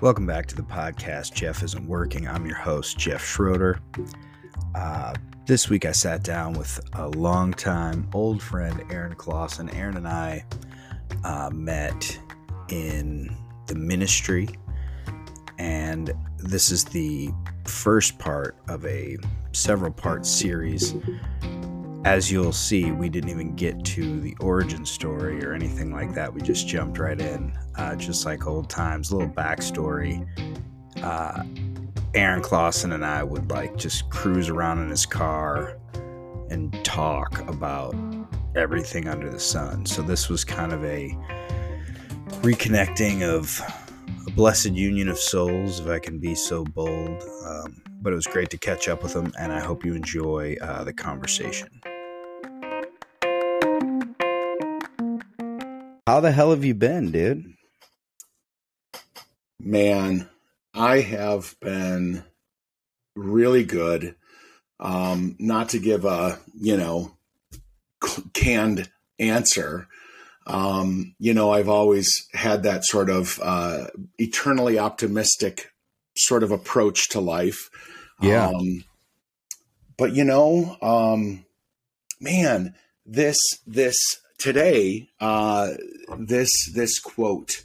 Welcome 0.00 0.26
back 0.26 0.46
to 0.46 0.54
the 0.54 0.62
podcast. 0.62 1.34
Jeff 1.34 1.64
isn't 1.64 1.84
working. 1.84 2.28
I'm 2.28 2.46
your 2.46 2.56
host, 2.56 2.98
Jeff 2.98 3.24
Schroeder. 3.24 3.80
Uh, 4.72 5.12
this 5.44 5.68
week 5.68 5.84
I 5.86 5.90
sat 5.90 6.22
down 6.22 6.52
with 6.52 6.78
a 6.92 7.08
longtime 7.08 8.08
old 8.14 8.40
friend, 8.40 8.80
Aaron 8.92 9.16
Klassen. 9.16 9.74
Aaron 9.74 9.96
and 9.96 10.06
I 10.06 10.44
uh, 11.24 11.50
met 11.52 12.16
in 12.68 13.36
the 13.66 13.74
ministry, 13.74 14.48
and 15.58 16.14
this 16.36 16.70
is 16.70 16.84
the 16.84 17.30
first 17.64 18.20
part 18.20 18.56
of 18.68 18.86
a 18.86 19.16
several 19.50 19.90
part 19.90 20.24
series 20.24 20.94
as 22.08 22.32
you'll 22.32 22.52
see, 22.52 22.90
we 22.90 23.10
didn't 23.10 23.28
even 23.28 23.54
get 23.54 23.84
to 23.84 24.18
the 24.20 24.34
origin 24.40 24.86
story 24.86 25.44
or 25.44 25.52
anything 25.52 25.92
like 25.92 26.14
that. 26.14 26.32
We 26.32 26.40
just 26.40 26.66
jumped 26.66 26.98
right 26.98 27.20
in, 27.20 27.52
uh, 27.76 27.96
just 27.96 28.24
like 28.24 28.46
old 28.46 28.70
times. 28.70 29.10
A 29.10 29.16
little 29.16 29.30
backstory. 29.30 30.26
Uh, 31.02 31.44
Aaron 32.14 32.40
Klassen 32.40 32.94
and 32.94 33.04
I 33.04 33.22
would 33.22 33.50
like 33.50 33.76
just 33.76 34.08
cruise 34.08 34.48
around 34.48 34.78
in 34.78 34.88
his 34.88 35.04
car 35.04 35.76
and 36.48 36.72
talk 36.82 37.46
about 37.46 37.94
everything 38.56 39.06
under 39.06 39.28
the 39.28 39.38
sun. 39.38 39.84
So 39.84 40.00
this 40.00 40.30
was 40.30 40.46
kind 40.46 40.72
of 40.72 40.82
a 40.86 41.10
reconnecting 42.40 43.20
of 43.20 43.60
a 44.26 44.30
blessed 44.30 44.70
union 44.70 45.10
of 45.10 45.18
souls, 45.18 45.80
if 45.80 45.88
I 45.88 45.98
can 45.98 46.18
be 46.18 46.34
so 46.34 46.64
bold. 46.64 47.22
Um, 47.44 47.82
but 48.00 48.14
it 48.14 48.16
was 48.16 48.26
great 48.26 48.48
to 48.48 48.56
catch 48.56 48.88
up 48.88 49.02
with 49.02 49.14
him, 49.14 49.30
and 49.38 49.52
I 49.52 49.60
hope 49.60 49.84
you 49.84 49.94
enjoy 49.94 50.56
uh, 50.62 50.84
the 50.84 50.94
conversation. 50.94 51.68
How 56.08 56.20
the 56.20 56.32
hell 56.32 56.52
have 56.52 56.64
you 56.64 56.72
been, 56.72 57.12
dude? 57.12 57.52
Man, 59.60 60.26
I 60.72 61.00
have 61.00 61.54
been 61.60 62.24
really 63.14 63.62
good. 63.62 64.14
Um, 64.80 65.36
not 65.38 65.68
to 65.68 65.78
give 65.78 66.06
a, 66.06 66.38
you 66.58 66.78
know, 66.78 67.18
canned 68.32 68.88
answer. 69.18 69.86
Um, 70.46 71.14
you 71.18 71.34
know, 71.34 71.50
I've 71.50 71.68
always 71.68 72.26
had 72.32 72.62
that 72.62 72.86
sort 72.86 73.10
of 73.10 73.38
uh, 73.42 73.88
eternally 74.16 74.78
optimistic 74.78 75.74
sort 76.16 76.42
of 76.42 76.50
approach 76.50 77.10
to 77.10 77.20
life. 77.20 77.68
Yeah. 78.22 78.46
Um, 78.46 78.84
but 79.98 80.14
you 80.14 80.24
know, 80.24 80.78
um, 80.80 81.44
man, 82.18 82.74
this 83.04 83.36
this 83.66 83.98
today, 84.38 85.10
uh, 85.20 85.72
this 86.18 86.50
this 86.72 86.98
quote 86.98 87.64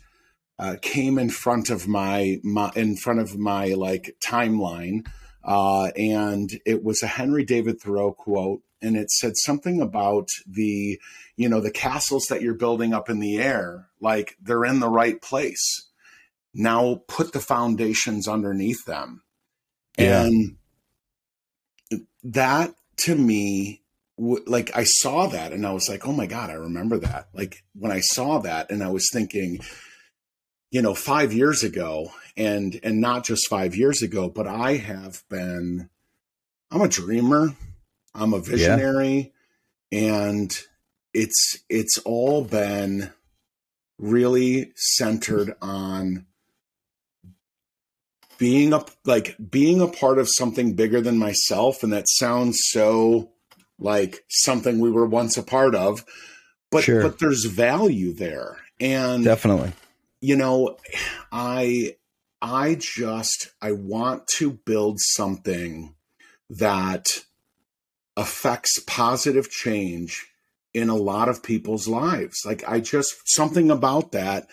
uh, 0.59 0.75
came 0.81 1.17
in 1.17 1.29
front 1.29 1.69
of 1.69 1.88
my, 1.88 2.39
my 2.43 2.71
in 2.75 2.95
front 2.95 3.19
of 3.19 3.38
my 3.38 3.67
like 3.67 4.16
timeline, 4.19 5.07
uh, 5.44 5.91
and 5.95 6.49
it 6.66 6.83
was 6.83 7.01
a 7.01 7.07
Henry 7.07 7.45
David 7.45 7.79
Thoreau 7.79 8.11
quote, 8.11 8.61
and 8.81 8.97
it 8.97 9.09
said 9.11 9.33
something 9.38 9.81
about 9.81 10.27
the 10.47 10.99
you 11.38 11.49
know 11.49 11.61
the 11.61 11.71
castles 11.71 12.25
that 12.29 12.41
you're 12.41 12.53
building 12.53 12.94
up 12.94 13.09
in 13.09 13.19
the 13.19 13.38
air, 13.38 13.89
like 14.01 14.35
they're 14.41 14.66
in 14.66 14.79
the 14.79 14.89
right 14.89 15.21
place. 15.21 15.89
Now 16.55 17.01
put 17.07 17.33
the 17.33 17.39
foundations 17.39 18.27
underneath 18.27 18.85
them, 18.85 19.23
yeah. 19.97 20.25
and 20.25 20.57
that 22.23 22.75
to 22.97 23.16
me 23.16 23.83
like 24.17 24.75
I 24.75 24.83
saw 24.83 25.28
that 25.28 25.53
and 25.53 25.66
I 25.66 25.72
was 25.72 25.89
like, 25.89 26.08
oh 26.08 26.11
my 26.11 26.28
God, 26.28 26.50
I 26.50 26.53
remember 26.53 26.97
that. 27.00 27.30
Like 27.33 27.64
when 27.73 27.92
I 27.92 28.00
saw 28.00 28.39
that 28.39 28.72
and 28.72 28.83
I 28.83 28.89
was 28.89 29.09
thinking, 29.11 29.59
you 30.72 30.81
know, 30.81 30.94
five 30.94 31.33
years 31.33 31.64
ago 31.64 32.11
and, 32.38 32.80
and 32.84 33.02
not 33.02 33.25
just 33.25 33.47
five 33.50 33.75
years 33.75 34.02
ago, 34.02 34.29
but 34.29 34.47
I 34.47 34.75
have 34.78 35.24
been, 35.29 35.90
I'm 36.72 36.81
a 36.81 36.88
dreamer. 36.88 37.56
I'm 38.16 38.34
a 38.34 38.40
visionary 38.40 39.34
yeah. 39.91 40.00
and 40.00 40.59
it's, 41.13 41.57
it's 41.68 41.97
all 42.00 42.44
been 42.44 43.12
really 43.97 44.72
centered 44.75 45.56
on 45.62 46.28
being 48.38 48.74
a 48.74 48.84
like 49.06 49.35
being 49.50 49.80
a 49.80 49.88
part 49.88 50.19
of 50.19 50.28
something 50.30 50.74
bigger 50.74 51.01
than 51.01 51.18
myself 51.18 51.81
and 51.81 51.94
that 51.94 52.09
sounds 52.09 52.57
so 52.62 53.32
like 53.83 54.23
something 54.29 54.79
we 54.79 54.91
were 54.91 55.05
once 55.05 55.38
a 55.38 55.44
part 55.44 55.75
of. 55.75 56.03
But 56.71 56.83
sure. 56.85 57.03
but 57.03 57.19
there's 57.19 57.45
value 57.45 58.13
there. 58.13 58.57
And 58.79 59.23
definitely. 59.23 59.71
you 60.19 60.35
know 60.35 60.77
i 61.31 61.95
i 62.41 62.75
just 62.75 63.51
i 63.61 63.71
want 63.71 64.25
to 64.25 64.51
build 64.51 64.99
something 64.99 65.94
that 66.49 67.05
affects 68.17 68.79
positive 68.88 69.49
change 69.49 70.25
in 70.73 70.89
a 70.89 70.95
lot 70.95 71.29
of 71.29 71.44
people's 71.44 71.88
lives. 71.88 72.38
Like 72.45 72.63
i 72.67 72.79
just 72.79 73.13
something 73.25 73.69
about 73.69 74.11
that 74.13 74.47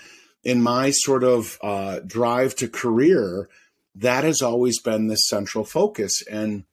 in 0.45 0.63
my 0.63 0.91
sort 0.91 1.25
of 1.25 1.59
uh, 1.63 2.01
drive 2.07 2.55
to 2.57 2.69
career 2.69 3.49
that 3.95 4.25
has 4.25 4.41
always 4.41 4.81
been 4.81 5.09
the 5.09 5.17
central 5.17 5.65
focus. 5.65 6.23
And 6.31 6.65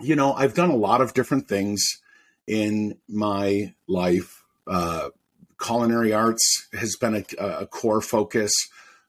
you 0.00 0.16
know, 0.16 0.32
I've 0.32 0.54
done 0.54 0.70
a 0.70 0.76
lot 0.76 1.00
of 1.00 1.14
different 1.14 1.48
things 1.48 1.82
in 2.46 2.98
my 3.08 3.74
life. 3.88 4.44
Uh, 4.66 5.10
culinary 5.60 6.12
arts 6.12 6.68
has 6.72 6.96
been 6.96 7.14
a, 7.14 7.42
a 7.42 7.66
core 7.66 8.00
focus. 8.00 8.52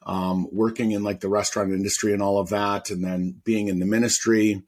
Um, 0.05 0.47
working 0.53 0.91
in 0.91 1.03
like 1.03 1.19
the 1.19 1.27
restaurant 1.27 1.73
industry 1.73 2.13
and 2.13 2.21
all 2.21 2.39
of 2.39 2.47
that, 2.49 2.89
and 2.89 3.03
then 3.03 3.41
being 3.43 3.67
in 3.67 3.79
the 3.79 3.85
ministry, 3.85 4.63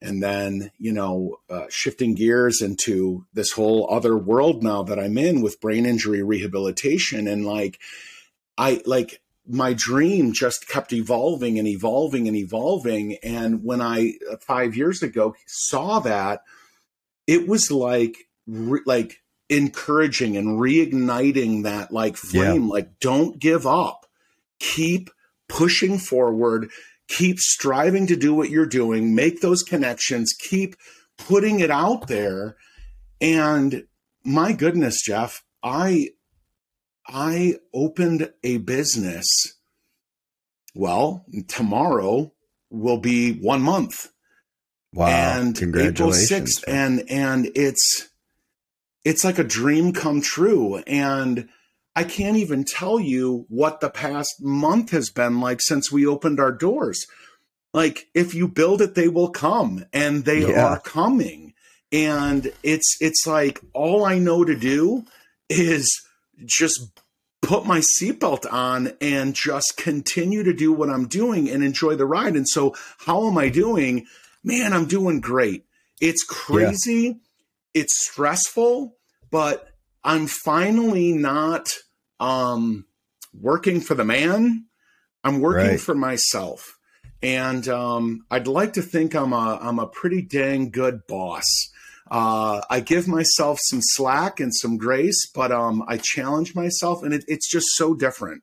and 0.00 0.22
then 0.22 0.70
you 0.78 0.92
know 0.92 1.36
uh, 1.50 1.66
shifting 1.68 2.14
gears 2.14 2.62
into 2.62 3.26
this 3.34 3.52
whole 3.52 3.86
other 3.92 4.16
world 4.16 4.62
now 4.62 4.82
that 4.84 4.98
I'm 4.98 5.18
in 5.18 5.42
with 5.42 5.60
brain 5.60 5.84
injury 5.84 6.22
rehabilitation, 6.22 7.28
and 7.28 7.44
like 7.44 7.78
I 8.56 8.80
like 8.86 9.20
my 9.48 9.72
dream 9.72 10.32
just 10.32 10.68
kept 10.68 10.92
evolving 10.92 11.58
and 11.58 11.66
evolving 11.66 12.28
and 12.28 12.36
evolving. 12.36 13.16
And 13.22 13.64
when 13.64 13.80
I 13.80 14.14
uh, 14.30 14.36
five 14.36 14.76
years 14.76 15.02
ago 15.02 15.34
saw 15.46 16.00
that, 16.00 16.42
it 17.26 17.48
was 17.48 17.70
like 17.70 18.16
re- 18.46 18.82
like 18.86 19.22
encouraging 19.48 20.36
and 20.36 20.60
reigniting 20.60 21.64
that 21.64 21.92
like 21.92 22.16
flame. 22.16 22.64
Yeah. 22.64 22.72
Like, 22.72 23.00
don't 23.00 23.38
give 23.38 23.66
up. 23.66 24.06
Keep 24.58 25.10
pushing 25.48 25.98
forward. 25.98 26.70
Keep 27.08 27.40
striving 27.40 28.06
to 28.06 28.16
do 28.16 28.32
what 28.34 28.50
you're 28.50 28.66
doing. 28.66 29.14
Make 29.14 29.40
those 29.40 29.62
connections. 29.62 30.32
Keep 30.38 30.76
putting 31.18 31.60
it 31.60 31.70
out 31.70 32.06
there. 32.06 32.56
And 33.20 33.84
my 34.24 34.52
goodness, 34.52 35.02
Jeff, 35.04 35.42
I 35.62 36.10
I 37.12 37.56
opened 37.74 38.32
a 38.44 38.58
business. 38.58 39.26
Well, 40.74 41.26
tomorrow 41.48 42.32
will 42.70 42.98
be 42.98 43.32
one 43.32 43.62
month. 43.62 44.10
Wow. 44.92 45.08
And 45.08 45.56
April 45.58 46.10
6th. 46.10 46.64
And 46.66 47.04
and 47.10 47.50
it's 47.54 48.08
it's 49.04 49.24
like 49.24 49.38
a 49.38 49.44
dream 49.44 49.92
come 49.92 50.20
true. 50.20 50.76
And 50.86 51.48
I 51.96 52.04
can't 52.04 52.36
even 52.36 52.64
tell 52.64 53.00
you 53.00 53.46
what 53.48 53.80
the 53.80 53.90
past 53.90 54.36
month 54.40 54.90
has 54.90 55.10
been 55.10 55.40
like 55.40 55.60
since 55.60 55.90
we 55.90 56.06
opened 56.06 56.38
our 56.38 56.52
doors. 56.52 57.04
Like 57.72 58.08
if 58.14 58.34
you 58.34 58.48
build 58.48 58.82
it, 58.82 58.94
they 58.94 59.08
will 59.08 59.30
come 59.30 59.84
and 59.92 60.24
they 60.24 60.48
yeah. 60.48 60.66
are 60.66 60.80
coming. 60.80 61.54
And 61.92 62.52
it's 62.62 62.96
it's 63.00 63.26
like 63.26 63.60
all 63.72 64.04
I 64.04 64.18
know 64.18 64.44
to 64.44 64.56
do 64.56 65.04
is 65.48 65.88
just 66.46 66.99
put 67.42 67.66
my 67.66 67.80
seatbelt 67.80 68.50
on 68.52 68.92
and 69.00 69.34
just 69.34 69.76
continue 69.76 70.42
to 70.42 70.52
do 70.52 70.72
what 70.72 70.90
I'm 70.90 71.08
doing 71.08 71.48
and 71.48 71.62
enjoy 71.62 71.96
the 71.96 72.06
ride. 72.06 72.36
And 72.36 72.48
so, 72.48 72.74
how 72.98 73.26
am 73.26 73.38
I 73.38 73.48
doing? 73.48 74.06
Man, 74.42 74.72
I'm 74.72 74.86
doing 74.86 75.20
great. 75.20 75.64
It's 76.00 76.24
crazy. 76.24 77.02
Yeah. 77.02 77.12
It's 77.82 78.08
stressful, 78.08 78.96
but 79.30 79.68
I'm 80.02 80.26
finally 80.26 81.12
not 81.12 81.74
um, 82.18 82.86
working 83.32 83.80
for 83.80 83.94
the 83.94 84.04
man. 84.04 84.66
I'm 85.22 85.40
working 85.40 85.72
right. 85.72 85.80
for 85.80 85.94
myself. 85.94 86.78
And 87.22 87.68
um, 87.68 88.24
I'd 88.30 88.46
like 88.46 88.72
to 88.74 88.82
think 88.82 89.14
I'm 89.14 89.32
a 89.32 89.58
I'm 89.60 89.78
a 89.78 89.86
pretty 89.86 90.22
dang 90.22 90.70
good 90.70 91.06
boss. 91.06 91.44
Uh, 92.10 92.60
I 92.68 92.80
give 92.80 93.06
myself 93.06 93.58
some 93.62 93.80
slack 93.82 94.40
and 94.40 94.54
some 94.54 94.76
grace, 94.76 95.30
but 95.32 95.52
um, 95.52 95.84
I 95.86 95.96
challenge 95.96 96.54
myself, 96.54 97.02
and 97.02 97.14
it, 97.14 97.24
it's 97.28 97.48
just 97.48 97.68
so 97.74 97.94
different. 97.94 98.42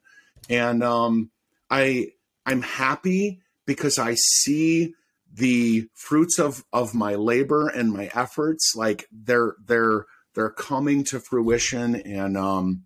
And 0.50 0.84
um, 0.84 1.32
I 1.70 2.12
I'm 2.46 2.62
happy 2.62 3.42
because 3.66 4.00
I 4.00 4.16
see 4.16 4.94
the 5.34 5.88
fruits 5.94 6.40
of 6.40 6.64
of 6.72 6.96
my 6.96 7.16
labor 7.16 7.68
and 7.68 7.92
my 7.92 8.10
efforts. 8.16 8.74
Like 8.76 9.06
they're 9.12 9.56
they're 9.66 10.06
they're 10.34 10.50
coming 10.50 11.04
to 11.06 11.20
fruition, 11.20 11.96
and 11.96 12.38
um, 12.38 12.84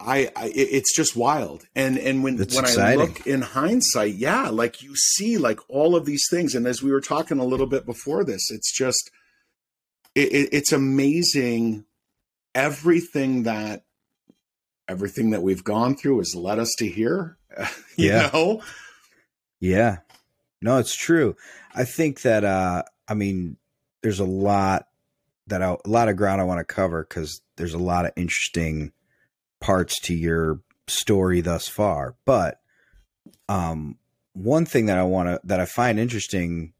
I, 0.00 0.30
I 0.36 0.52
it's 0.54 0.94
just 0.94 1.16
wild. 1.16 1.66
And 1.74 1.98
and 1.98 2.22
when 2.22 2.36
when 2.36 2.44
exciting. 2.44 2.80
I 2.82 2.94
look 2.94 3.26
in 3.26 3.42
hindsight, 3.42 4.14
yeah, 4.14 4.48
like 4.48 4.82
you 4.82 4.94
see 4.94 5.38
like 5.38 5.58
all 5.68 5.96
of 5.96 6.04
these 6.06 6.24
things. 6.30 6.54
And 6.54 6.66
as 6.66 6.82
we 6.82 6.92
were 6.92 7.00
talking 7.00 7.38
a 7.38 7.44
little 7.44 7.66
bit 7.66 7.84
before 7.84 8.22
this, 8.24 8.50
it's 8.50 8.72
just 8.76 9.10
it, 10.14 10.32
it, 10.32 10.48
it's 10.52 10.72
amazing 10.72 11.84
everything 12.54 13.42
that 13.44 13.84
everything 14.88 15.30
that 15.30 15.42
we've 15.42 15.64
gone 15.64 15.96
through 15.96 16.18
has 16.18 16.34
led 16.34 16.58
us 16.58 16.74
to 16.78 16.86
here. 16.88 17.36
you 17.96 18.08
Yeah. 18.10 18.30
know? 18.32 18.62
Yeah. 19.60 19.98
No, 20.62 20.78
it's 20.78 20.94
true. 20.94 21.36
I 21.74 21.84
think 21.84 22.22
that 22.22 22.44
uh 22.44 22.84
I 23.08 23.14
mean 23.14 23.56
there's 24.02 24.20
a 24.20 24.24
lot 24.24 24.86
that 25.48 25.62
I, 25.62 25.76
a 25.84 25.88
lot 25.88 26.08
of 26.08 26.16
ground 26.16 26.40
I 26.40 26.44
want 26.44 26.58
to 26.66 26.74
cover 26.74 27.02
cuz 27.04 27.40
there's 27.56 27.74
a 27.74 27.78
lot 27.78 28.06
of 28.06 28.12
interesting 28.16 28.92
parts 29.60 29.98
to 30.00 30.14
your 30.14 30.60
story 30.86 31.40
thus 31.40 31.68
far. 31.68 32.16
But 32.24 32.60
um 33.48 33.98
one 34.34 34.64
thing 34.66 34.86
that 34.86 34.98
I 34.98 35.02
want 35.02 35.28
to 35.28 35.40
that 35.44 35.60
I 35.60 35.64
find 35.66 35.98
interesting 35.98 36.72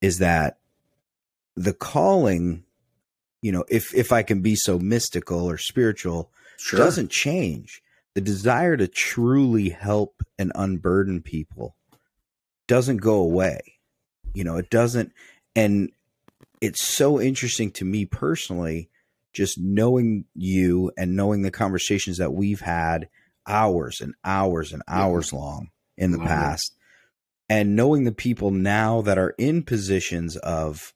is 0.00 0.18
that 0.18 0.58
the 1.54 1.72
calling, 1.72 2.64
you 3.40 3.52
know, 3.52 3.64
if 3.68 3.94
if 3.94 4.10
I 4.12 4.22
can 4.22 4.40
be 4.42 4.56
so 4.56 4.78
mystical 4.78 5.48
or 5.48 5.58
spiritual, 5.58 6.30
Sure. 6.58 6.78
doesn't 6.78 7.10
change. 7.10 7.82
The 8.14 8.20
desire 8.20 8.76
to 8.76 8.88
truly 8.88 9.70
help 9.70 10.22
and 10.38 10.52
unburden 10.54 11.22
people 11.22 11.76
doesn't 12.68 12.98
go 12.98 13.14
away. 13.16 13.60
You 14.34 14.44
know, 14.44 14.56
it 14.56 14.70
doesn't. 14.70 15.12
And 15.56 15.90
it's 16.60 16.82
so 16.82 17.20
interesting 17.20 17.70
to 17.72 17.84
me 17.84 18.04
personally, 18.06 18.90
just 19.32 19.58
knowing 19.58 20.24
you 20.34 20.92
and 20.96 21.16
knowing 21.16 21.42
the 21.42 21.50
conversations 21.50 22.18
that 22.18 22.32
we've 22.32 22.60
had 22.60 23.08
hours 23.46 24.00
and 24.00 24.14
hours 24.24 24.72
and 24.72 24.82
Yeah. 24.88 24.94
hours 24.94 25.32
long 25.32 25.70
in 25.96 26.12
the 26.12 26.18
it. 26.18 26.26
past, 26.26 26.74
and 27.48 27.76
knowing 27.76 28.04
the 28.04 28.12
people 28.12 28.50
now 28.50 29.02
that 29.02 29.18
are 29.18 29.34
in 29.38 29.62
positions 29.62 30.36
of 30.36 30.94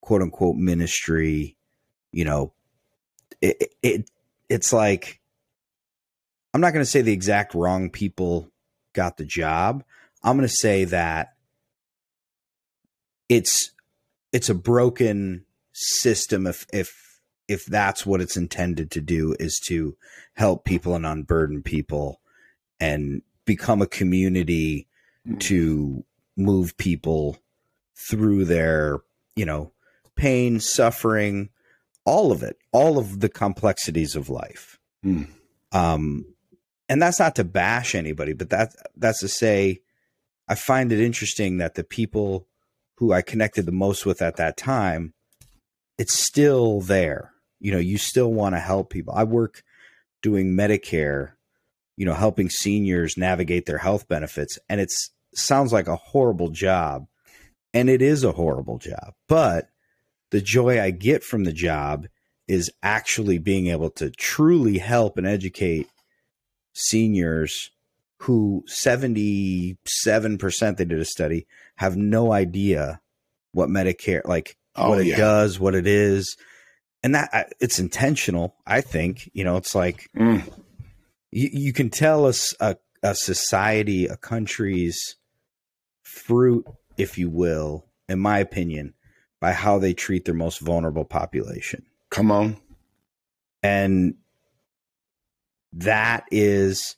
quote 0.00 0.22
unquote 0.22 0.56
ministry, 0.56 1.56
you 2.12 2.24
know, 2.24 2.52
it, 3.40 3.74
it 3.82 4.10
it's 4.48 4.72
like 4.72 5.20
I'm 6.54 6.60
not 6.60 6.72
going 6.72 6.84
to 6.84 6.90
say 6.90 7.02
the 7.02 7.12
exact 7.12 7.54
wrong 7.54 7.90
people 7.90 8.50
got 8.94 9.16
the 9.16 9.24
job. 9.24 9.84
I'm 10.22 10.36
going 10.36 10.48
to 10.48 10.54
say 10.54 10.84
that 10.84 11.34
it's 13.28 13.72
it's 14.32 14.48
a 14.48 14.54
broken 14.54 15.44
system 15.72 16.46
if 16.46 16.66
if 16.72 17.07
if 17.48 17.64
that's 17.64 18.04
what 18.06 18.20
it's 18.20 18.36
intended 18.36 18.90
to 18.92 19.00
do 19.00 19.34
is 19.40 19.58
to 19.66 19.96
help 20.34 20.64
people 20.64 20.94
and 20.94 21.06
unburden 21.06 21.62
people 21.62 22.20
and 22.78 23.22
become 23.44 23.82
a 23.82 23.86
community 23.86 24.86
Mm. 25.28 25.40
to 25.40 26.04
move 26.36 26.76
people 26.78 27.38
through 28.08 28.44
their, 28.44 29.00
you 29.36 29.44
know, 29.44 29.72
pain, 30.16 30.60
suffering, 30.60 31.50
all 32.04 32.32
of 32.32 32.42
it, 32.42 32.56
all 32.72 32.98
of 32.98 33.20
the 33.20 33.28
complexities 33.28 34.16
of 34.16 34.30
life. 34.30 34.78
Mm. 35.04 35.28
Um, 35.72 36.24
and 36.88 37.02
that's 37.02 37.18
not 37.18 37.36
to 37.36 37.44
bash 37.44 37.94
anybody, 37.94 38.32
but 38.32 38.50
that 38.50 38.74
that's 38.96 39.20
to 39.20 39.28
say, 39.28 39.80
I 40.48 40.54
find 40.54 40.92
it 40.92 41.00
interesting 41.00 41.58
that 41.58 41.74
the 41.74 41.84
people 41.84 42.46
who 42.96 43.12
I 43.12 43.20
connected 43.20 43.66
the 43.66 43.72
most 43.72 44.06
with 44.06 44.22
at 44.22 44.36
that 44.36 44.56
time, 44.56 45.12
it's 45.98 46.14
still 46.14 46.80
there. 46.80 47.32
You 47.60 47.72
know, 47.72 47.78
you 47.78 47.98
still 47.98 48.32
want 48.32 48.54
to 48.54 48.60
help 48.60 48.90
people. 48.90 49.14
I 49.14 49.24
work 49.24 49.62
doing 50.22 50.54
Medicare, 50.56 51.32
you 51.96 52.06
know, 52.06 52.14
helping 52.14 52.50
seniors 52.50 53.16
navigate 53.16 53.66
their 53.66 53.78
health 53.78 54.08
benefits, 54.08 54.58
and 54.68 54.80
it 54.80 54.90
sounds 55.34 55.72
like 55.72 55.88
a 55.88 55.96
horrible 55.96 56.50
job, 56.50 57.06
and 57.74 57.88
it 57.88 58.02
is 58.02 58.24
a 58.24 58.32
horrible 58.32 58.78
job. 58.78 59.14
But 59.28 59.68
the 60.30 60.40
joy 60.40 60.80
I 60.80 60.90
get 60.90 61.24
from 61.24 61.44
the 61.44 61.52
job 61.52 62.06
is 62.46 62.70
actually 62.82 63.38
being 63.38 63.66
able 63.68 63.90
to 63.90 64.10
truly 64.10 64.78
help 64.78 65.18
and 65.18 65.26
educate 65.26 65.88
seniors 66.72 67.70
who 68.22 68.64
77% 68.68 69.76
they 70.76 70.84
did 70.84 70.98
a 70.98 71.04
study 71.04 71.46
have 71.76 71.96
no 71.96 72.32
idea 72.32 73.00
what 73.52 73.68
medicare 73.68 74.24
like 74.24 74.56
Oh, 74.76 74.90
what 74.90 75.00
it 75.00 75.06
yeah. 75.06 75.16
does 75.16 75.58
what 75.58 75.74
it 75.74 75.86
is 75.88 76.36
and 77.02 77.14
that 77.14 77.52
it's 77.60 77.78
intentional 77.78 78.56
i 78.66 78.80
think 78.80 79.30
you 79.32 79.44
know 79.44 79.56
it's 79.56 79.74
like 79.74 80.08
Mm. 80.16 80.42
you, 81.30 81.48
you 81.52 81.72
can 81.72 81.90
tell 81.90 82.26
us 82.26 82.54
a, 82.60 82.76
a 83.02 83.14
society 83.14 84.06
a 84.06 84.16
country's 84.16 85.16
fruit 86.02 86.66
if 86.96 87.18
you 87.18 87.28
will 87.30 87.84
in 88.08 88.18
my 88.18 88.38
opinion 88.38 88.94
by 89.40 89.52
how 89.52 89.78
they 89.78 89.94
treat 89.94 90.24
their 90.24 90.34
most 90.34 90.60
vulnerable 90.60 91.04
population 91.04 91.84
Come 92.10 92.30
on. 92.30 92.56
and 93.62 94.14
that 95.72 96.24
is 96.30 96.96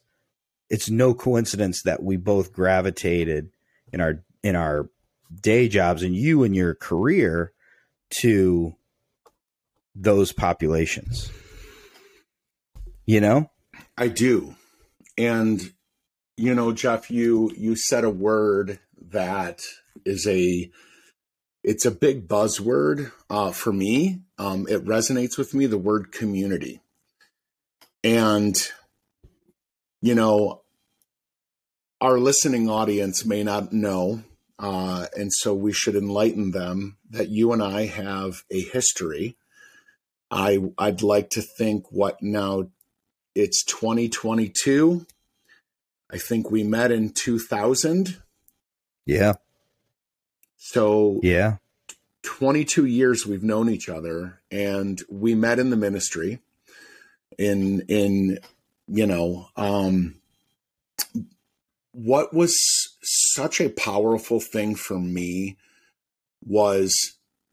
it's 0.69 0.89
no 0.89 1.13
coincidence 1.15 1.83
that 1.83 2.03
we 2.03 2.17
both 2.17 2.53
gravitated 2.53 3.51
in 3.93 4.01
our 4.01 4.23
in 4.43 4.55
our 4.57 4.89
day 5.43 5.69
jobs 5.69 6.03
and 6.03 6.15
you 6.15 6.45
in 6.45 6.55
your 6.55 6.75
career 6.75 7.53
to 8.11 8.75
those 9.95 10.33
populations 10.33 11.31
you 13.07 13.21
know 13.21 13.51
I 14.01 14.09
do. 14.09 14.55
And 15.19 15.61
you 16.39 16.55
know, 16.55 16.73
Jeff, 16.73 17.11
you 17.11 17.53
you 17.55 17.77
said 17.77 18.03
a 18.03 18.11
word 18.11 18.79
that 19.11 19.63
is 20.07 20.27
a 20.27 20.71
it's 21.63 21.85
a 21.85 21.91
big 21.91 22.27
buzzword 22.27 23.13
uh, 23.29 23.51
for 23.51 23.75
me. 23.75 24.23
Um, 24.39 24.67
it 24.71 24.87
resonates 24.87 25.37
with 25.37 25.53
me. 25.53 25.67
The 25.67 25.77
word 25.77 26.13
community, 26.13 26.81
and 28.03 28.57
you 30.01 30.15
know, 30.15 30.63
our 32.01 32.19
listening 32.19 32.71
audience 32.71 33.27
may 33.27 33.43
not 33.43 33.71
know, 33.75 34.25
uh, 34.59 35.09
and 35.15 35.31
so 35.31 35.53
we 35.53 35.75
should 35.75 35.95
enlighten 35.95 36.53
them 36.53 36.97
that 37.11 37.29
you 37.29 37.53
and 37.53 37.63
I 37.63 37.85
have 37.85 38.45
a 38.51 38.63
history. 38.63 39.37
I 40.31 40.59
I'd 40.79 41.03
like 41.03 41.31
to 41.31 41.43
think 41.43 41.87
what 41.91 42.23
now 42.23 42.69
it's 43.35 43.65
2022. 43.65 45.07
I 46.13 46.19
think 46.19 46.51
we 46.51 46.65
met 46.65 46.91
in 46.91 47.11
2000. 47.11 48.21
yeah 49.07 49.35
So 50.57 51.21
yeah 51.23 51.57
22 52.23 52.85
years 52.85 53.27
we've 53.27 53.43
known 53.43 53.69
each 53.69 53.89
other 53.89 54.41
and 54.51 55.03
we 55.09 55.35
met 55.35 55.59
in 55.59 55.71
the 55.71 55.77
ministry 55.77 56.41
in 57.39 57.81
in 57.89 58.39
you 58.89 59.07
know 59.07 59.49
um 59.57 60.17
what 61.93 62.35
was 62.35 62.57
such 63.03 63.61
a 63.61 63.71
powerful 63.71 64.41
thing 64.41 64.75
for 64.75 64.99
me 64.99 65.57
was 66.45 66.95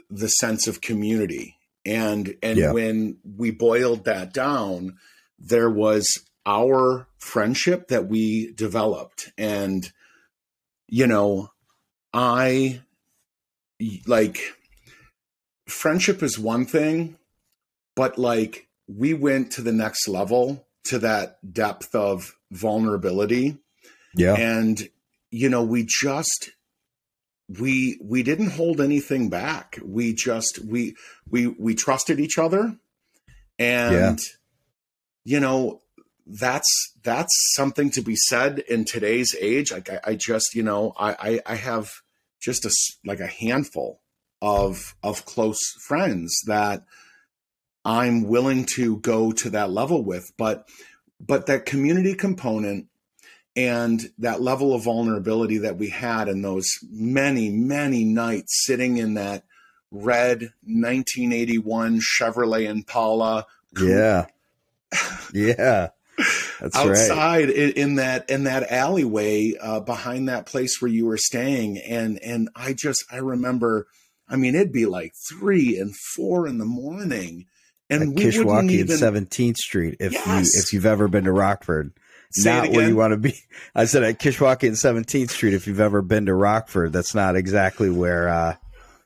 the 0.09 0.27
sense 0.27 0.67
of 0.67 0.81
community 0.81 1.56
and 1.87 2.35
and 2.43 2.57
Yeah. 2.57 2.71
when 2.73 3.17
we 3.23 3.51
boiled 3.51 4.05
that 4.05 4.33
down 4.33 4.97
there 5.39 5.69
was 5.69 6.07
our 6.45 7.07
friendship 7.17 7.87
that 7.89 8.07
we 8.07 8.51
developed. 8.53 9.31
And 9.37 9.91
you 10.87 11.05
know 11.05 11.51
i 12.13 12.81
like 14.07 14.39
friendship 15.67 16.23
is 16.23 16.39
one 16.39 16.65
thing 16.65 17.17
but 17.95 18.17
like 18.17 18.67
we 18.87 19.13
went 19.13 19.51
to 19.51 19.61
the 19.61 19.73
next 19.73 20.07
level 20.07 20.65
to 20.85 20.97
that 20.99 21.39
depth 21.53 21.93
of 21.93 22.33
vulnerability. 22.51 23.57
Yeah. 24.15 24.35
And 24.35 24.87
you 25.29 25.49
know 25.49 25.63
we 25.63 25.85
just 25.85 26.51
we 27.47 27.97
we 28.03 28.23
didn't 28.23 28.51
hold 28.51 28.81
anything 28.81 29.29
back. 29.29 29.79
We 29.83 30.13
just 30.13 30.59
we 30.65 30.95
we 31.29 31.47
we 31.47 31.75
trusted 31.75 32.19
each 32.19 32.37
other. 32.37 32.77
And 33.59 33.93
Yeah. 33.93 34.15
you 35.23 35.39
know 35.39 35.81
that's 36.25 36.93
that's 37.03 37.31
something 37.55 37.89
to 37.91 38.01
be 38.01 38.15
said 38.15 38.59
in 38.59 38.83
today's 38.85 39.33
age. 39.39 39.71
Like 39.71 39.89
i, 39.89 39.99
I 40.03 40.15
just 40.15 40.55
you 40.55 40.63
know 40.63 40.93
I, 40.99 41.39
I 41.45 41.53
i 41.53 41.55
have 41.55 41.89
just 42.39 42.65
a 42.65 42.71
like 43.05 43.19
a 43.21 43.27
handful 43.27 44.01
of 44.41 44.95
of 45.01 45.25
close 45.25 45.59
friends 45.87 46.37
that 46.45 46.83
i'm 47.83 48.23
willing 48.27 48.65
to 48.65 48.97
go 48.97 49.31
to 49.31 49.49
that 49.51 49.71
level 49.71 50.03
with. 50.03 50.31
But 50.37 50.67
but 51.19 51.45
that 51.45 51.65
community 51.65 52.13
component 52.13 52.87
and 53.57 54.11
that 54.19 54.39
level 54.39 54.73
of 54.73 54.83
vulnerability 54.83 55.57
that 55.57 55.77
we 55.77 55.89
had 55.89 56.29
in 56.29 56.41
those 56.43 56.67
many 56.89 57.49
many 57.49 58.05
nights 58.05 58.63
sitting 58.65 58.97
in 58.97 59.15
that 59.15 59.43
red 59.91 60.53
1981 60.63 61.99
chevrolet 61.99 62.69
impala 62.69 63.45
yeah 63.81 64.25
yeah 65.33 65.89
That's 66.59 66.75
outside 66.75 67.51
in, 67.51 67.71
in, 67.73 67.95
that 67.95 68.27
in 68.29 68.45
that 68.45 68.71
alleyway 68.71 69.53
uh, 69.61 69.81
behind 69.81 70.29
that 70.29 70.47
place 70.47 70.81
where 70.81 70.89
you 70.89 71.05
were 71.05 71.17
staying, 71.17 71.77
and 71.77 72.17
and 72.23 72.49
I 72.55 72.73
just 72.73 73.05
I 73.11 73.17
remember, 73.17 73.85
I 74.27 74.35
mean, 74.35 74.55
it'd 74.55 74.71
be 74.71 74.87
like 74.87 75.13
three 75.29 75.77
and 75.77 75.93
four 76.15 76.47
in 76.47 76.57
the 76.57 76.65
morning, 76.65 77.45
and 77.91 78.01
At 78.01 78.07
we 78.09 78.15
Kishwaukee 78.15 78.71
even, 78.71 78.89
and 78.89 78.99
Seventeenth 78.99 79.57
Street. 79.57 79.97
If 79.99 80.13
Yes. 80.13 80.55
you 80.55 80.59
if 80.59 80.73
you've 80.73 80.87
ever 80.87 81.07
been 81.07 81.25
to 81.25 81.31
Rockford, 81.31 81.91
Say 82.31 82.49
not 82.51 82.69
where 82.71 82.87
you 82.87 82.95
want 82.95 83.11
to 83.13 83.17
be. 83.17 83.35
I 83.75 83.85
said 83.85 84.03
at 84.03 84.19
Kishwaukee 84.19 84.67
and 84.67 84.77
Seventeenth 84.77 85.31
Street. 85.31 85.53
If 85.53 85.67
you've 85.67 85.79
ever 85.79 86.01
been 86.01 86.25
to 86.27 86.33
Rockford, 86.33 86.91
that's 86.93 87.15
not 87.15 87.35
exactly 87.35 87.89
where 87.89 88.27
uh, 88.29 88.55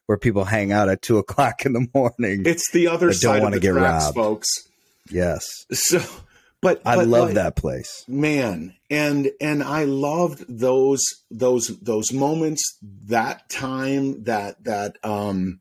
where 0.07 0.17
people 0.17 0.43
hang 0.45 0.71
out 0.71 0.89
at 0.89 1.01
two 1.01 1.17
o'clock 1.23 1.65
in 1.65 1.73
the 1.73 1.87
morning. 1.93 2.43
It's 2.45 2.71
the 2.71 2.87
other 2.87 3.07
don't 3.07 3.13
side 3.15 3.41
wanna 3.43 3.55
of 3.57 3.61
the 3.61 3.67
get 3.67 3.73
tracks, 3.73 4.05
robbed. 4.05 4.15
folks. 4.15 4.47
yes, 5.09 5.45
So, 5.71 6.01
but 6.61 6.81
I 6.85 6.95
but 6.95 7.07
love 7.07 7.25
like- 7.27 7.35
that 7.35 7.55
place. 7.55 8.03
man 8.07 8.75
and 8.89 9.31
and 9.39 9.63
i 9.63 9.83
loved 9.85 10.43
those 10.49 11.01
those 11.31 11.67
those 11.81 12.11
moments 12.11 12.77
that 13.05 13.47
time 13.49 14.23
that 14.25 14.61
that 14.65 14.97
um 15.03 15.59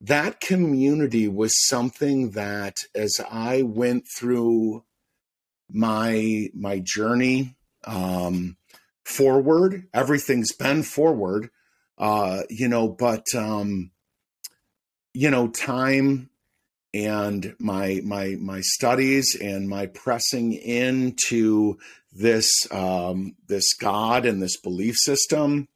that 0.00 0.40
community 0.40 1.28
was 1.28 1.52
something 1.68 2.30
that 2.32 2.74
as 2.94 3.18
i 3.30 3.62
went 3.62 4.04
through 4.18 4.82
my 5.70 6.48
my 6.54 6.80
journey 6.80 7.56
um 7.84 8.56
forward. 9.04 9.86
Everything's 9.92 10.52
been 10.52 10.82
forward 10.82 11.50
uh 11.96 12.42
you 12.50 12.66
know 12.68 12.88
but 12.88 13.24
um 13.36 13.92
you 15.12 15.30
know 15.30 15.46
time 15.48 16.28
and 16.94 17.56
my 17.58 18.00
my 18.04 18.36
my 18.40 18.60
studies 18.60 19.36
and 19.40 19.68
my 19.68 19.86
pressing 19.86 20.52
into 20.52 21.76
this 22.12 22.48
um, 22.70 23.34
this 23.48 23.74
God 23.74 24.24
and 24.24 24.40
this 24.40 24.56
belief 24.56 24.94
system, 24.96 25.68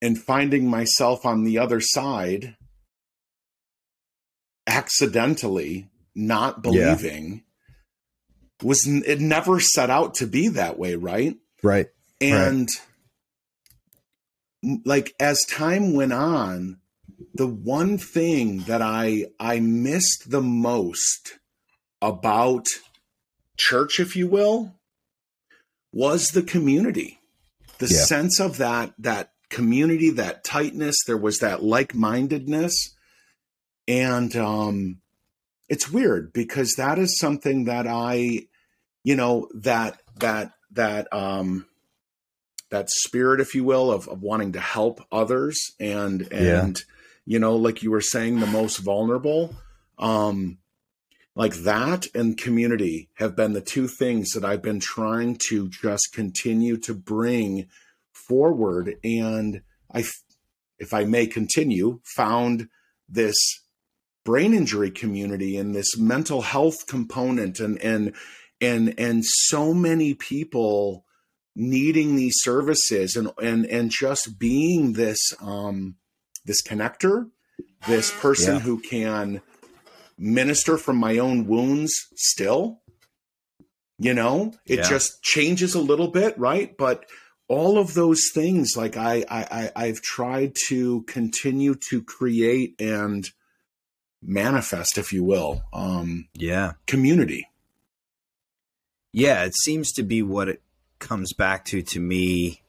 and 0.00 0.18
finding 0.18 0.68
myself 0.68 1.26
on 1.26 1.44
the 1.44 1.58
other 1.58 1.80
side, 1.80 2.56
accidentally 4.66 5.90
not 6.14 6.62
believing, 6.62 7.42
was 8.62 8.86
it 8.86 9.20
never 9.20 9.60
set 9.60 9.90
out 9.90 10.14
to 10.16 10.26
be 10.26 10.48
that 10.48 10.78
way, 10.78 10.94
right? 10.94 11.36
Right. 11.62 11.88
And 12.20 12.68
m- 14.64 14.82
like 14.84 15.14
as 15.20 15.44
time 15.44 15.92
went 15.94 16.12
on, 16.12 16.78
the 17.34 17.46
one 17.46 17.98
thing 17.98 18.60
that 18.60 18.82
I 18.82 19.26
I 19.38 19.60
missed 19.60 20.30
the 20.30 20.40
most 20.42 21.38
about 22.00 22.66
church, 23.56 24.00
if 24.00 24.16
you 24.16 24.26
will, 24.28 24.74
was 25.92 26.30
the 26.30 26.42
community. 26.42 27.18
The 27.78 27.88
Yeah. 27.88 28.04
sense 28.04 28.40
of 28.40 28.56
that 28.58 28.94
that 28.98 29.32
community, 29.50 30.10
that 30.10 30.44
tightness, 30.44 30.96
there 31.06 31.16
was 31.16 31.38
that 31.38 31.62
like-mindedness. 31.62 32.94
And 33.88 34.34
um 34.36 35.00
it's 35.68 35.90
weird 35.90 36.32
because 36.32 36.74
that 36.76 36.98
is 36.98 37.18
something 37.18 37.64
that 37.64 37.86
I, 37.86 38.46
you 39.02 39.16
know, 39.16 39.48
that 39.54 40.00
that 40.20 40.52
that 40.72 41.12
um 41.12 41.66
that 42.70 42.90
spirit, 42.90 43.40
if 43.40 43.54
you 43.54 43.64
will, 43.64 43.92
of, 43.92 44.08
of 44.08 44.22
wanting 44.22 44.52
to 44.52 44.60
help 44.60 45.00
others 45.12 45.58
and 45.78 46.28
Yeah. 46.30 46.62
and 46.62 46.82
you 47.24 47.38
know, 47.38 47.56
like 47.56 47.82
you 47.82 47.90
were 47.90 48.00
saying, 48.00 48.40
the 48.40 48.46
most 48.46 48.78
vulnerable. 48.78 49.54
Um 49.98 50.58
like 51.34 51.54
that 51.54 52.06
and 52.14 52.38
community 52.38 53.10
have 53.14 53.36
been 53.36 53.52
the 53.52 53.60
two 53.60 53.88
things 53.88 54.30
that 54.30 54.44
I've 54.44 54.62
been 54.62 54.80
trying 54.80 55.36
to 55.48 55.68
just 55.68 56.14
continue 56.14 56.78
to 56.78 56.94
bring 56.94 57.68
forward. 58.12 58.96
And 59.04 59.60
I, 59.92 60.04
if 60.78 60.94
I 60.94 61.04
may 61.04 61.26
continue, 61.26 62.00
found 62.04 62.68
this 63.06 63.36
brain 64.26 64.52
injury 64.52 64.90
community 64.90 65.56
and 65.56 65.74
this 65.74 65.96
mental 65.96 66.42
health 66.42 66.86
component 66.86 67.60
and 67.60 67.78
and 67.78 68.12
and 68.60 68.92
and 68.98 69.24
so 69.24 69.72
many 69.72 70.12
people 70.14 71.04
needing 71.54 72.16
these 72.16 72.34
services 72.40 73.16
and 73.16 73.30
and 73.40 73.64
and 73.66 73.90
just 73.90 74.38
being 74.38 74.92
this 74.94 75.20
um 75.40 75.96
this 76.44 76.60
connector 76.62 77.30
this 77.86 78.10
person 78.20 78.54
Yeah. 78.56 78.60
who 78.60 78.80
can 78.80 79.40
minister 80.18 80.76
from 80.76 80.96
my 80.96 81.18
own 81.18 81.46
wounds 81.46 81.92
still 82.16 82.80
you 83.98 84.12
know 84.12 84.52
it 84.66 84.78
Yeah. 84.80 84.88
just 84.88 85.22
changes 85.22 85.74
a 85.74 85.80
little 85.80 86.08
bit 86.08 86.36
right 86.38 86.76
but 86.76 87.04
all 87.48 87.78
of 87.78 87.94
those 87.94 88.22
things 88.34 88.76
like 88.76 88.96
I, 88.96 89.24
I 89.30 89.42
i 89.60 89.72
i've 89.84 90.02
tried 90.02 90.56
to 90.68 91.02
continue 91.04 91.74
to 91.90 92.02
create 92.02 92.74
and 92.80 93.24
manifest 94.26 94.98
if 94.98 95.12
you 95.12 95.22
will 95.24 95.62
um 95.72 96.28
Yeah. 96.34 96.72
community 96.86 97.48
Yeah, 99.12 99.44
it 99.44 99.54
seems 99.56 99.92
to 99.92 100.02
be 100.02 100.22
what 100.22 100.48
it 100.48 100.60
comes 100.98 101.32
back 101.32 101.64
to 101.66 101.82
to 101.82 102.00
me 102.00 102.60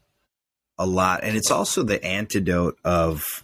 a 0.78 0.86
lot, 0.86 1.24
and 1.24 1.36
it's 1.36 1.52
also 1.52 1.84
the 1.84 2.04
antidote 2.06 2.78
of, 2.86 3.44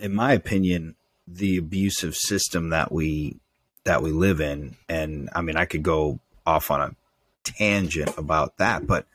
in 0.00 0.14
my 0.14 0.32
opinion, 0.32 0.94
the 1.26 1.56
abusive 1.58 2.14
system 2.16 2.70
that 2.70 2.92
we 2.92 3.36
that 3.84 4.02
we 4.02 4.12
live 4.12 4.40
in. 4.40 4.76
And 4.88 5.28
I 5.34 5.42
mean, 5.42 5.56
I 5.56 5.64
could 5.64 5.82
go 5.82 6.20
off 6.46 6.70
on 6.70 6.80
a 6.80 6.94
tangent 7.44 8.16
about 8.16 8.56
that, 8.58 8.86
but 8.86 9.06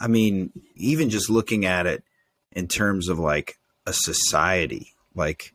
I 0.00 0.06
mean, 0.06 0.52
even 0.76 1.10
just 1.10 1.28
looking 1.28 1.66
at 1.66 1.86
it 1.86 2.04
in 2.52 2.68
terms 2.68 3.08
of 3.08 3.18
like 3.18 3.58
a 3.84 3.92
society, 3.92 4.94
like 5.14 5.52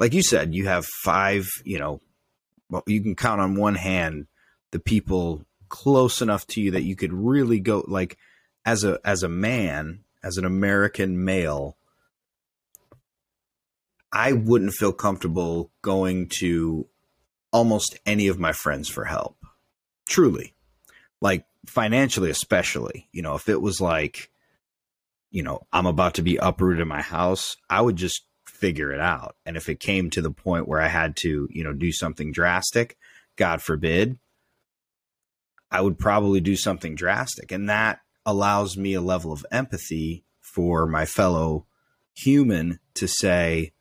like 0.00 0.14
you 0.14 0.22
said, 0.22 0.54
you 0.54 0.66
have 0.66 0.84
five, 1.04 1.46
you 1.64 1.78
know, 1.78 2.00
well, 2.68 2.82
you 2.86 3.00
can 3.00 3.14
count 3.14 3.40
on 3.40 3.54
one 3.54 3.76
hand 3.76 4.26
the 4.72 4.80
people 4.80 5.44
close 5.68 6.20
enough 6.20 6.46
to 6.48 6.60
you 6.60 6.72
that 6.72 6.82
you 6.82 6.96
could 6.96 7.12
really 7.12 7.60
go 7.60 7.84
like 7.86 8.18
as 8.64 8.82
a 8.82 8.98
as 9.04 9.22
a 9.22 9.28
man 9.28 10.00
as 10.24 10.36
an 10.36 10.44
american 10.44 11.24
male 11.24 11.76
i 14.12 14.32
wouldn't 14.32 14.72
feel 14.72 14.92
comfortable 14.92 15.70
going 15.80 16.28
to 16.28 16.88
almost 17.52 17.98
any 18.06 18.28
of 18.28 18.38
my 18.38 18.52
friends 18.52 18.88
for 18.88 19.04
help. 19.04 19.36
Truly. 20.06 20.54
Like 21.20 21.44
financially 21.66 22.30
especially. 22.30 23.08
You 23.12 23.22
know 23.22 23.34
if 23.34 23.48
it 23.48 23.60
was 23.60 23.80
like 23.80 24.30
you 25.30 25.42
know 25.44 25.60
i'm 25.72 25.86
about 25.86 26.14
to 26.14 26.22
be 26.22 26.36
uprooted 26.36 26.80
in 26.80 26.88
my 26.88 27.00
house 27.00 27.56
i 27.68 27.80
would 27.80 27.94
just 27.94 28.24
figure 28.60 28.92
it 28.92 29.00
out 29.00 29.36
and 29.46 29.56
if 29.56 29.68
it 29.68 29.80
came 29.80 30.10
to 30.10 30.20
the 30.22 30.30
point 30.30 30.68
where 30.68 30.80
i 30.80 30.88
had 30.88 31.16
to 31.16 31.48
you 31.50 31.64
know 31.64 31.72
do 31.72 31.90
something 31.90 32.30
drastic 32.30 32.96
god 33.36 33.62
forbid 33.62 34.18
I 35.70 35.80
would 35.80 35.98
probably 35.98 36.40
do 36.40 36.56
something 36.56 36.94
drastic. 36.94 37.52
And 37.52 37.68
that 37.68 38.00
allows 38.26 38.76
me 38.76 38.94
a 38.94 39.00
level 39.00 39.32
of 39.32 39.46
empathy 39.50 40.24
for 40.40 40.86
my 40.86 41.06
fellow 41.06 41.66
human 42.14 42.80
to 42.94 43.06
say, 43.06 43.72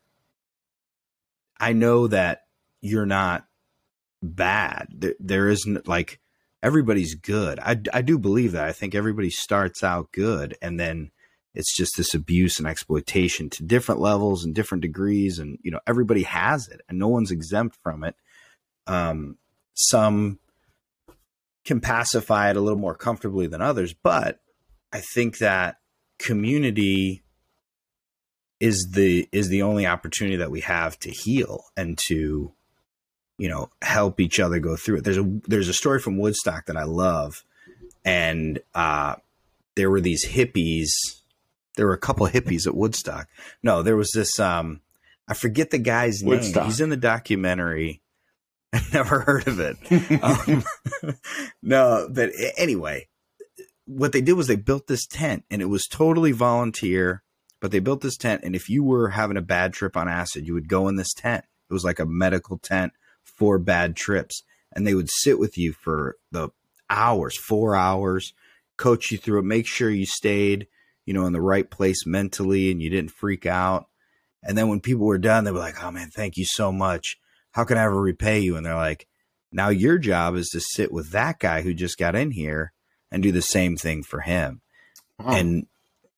I 1.59 1.74
know 1.74 2.07
that 2.07 2.43
you're 2.79 3.07
not 3.07 3.48
bad. 4.21 4.88
There, 4.91 5.15
there 5.19 5.50
isn't 5.50 5.88
like 5.88 6.19
everybody's 6.62 7.15
good. 7.15 7.59
I, 7.59 7.81
I 7.91 8.01
do 8.01 8.19
believe 8.19 8.51
that. 8.51 8.65
I 8.65 8.71
think 8.71 8.93
everybody 8.93 9.29
starts 9.29 9.83
out 9.83 10.12
good 10.12 10.55
and 10.62 10.79
then 10.79 11.12
it's 11.53 11.75
just 11.75 11.98
this 11.98 12.13
abuse 12.13 12.60
and 12.60 12.68
exploitation 12.68 13.50
to 13.51 13.63
different 13.63 14.01
levels 14.01 14.46
and 14.46 14.53
different 14.53 14.82
degrees. 14.82 15.39
And, 15.39 15.58
you 15.63 15.72
know, 15.72 15.79
everybody 15.88 16.24
has 16.24 16.68
it 16.68 16.82
and 16.88 17.00
no 17.00 17.08
one's 17.08 17.32
exempt 17.32 17.77
from 17.82 18.03
it. 18.03 18.15
Um, 18.88 19.38
some 19.74 20.39
can 21.65 21.79
pacify 21.82 22.50
it 22.50 22.58
a 22.58 22.62
little 22.62 22.79
more 22.79 22.96
comfortably 22.96 23.48
than 23.48 23.62
others, 23.62 23.94
but 23.94 24.39
I 24.91 25.01
think 25.13 25.38
that 25.38 25.77
community 26.18 27.24
is 28.60 28.89
the 28.91 29.27
is 29.32 29.48
the 29.48 29.62
only 29.62 29.86
opportunity 29.86 30.38
that 30.38 30.51
we 30.51 30.62
have 30.62 31.00
to 31.00 31.10
heal 31.10 31.63
and 31.77 31.98
to 31.98 32.51
you 33.38 33.48
know 33.48 33.70
help 33.82 34.20
each 34.20 34.39
other 34.39 34.60
go 34.60 34.75
through 34.75 34.98
it. 34.98 35.03
There's 35.03 35.18
a 35.18 35.39
there's 35.48 35.70
a 35.70 35.74
story 35.74 36.00
from 36.00 36.18
Woodstock 36.18 36.65
that 36.65 36.77
I 36.77 36.84
love, 36.84 37.44
and 38.03 38.60
uh, 38.75 39.15
there 39.75 39.89
were 39.89 40.01
these 40.01 40.27
hippies. 40.27 40.89
There 41.79 41.88
were 41.88 41.93
a 41.93 41.98
couple 41.98 42.27
hippies 42.27 42.67
at 42.67 42.75
Woodstock. 42.75 43.29
No, 43.63 43.83
there 43.83 43.95
was 43.95 44.12
this. 44.12 44.38
Um, 44.38 44.81
I 45.29 45.33
forget 45.33 45.69
the 45.69 45.77
guy's 45.77 46.21
name. 46.21 46.41
He's 46.65 46.81
in 46.81 46.89
the 46.89 46.98
documentary. 46.98 48.01
I 48.74 48.81
never 48.91 49.21
heard 49.21 49.48
of 49.48 49.62
it. 49.62 49.77
Um, 50.21 51.15
no, 51.63 52.09
but 52.12 52.31
anyway, 52.57 53.07
what 53.86 54.12
they 54.12 54.19
did 54.19 54.33
was 54.33 54.48
they 54.48 54.57
built 54.57 54.88
this 54.88 55.07
tent, 55.07 55.45
and 55.50 55.62
it 55.62 55.67
was 55.67 55.88
totally 55.88 56.33
volunteer. 56.33 57.24
But 57.62 57.71
they 57.71 57.79
built 57.79 58.01
this 58.01 58.17
tent, 58.17 58.41
and 58.43 58.57
if 58.57 58.67
you 58.67 58.83
were 58.83 59.12
having 59.12 59.38
a 59.38 59.41
bad 59.41 59.71
trip 59.71 59.95
on 59.95 60.09
acid, 60.09 60.45
you 60.45 60.55
would 60.55 60.67
go 60.67 60.89
in 60.89 60.98
this 60.98 61.13
tent. 61.13 61.45
It 61.69 61.74
was 61.74 61.86
like 61.86 62.00
a 62.00 62.05
medical 62.05 62.57
tent 62.57 62.91
for 63.24 63.57
bad 63.57 63.95
trips, 63.95 64.43
and 64.74 64.86
they 64.86 64.95
would 64.95 65.09
sit 65.09 65.39
with 65.39 65.57
you 65.57 65.71
for 65.71 66.17
the 66.29 66.50
hours, 66.89 67.38
four 67.38 67.74
hours, 67.74 68.33
coach 68.75 69.12
you 69.12 69.17
through 69.17 69.39
it, 69.39 69.45
make 69.45 69.65
sure 69.65 69.89
you 69.89 70.05
stayed, 70.05 70.67
you 71.09 71.13
know, 71.15 71.25
in 71.25 71.33
the 71.33 71.41
right 71.41 71.71
place 71.71 72.05
mentally 72.05 72.69
and 72.69 72.83
you 72.83 72.89
didn't 72.91 73.09
freak 73.09 73.47
out. 73.47 73.87
And 74.43 74.55
then 74.55 74.67
when 74.67 74.79
people 74.79 75.07
were 75.07 75.17
done, 75.17 75.43
they 75.43 75.51
were 75.51 75.57
like, 75.57 75.83
"Oh 75.83 75.89
man, 75.89 76.11
thank 76.11 76.37
you 76.37 76.45
so 76.45 76.71
much. 76.71 77.17
How 77.53 77.63
can 77.63 77.79
I 77.79 77.85
ever 77.85 77.99
repay 77.99 78.41
you?" 78.41 78.55
And 78.55 78.63
they're 78.63 78.75
like, 78.75 79.07
"Now 79.51 79.69
your 79.69 79.97
job 79.97 80.35
is 80.35 80.49
to 80.49 80.59
sit 80.59 80.91
with 80.91 81.09
that 81.09 81.39
guy 81.39 81.63
who 81.63 81.73
just 81.73 81.97
got 81.97 82.15
in 82.15 82.29
here 82.29 82.73
and 83.09 83.23
do 83.23 83.31
the 83.31 83.41
same 83.41 83.75
thing 83.75 84.03
for 84.03 84.21
him." 84.21 84.61
Wow. 85.17 85.35
And 85.35 85.65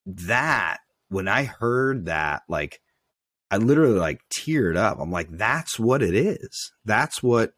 that 0.05 0.79
when 1.07 1.29
I 1.29 1.45
heard 1.45 2.07
that, 2.07 2.41
like 2.49 2.81
I 3.49 3.57
literally 3.57 3.97
like 3.97 4.19
teared 4.29 4.75
up. 4.75 4.99
I'm 4.99 5.09
like, 5.09 5.29
that's 5.31 5.79
what 5.79 6.03
it 6.03 6.13
is. 6.13 6.73
That's 6.83 7.23
what 7.23 7.53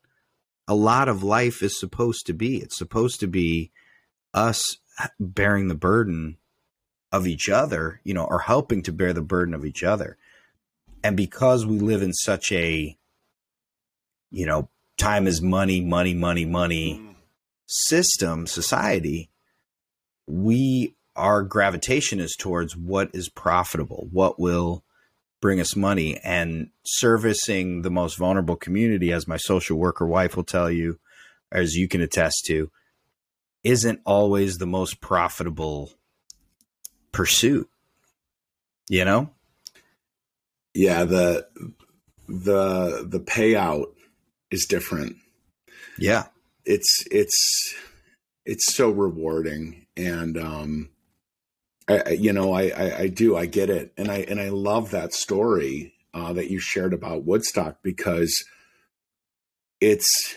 a 0.67 0.75
lot 0.75 1.09
of 1.09 1.23
life 1.23 1.63
is 1.63 1.79
supposed 1.79 2.27
to 2.27 2.33
be. 2.33 2.57
It's 2.57 2.77
supposed 2.77 3.19
to 3.21 3.27
be 3.27 3.71
us 4.35 4.77
bearing 5.19 5.67
the 5.67 5.73
burden 5.73 6.37
of 7.13 7.27
each 7.27 7.47
other, 7.47 8.01
you 8.03 8.13
know, 8.13 8.25
are 8.25 8.39
helping 8.39 8.81
to 8.81 8.91
bear 8.91 9.13
the 9.13 9.21
burden 9.21 9.53
of 9.53 9.63
each 9.63 9.83
other. 9.83 10.17
And 11.03 11.15
because 11.15 11.63
we 11.63 11.77
live 11.77 12.01
in 12.01 12.11
such 12.11 12.51
a, 12.51 12.97
you 14.31 14.45
know, 14.47 14.69
time 14.97 15.27
is 15.27 15.39
money, 15.39 15.79
money, 15.79 16.15
money, 16.15 16.43
money 16.43 16.99
mm. 16.99 17.15
system, 17.67 18.47
society, 18.47 19.29
we, 20.25 20.95
our 21.15 21.43
gravitation 21.43 22.19
is 22.19 22.35
towards 22.35 22.75
what 22.75 23.11
is 23.13 23.29
profitable, 23.29 24.07
what 24.11 24.39
will 24.39 24.83
bring 25.39 25.59
us 25.59 25.75
money 25.75 26.19
and 26.23 26.69
servicing 26.83 27.83
the 27.83 27.91
most 27.91 28.17
vulnerable 28.17 28.55
community, 28.55 29.11
as 29.11 29.27
my 29.27 29.37
social 29.37 29.77
worker 29.77 30.07
wife 30.07 30.35
will 30.35 30.43
tell 30.43 30.71
you, 30.71 30.97
as 31.51 31.75
you 31.75 31.87
can 31.87 32.01
attest 32.01 32.45
to, 32.47 32.71
isn't 33.63 33.99
always 34.03 34.57
the 34.57 34.65
most 34.65 34.99
profitable 34.99 35.91
pursuit. 37.13 37.69
You 38.89 39.05
know? 39.05 39.29
Yeah, 40.73 41.05
the 41.05 41.47
the 42.27 43.07
the 43.07 43.19
payout 43.19 43.93
is 44.51 44.65
different. 44.65 45.15
Yeah. 45.97 46.25
It's 46.65 47.05
it's 47.09 47.73
it's 48.45 48.73
so 48.73 48.89
rewarding 48.89 49.85
and 49.95 50.37
um 50.37 50.89
I, 51.87 52.11
you 52.11 52.31
know, 52.31 52.53
I, 52.53 52.69
I, 52.69 52.97
I, 52.99 53.07
do, 53.07 53.35
I 53.35 53.45
get 53.45 53.69
it. 53.69 53.91
And 53.97 54.09
I, 54.09 54.19
and 54.19 54.39
I 54.39 54.49
love 54.49 54.91
that 54.91 55.13
story 55.13 55.93
uh, 56.13 56.33
that 56.33 56.49
you 56.49 56.59
shared 56.59 56.93
about 56.93 57.25
Woodstock 57.25 57.79
because 57.83 58.33
it's, 59.81 60.35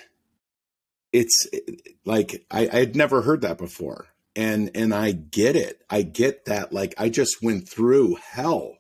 it's 1.13 1.47
like, 2.05 2.45
I, 2.51 2.69
I 2.73 2.79
had 2.81 2.97
never 2.97 3.23
heard 3.23 3.43
that 3.43 3.59
before. 3.59 4.07
And, 4.37 4.71
and 4.75 4.95
I 4.95 5.13
get 5.13 5.57
it. 5.57 5.83
I 5.91 6.03
get 6.03 6.45
that. 6.45 6.73
Like, 6.73 6.95
I 6.99 7.09
just 7.09 7.43
went 7.43 7.69
through 7.69 8.17
hell 8.17 8.75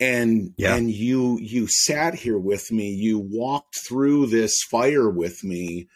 and, 0.00 0.54
yeah. 0.56 0.74
and 0.74 0.90
you, 0.90 1.38
you 1.38 1.68
sat 1.68 2.14
here 2.14 2.38
with 2.38 2.72
me, 2.72 2.88
you 2.88 3.18
walked 3.18 3.76
through 3.86 4.26
this 4.26 4.62
fire 4.70 5.08
with 5.08 5.44
me. 5.44 5.88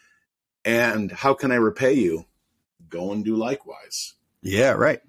And 0.64 1.10
how 1.10 1.32
can 1.32 1.50
I 1.50 1.56
repay 1.56 1.94
you? 1.94 2.26
Go 2.88 3.12
and 3.12 3.24
do 3.24 3.34
likewise. 3.34 4.14
Yeah, 4.42 4.72
right 4.72 5.00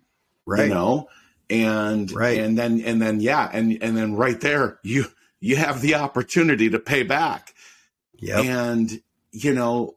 right. 0.46 0.68
you 0.68 0.74
know, 0.74 1.08
and 1.50 2.12
right. 2.12 2.40
and 2.40 2.58
then 2.58 2.82
and 2.82 3.02
then 3.02 3.20
yeah, 3.20 3.50
and 3.52 3.78
and 3.82 3.96
then 3.96 4.16
right 4.16 4.40
there 4.40 4.80
you 4.84 5.06
you 5.40 5.56
have 5.56 5.82
the 5.82 5.96
opportunity 5.96 6.70
to 6.70 6.80
pay 6.80 7.04
back. 7.04 7.54
Yeah, 8.20 8.42
and 8.42 9.02
you 9.32 9.54
know 9.54 9.96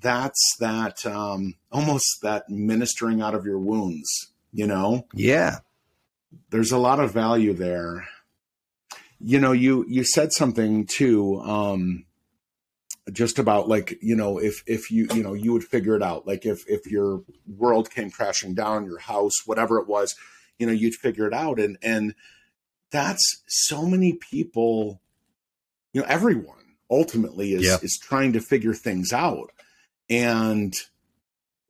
that's 0.00 0.56
that 0.60 1.04
um 1.06 1.54
almost 1.72 2.20
that 2.22 2.48
ministering 2.48 3.20
out 3.20 3.34
of 3.34 3.44
your 3.44 3.58
wounds. 3.58 4.32
You 4.52 4.66
know, 4.66 5.06
yeah. 5.14 5.58
There's 6.50 6.72
a 6.72 6.78
lot 6.78 7.00
of 7.00 7.12
value 7.12 7.52
there. 7.52 8.08
You 9.20 9.40
know, 9.40 9.52
you 9.52 9.84
you 9.88 10.04
said 10.04 10.32
something 10.32 10.86
too. 10.86 11.40
Um, 11.40 12.06
just 13.12 13.38
about 13.38 13.68
like 13.68 13.98
you 14.02 14.16
know 14.16 14.38
if 14.38 14.62
if 14.66 14.90
you 14.90 15.06
you 15.14 15.22
know 15.22 15.32
you 15.32 15.52
would 15.52 15.64
figure 15.64 15.94
it 15.94 16.02
out 16.02 16.26
like 16.26 16.44
if 16.44 16.68
if 16.68 16.86
your 16.90 17.22
world 17.46 17.90
came 17.90 18.10
crashing 18.10 18.54
down 18.54 18.84
your 18.84 18.98
house 18.98 19.46
whatever 19.46 19.78
it 19.78 19.86
was 19.86 20.16
you 20.58 20.66
know 20.66 20.72
you'd 20.72 20.94
figure 20.94 21.26
it 21.26 21.32
out 21.32 21.60
and 21.60 21.78
and 21.82 22.14
that's 22.90 23.42
so 23.46 23.86
many 23.86 24.14
people 24.14 25.00
you 25.92 26.00
know 26.00 26.06
everyone 26.08 26.74
ultimately 26.90 27.54
is 27.54 27.64
yeah. 27.64 27.76
is 27.82 27.98
trying 28.02 28.32
to 28.32 28.40
figure 28.40 28.74
things 28.74 29.12
out 29.12 29.50
and 30.08 30.74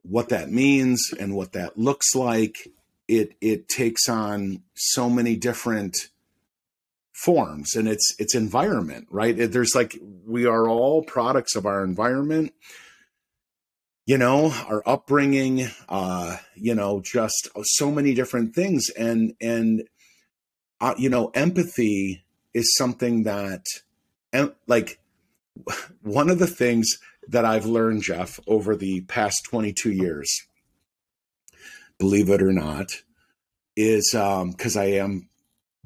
what 0.03 0.29
that 0.29 0.49
means 0.49 1.11
and 1.19 1.35
what 1.35 1.53
that 1.53 1.77
looks 1.77 2.15
like 2.15 2.69
it 3.07 3.35
it 3.41 3.67
takes 3.67 4.07
on 4.07 4.63
so 4.75 5.09
many 5.09 5.35
different 5.35 6.09
forms 7.13 7.75
and 7.75 7.87
it's 7.87 8.15
it's 8.19 8.35
environment 8.35 9.07
right? 9.09 9.35
There's 9.37 9.73
like 9.75 9.97
we 10.25 10.45
are 10.45 10.67
all 10.67 11.03
products 11.03 11.55
of 11.55 11.65
our 11.65 11.83
environment. 11.83 12.53
You 14.05 14.17
know 14.17 14.53
our 14.67 14.81
upbringing 14.85 15.67
uh 15.89 16.37
you 16.55 16.75
know 16.75 17.01
just 17.03 17.49
so 17.63 17.91
many 17.91 18.13
different 18.13 18.55
things 18.55 18.89
and 18.97 19.33
and 19.41 19.83
uh, 20.79 20.93
you 20.97 21.09
know 21.09 21.29
empathy 21.33 22.23
is 22.53 22.73
something 22.75 23.23
that 23.23 23.65
and 24.31 24.53
like 24.67 24.99
one 26.01 26.29
of 26.29 26.39
the 26.39 26.47
things 26.47 26.99
that 27.27 27.45
I've 27.45 27.65
learned 27.65 28.03
Jeff 28.03 28.39
over 28.47 28.75
the 28.75 29.01
past 29.01 29.45
22 29.45 29.91
years 29.91 30.47
believe 31.99 32.29
it 32.29 32.43
or 32.43 32.53
not 32.53 32.87
is 33.75 34.13
um 34.13 34.53
cuz 34.53 34.77
I 34.77 34.85
am 34.85 35.29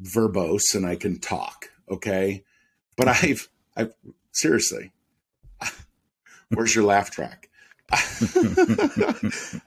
verbose 0.01 0.75
and 0.75 0.85
I 0.85 0.95
can 0.95 1.19
talk. 1.19 1.69
Okay. 1.89 2.43
But 2.97 3.07
I've, 3.07 3.49
I've 3.75 3.93
seriously, 4.31 4.91
where's 6.49 6.75
your 6.75 6.83
laugh 6.83 7.11
track? 7.11 7.49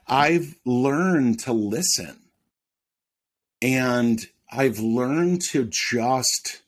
I've 0.07 0.55
learned 0.65 1.39
to 1.41 1.53
listen 1.53 2.17
and 3.61 4.25
I've 4.51 4.79
learned 4.79 5.41
to 5.51 5.69
just 5.71 6.63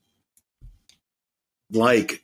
like 1.72 2.24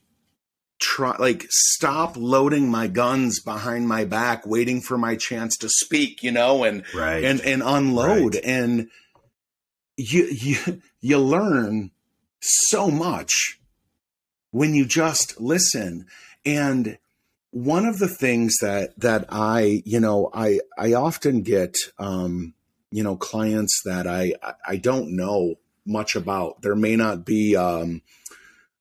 try 0.83 1.15
like 1.17 1.45
stop 1.49 2.17
loading 2.17 2.69
my 2.69 2.87
guns 2.87 3.39
behind 3.39 3.87
my 3.87 4.03
back 4.03 4.45
waiting 4.45 4.81
for 4.81 4.97
my 4.97 5.15
chance 5.15 5.55
to 5.55 5.69
speak 5.69 6.21
you 6.21 6.31
know 6.31 6.65
and 6.65 6.83
right. 6.93 7.23
and 7.23 7.39
and 7.41 7.63
unload 7.65 8.35
right. 8.35 8.43
and 8.43 8.89
you 9.95 10.25
you 10.25 10.81
you 10.99 11.17
learn 11.17 11.89
so 12.41 12.89
much 12.91 13.61
when 14.51 14.73
you 14.75 14.85
just 14.85 15.39
listen 15.39 16.05
and 16.45 16.97
one 17.51 17.85
of 17.85 17.99
the 17.99 18.09
things 18.09 18.57
that 18.59 18.99
that 18.99 19.25
I 19.29 19.81
you 19.85 20.01
know 20.01 20.29
I 20.33 20.59
I 20.77 20.93
often 20.93 21.43
get 21.43 21.75
um 21.97 22.53
you 22.91 23.03
know 23.03 23.15
clients 23.15 23.81
that 23.85 24.05
I 24.05 24.33
I 24.67 24.75
don't 24.75 25.15
know 25.15 25.55
much 25.85 26.15
about 26.15 26.61
there 26.61 26.75
may 26.75 26.97
not 26.97 27.25
be 27.25 27.55
um 27.55 28.01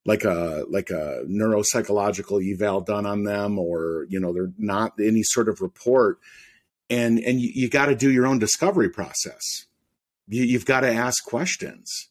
like 0.05 0.23
a 0.25 0.65
like 0.69 0.89
a 0.89 1.23
neuropsychological 1.27 2.41
eval 2.53 2.81
done 2.81 3.05
on 3.05 3.23
them 3.23 3.57
or 3.57 4.05
you 4.09 4.19
know 4.19 4.33
they're 4.33 4.51
not 4.57 4.93
any 4.99 5.23
sort 5.23 5.47
of 5.47 5.61
report 5.61 6.19
and 6.89 7.19
and 7.19 7.39
you, 7.39 7.49
you 7.53 7.69
got 7.69 7.85
to 7.85 7.95
do 7.95 8.11
your 8.11 8.27
own 8.27 8.39
discovery 8.39 8.89
process 8.89 9.65
you, 10.27 10.43
you've 10.43 10.65
got 10.65 10.81
to 10.81 10.91
ask 10.91 11.23
questions. 11.23 12.09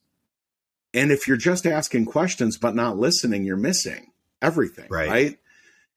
And 0.95 1.11
if 1.11 1.27
you're 1.27 1.37
just 1.37 1.67
asking 1.67 2.07
questions 2.07 2.59
but 2.59 2.75
not 2.75 2.99
listening, 2.99 3.45
you're 3.45 3.57
missing 3.57 4.13
everything, 4.41 4.87
right? 4.91 5.09
Right. 5.09 5.39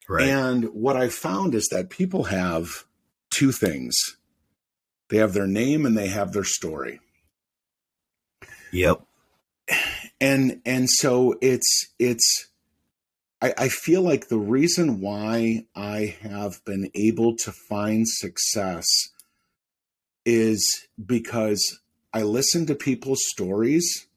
right. 0.08 0.28
And 0.28 0.66
what 0.66 0.96
I 0.96 1.10
found 1.10 1.54
is 1.54 1.68
that 1.72 1.90
people 1.90 2.26
have 2.26 2.86
two 3.30 3.52
things. 3.52 3.96
They 5.10 5.18
have 5.18 5.34
their 5.34 5.48
name 5.48 5.86
and 5.86 5.98
they 5.98 6.08
have 6.08 6.32
their 6.32 6.46
story. 6.46 7.00
Yep. 8.72 9.02
And 10.26 10.60
and 10.66 10.90
so 10.90 11.36
it's 11.40 11.94
it's 12.00 12.48
I, 13.44 13.54
I 13.60 13.70
feel 13.70 14.02
like 14.02 14.28
the 14.28 14.40
reason 14.40 15.00
why 15.00 15.68
I 15.76 16.18
have 16.22 16.66
been 16.66 16.90
able 16.96 17.36
to 17.44 17.52
find 17.52 18.08
success 18.08 18.88
is 20.26 20.88
because 21.06 21.80
I 22.12 22.24
listen 22.24 22.66
to 22.66 22.74
people's 22.74 23.22
stories 23.28 24.08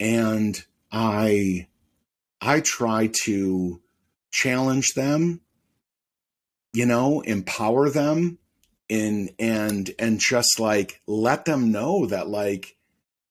and 0.00 0.60
I 0.90 1.68
I 2.40 2.58
try 2.58 3.12
to 3.22 3.80
challenge 4.32 4.94
them, 4.96 5.42
you 6.72 6.86
know, 6.86 7.20
empower 7.20 7.88
them 7.88 8.38
in 8.88 9.30
and 9.38 9.92
and 9.96 10.18
just 10.18 10.58
like 10.58 11.02
let 11.06 11.44
them 11.44 11.70
know 11.70 12.06
that 12.06 12.28
like 12.28 12.76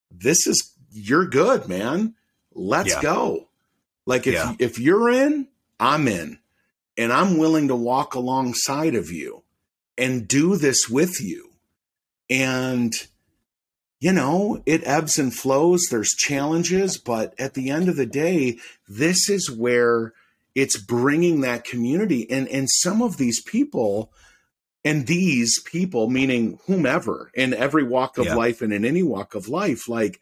this 0.10 0.48
is 0.48 0.79
you're 0.92 1.28
good, 1.28 1.68
man. 1.68 2.16
Let's 2.54 2.90
yeah. 2.90 3.02
go. 3.02 3.50
Like 4.06 4.28
if 4.28 4.34
yeah. 4.34 4.56
if 4.60 4.80
you're 4.80 5.10
in, 5.10 5.48
I'm 5.80 6.08
in. 6.08 6.40
and 7.00 7.14
I'm 7.14 7.38
willing 7.38 7.70
to 7.70 7.76
walk 7.78 8.14
alongside 8.14 8.94
of 8.94 9.10
you 9.10 9.44
and 9.98 10.28
do 10.28 10.58
this 10.58 10.90
with 10.90 11.22
you. 11.22 11.54
And, 12.30 12.94
you 14.02 14.12
know, 14.12 14.62
it 14.66 14.86
ebbs 14.86 15.18
and 15.18 15.34
flows, 15.34 15.86
there's 15.90 16.10
challenges, 16.10 16.98
but 16.98 17.34
at 17.40 17.54
the 17.54 17.70
end 17.70 17.88
of 17.88 17.96
the 17.96 18.06
day, 18.06 18.58
this 18.86 19.30
is 19.30 19.50
where 19.50 20.14
it's 20.56 20.78
bringing 20.78 21.40
that 21.40 21.64
community. 21.64 22.30
And, 22.30 22.50
and 22.50 22.68
some 22.70 23.02
of 23.02 23.16
these 23.16 23.42
people, 23.42 24.12
and 24.84 25.08
these 25.08 25.62
people, 25.64 26.10
meaning 26.10 26.60
whomever 26.68 27.32
in 27.34 27.54
every 27.54 27.84
walk 27.84 28.18
of 28.18 28.26
yeah. 28.26 28.36
life 28.36 28.62
and 28.62 28.74
in 28.74 28.84
any 28.84 29.04
walk 29.04 29.36
of 29.36 29.48
life, 29.48 29.88
like 29.88 30.20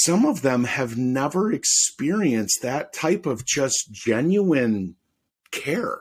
some 0.00 0.26
of 0.26 0.42
them 0.42 0.64
have 0.64 0.96
never 0.96 1.52
experienced 1.52 2.60
that 2.62 2.92
type 2.92 3.24
of 3.26 3.44
just 3.44 3.88
genuine 3.90 4.96
care. 5.50 5.98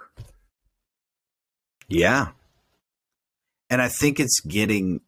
Yeah. 1.88 2.29
And 3.69 3.81
I 3.81 3.88
think 3.88 4.19
it's 4.19 4.39
getting 4.41 5.01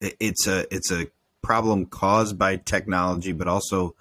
it's 0.00 0.46
a 0.46 0.72
it's 0.74 0.90
a 0.90 1.08
problem 1.42 1.86
caused 1.86 2.38
by 2.38 2.56
technology 2.56 3.32
but 3.32 3.46
also 3.48 3.94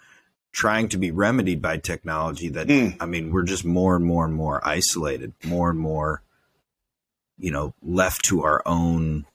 trying 0.51 0.89
to 0.89 0.97
be 0.97 1.11
remedied 1.11 1.61
by 1.61 1.77
technology 1.77 2.49
that 2.49 2.67
mm. 2.67 2.95
I 2.99 3.05
mean 3.05 3.31
we're 3.31 3.43
just 3.43 3.65
more 3.65 3.95
and 3.95 4.05
more 4.05 4.25
and 4.25 4.33
more 4.33 4.65
isolated, 4.65 5.33
more 5.43 5.69
and 5.69 5.79
more 5.79 6.21
you 7.41 7.51
know, 7.51 7.73
left 7.81 8.25
to 8.25 8.43
our 8.43 8.61
own 8.65 9.25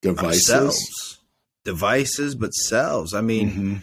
devices. 0.00 0.50
Ourselves. 0.50 1.18
Devices 1.64 2.34
but 2.34 2.52
selves. 2.52 3.14
I 3.14 3.20
mean, 3.20 3.50
mm-hmm. 3.50 3.74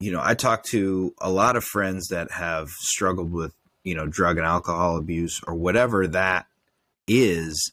you 0.00 0.12
know, 0.12 0.20
I 0.22 0.34
talk 0.34 0.64
to 0.64 1.14
a 1.20 1.30
lot 1.30 1.56
of 1.56 1.64
friends 1.64 2.08
that 2.08 2.30
have 2.30 2.68
struggled 2.68 3.32
with, 3.32 3.54
you 3.84 3.94
know, 3.94 4.06
drug 4.06 4.36
and 4.36 4.46
alcohol 4.46 4.96
abuse 4.96 5.40
or 5.46 5.54
whatever 5.54 6.06
that 6.08 6.46
is 7.06 7.72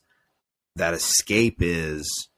that 0.76 0.94
escape 0.94 1.58
is 1.60 2.30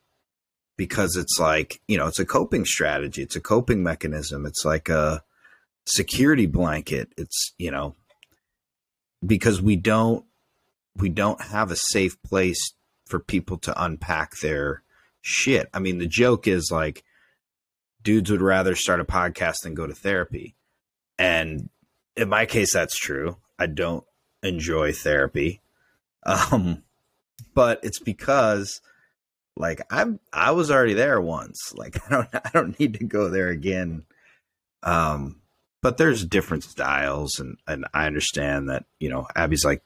because 0.78 1.16
it's 1.16 1.40
like 1.40 1.82
you 1.88 1.98
know 1.98 2.08
it's 2.08 2.20
a 2.20 2.26
coping 2.26 2.66
strategy 2.66 3.22
it's 3.22 3.36
a 3.36 3.42
coping 3.42 3.84
mechanism 3.84 4.46
it's 4.46 4.66
like 4.66 4.90
a 4.90 5.22
security 5.86 6.46
blanket 6.46 7.10
it's 7.18 7.54
you 7.58 7.70
know 7.70 7.96
because 9.26 9.62
we 9.62 9.76
don't 9.76 10.26
we 10.96 11.10
don't 11.10 11.42
have 11.42 11.72
a 11.72 11.76
safe 11.76 12.22
place 12.24 12.74
for 13.08 13.20
people 13.20 13.58
to 13.58 13.84
unpack 13.84 14.32
their 14.42 14.83
shit 15.24 15.68
i 15.74 15.80
mean 15.80 15.98
the 15.98 16.08
joke 16.08 16.48
is 16.48 16.70
like 16.72 17.04
dudes 18.04 18.30
would 18.30 18.42
rather 18.42 18.76
start 18.76 19.00
a 19.00 19.06
podcast 19.06 19.62
than 19.64 19.74
go 19.74 19.88
to 19.88 19.96
therapy 19.96 20.56
and 21.18 21.70
in 22.16 22.30
my 22.30 22.46
case 22.46 22.74
that's 22.74 22.98
true 22.98 23.38
i 23.58 23.66
don't 23.66 24.04
enjoy 24.44 24.92
therapy 24.92 25.62
um 26.26 26.84
but 27.54 27.80
it's 27.84 28.00
because 28.00 28.82
like 29.56 29.82
I'm 29.90 30.20
I 30.32 30.52
was 30.52 30.72
already 30.72 30.94
there 30.94 31.22
once. 31.22 31.74
Like 31.84 31.98
I 32.08 32.10
don't 32.10 32.30
I 32.34 32.50
don't 32.54 32.80
need 32.80 32.94
to 32.96 33.06
go 33.06 33.30
there 33.30 33.50
again. 33.50 34.06
Um 34.84 35.42
but 35.82 35.98
there's 35.98 36.26
different 36.26 36.64
styles 36.64 37.40
and 37.40 37.58
and 37.68 37.86
I 37.94 38.06
understand 38.06 38.70
that, 38.70 38.86
you 39.00 39.10
know, 39.10 39.28
Abby's 39.36 39.66
like 39.66 39.84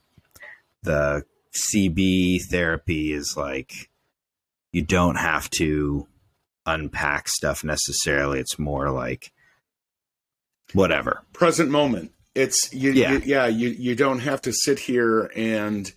the 0.83 1.25
CB 1.53 2.45
therapy 2.49 3.11
is 3.11 3.35
like 3.35 3.89
you 4.71 4.81
don't 4.81 5.15
have 5.15 5.49
to 5.51 6.07
unpack 6.65 7.27
stuff 7.27 7.63
necessarily. 7.63 8.39
It's 8.39 8.59
more 8.59 8.91
like 8.91 9.31
whatever. 10.73 11.23
Present 11.33 11.69
moment. 11.71 12.11
It's 12.35 12.71
you, 12.73 12.91
yeah. 12.91 13.13
You, 13.13 13.21
yeah, 13.25 13.47
you 13.47 13.69
you 13.69 13.95
don't 13.95 14.19
have 14.19 14.41
to 14.43 14.53
sit 14.53 14.79
here 14.79 15.31
and 15.35 15.91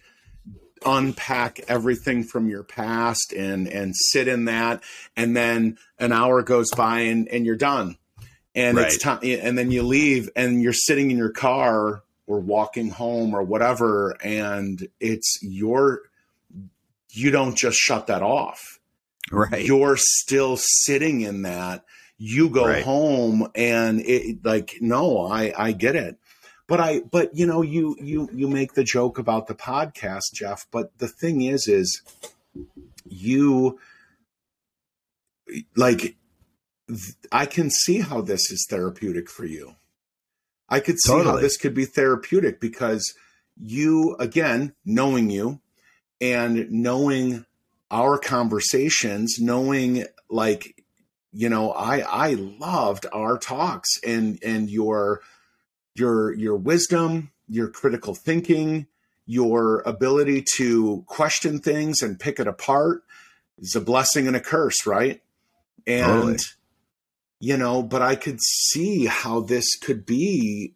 unpack 0.86 1.60
everything 1.68 2.24
from 2.24 2.48
your 2.48 2.62
past 2.62 3.34
and 3.36 3.68
and 3.68 3.94
sit 3.94 4.26
in 4.28 4.46
that 4.46 4.82
and 5.16 5.36
then 5.36 5.76
an 5.98 6.12
hour 6.12 6.42
goes 6.42 6.70
by 6.70 7.00
and, 7.00 7.28
and 7.28 7.44
you're 7.44 7.56
done 7.56 7.98
and 8.54 8.76
right. 8.76 8.86
it's 8.86 8.96
time 8.96 9.18
and 9.22 9.58
then 9.58 9.70
you 9.70 9.82
leave 9.82 10.30
and 10.34 10.62
you're 10.62 10.72
sitting 10.72 11.10
in 11.10 11.18
your 11.18 11.30
car 11.30 12.02
or 12.26 12.40
walking 12.40 12.88
home 12.88 13.34
or 13.34 13.42
whatever 13.42 14.16
and 14.24 14.88
it's 15.00 15.38
your 15.42 16.00
you 17.10 17.30
don't 17.30 17.56
just 17.56 17.78
shut 17.78 18.06
that 18.06 18.22
off 18.22 18.78
right 19.30 19.64
you're 19.64 19.96
still 19.96 20.56
sitting 20.58 21.20
in 21.20 21.42
that 21.42 21.84
you 22.18 22.50
go 22.50 22.66
right. 22.66 22.84
home 22.84 23.48
and 23.54 24.00
it 24.00 24.44
like 24.44 24.76
no 24.80 25.26
i 25.26 25.52
i 25.56 25.72
get 25.72 25.96
it 25.96 26.16
but 26.70 26.78
I 26.78 27.00
but 27.00 27.30
you 27.34 27.46
know 27.46 27.62
you 27.62 27.96
you 28.00 28.28
you 28.32 28.46
make 28.46 28.74
the 28.74 28.84
joke 28.84 29.18
about 29.18 29.48
the 29.48 29.56
podcast, 29.56 30.32
Jeff, 30.32 30.68
but 30.70 30.96
the 30.98 31.08
thing 31.08 31.42
is 31.42 31.66
is 31.66 32.00
you 33.04 33.80
like 35.74 36.14
I 37.32 37.46
can 37.46 37.70
see 37.70 37.98
how 37.98 38.20
this 38.20 38.52
is 38.52 38.68
therapeutic 38.70 39.28
for 39.28 39.44
you. 39.44 39.74
I 40.68 40.78
could 40.78 41.00
see 41.00 41.10
totally. 41.10 41.34
how 41.34 41.40
this 41.40 41.56
could 41.56 41.74
be 41.74 41.86
therapeutic 41.86 42.60
because 42.60 43.14
you 43.60 44.14
again 44.20 44.72
knowing 44.84 45.28
you 45.28 45.60
and 46.20 46.70
knowing 46.70 47.44
our 47.90 48.18
conversations, 48.18 49.38
knowing 49.40 50.04
like 50.28 50.84
you 51.32 51.48
know 51.48 51.72
I 51.72 52.00
I 52.00 52.34
loved 52.34 53.06
our 53.12 53.38
talks 53.38 53.88
and 54.06 54.38
and 54.42 54.70
your 54.70 55.20
your 55.94 56.32
your 56.34 56.56
wisdom, 56.56 57.30
your 57.48 57.68
critical 57.68 58.14
thinking, 58.14 58.86
your 59.26 59.82
ability 59.86 60.42
to 60.56 61.04
question 61.06 61.60
things 61.60 62.02
and 62.02 62.18
pick 62.18 62.40
it 62.40 62.48
apart 62.48 63.04
is 63.60 63.76
a 63.76 63.80
blessing 63.80 64.26
and 64.26 64.34
a 64.34 64.40
curse, 64.40 64.86
right? 64.86 65.22
And 65.86 66.04
totally. 66.04 66.38
you 67.38 67.56
know, 67.56 67.82
but 67.84 68.02
I 68.02 68.16
could 68.16 68.40
see 68.40 69.06
how 69.06 69.40
this 69.40 69.76
could 69.76 70.04
be, 70.04 70.74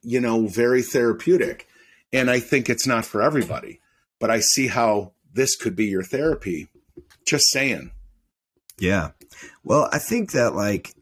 you 0.00 0.20
know, 0.20 0.46
very 0.46 0.80
therapeutic. 0.80 1.68
And 2.14 2.30
I 2.30 2.40
think 2.40 2.70
it's 2.70 2.86
not 2.86 3.04
for 3.04 3.20
everybody, 3.20 3.80
but 4.22 4.30
I 4.30 4.38
see 4.38 4.68
how 4.68 5.14
this 5.34 5.56
could 5.56 5.74
be 5.74 5.86
your 5.86 6.04
therapy. 6.04 6.68
Just 7.26 7.50
saying. 7.50 7.90
Yeah. 8.78 9.10
Well, 9.64 9.88
I 9.92 9.98
think 9.98 10.30
that 10.30 10.54
like 10.54 10.94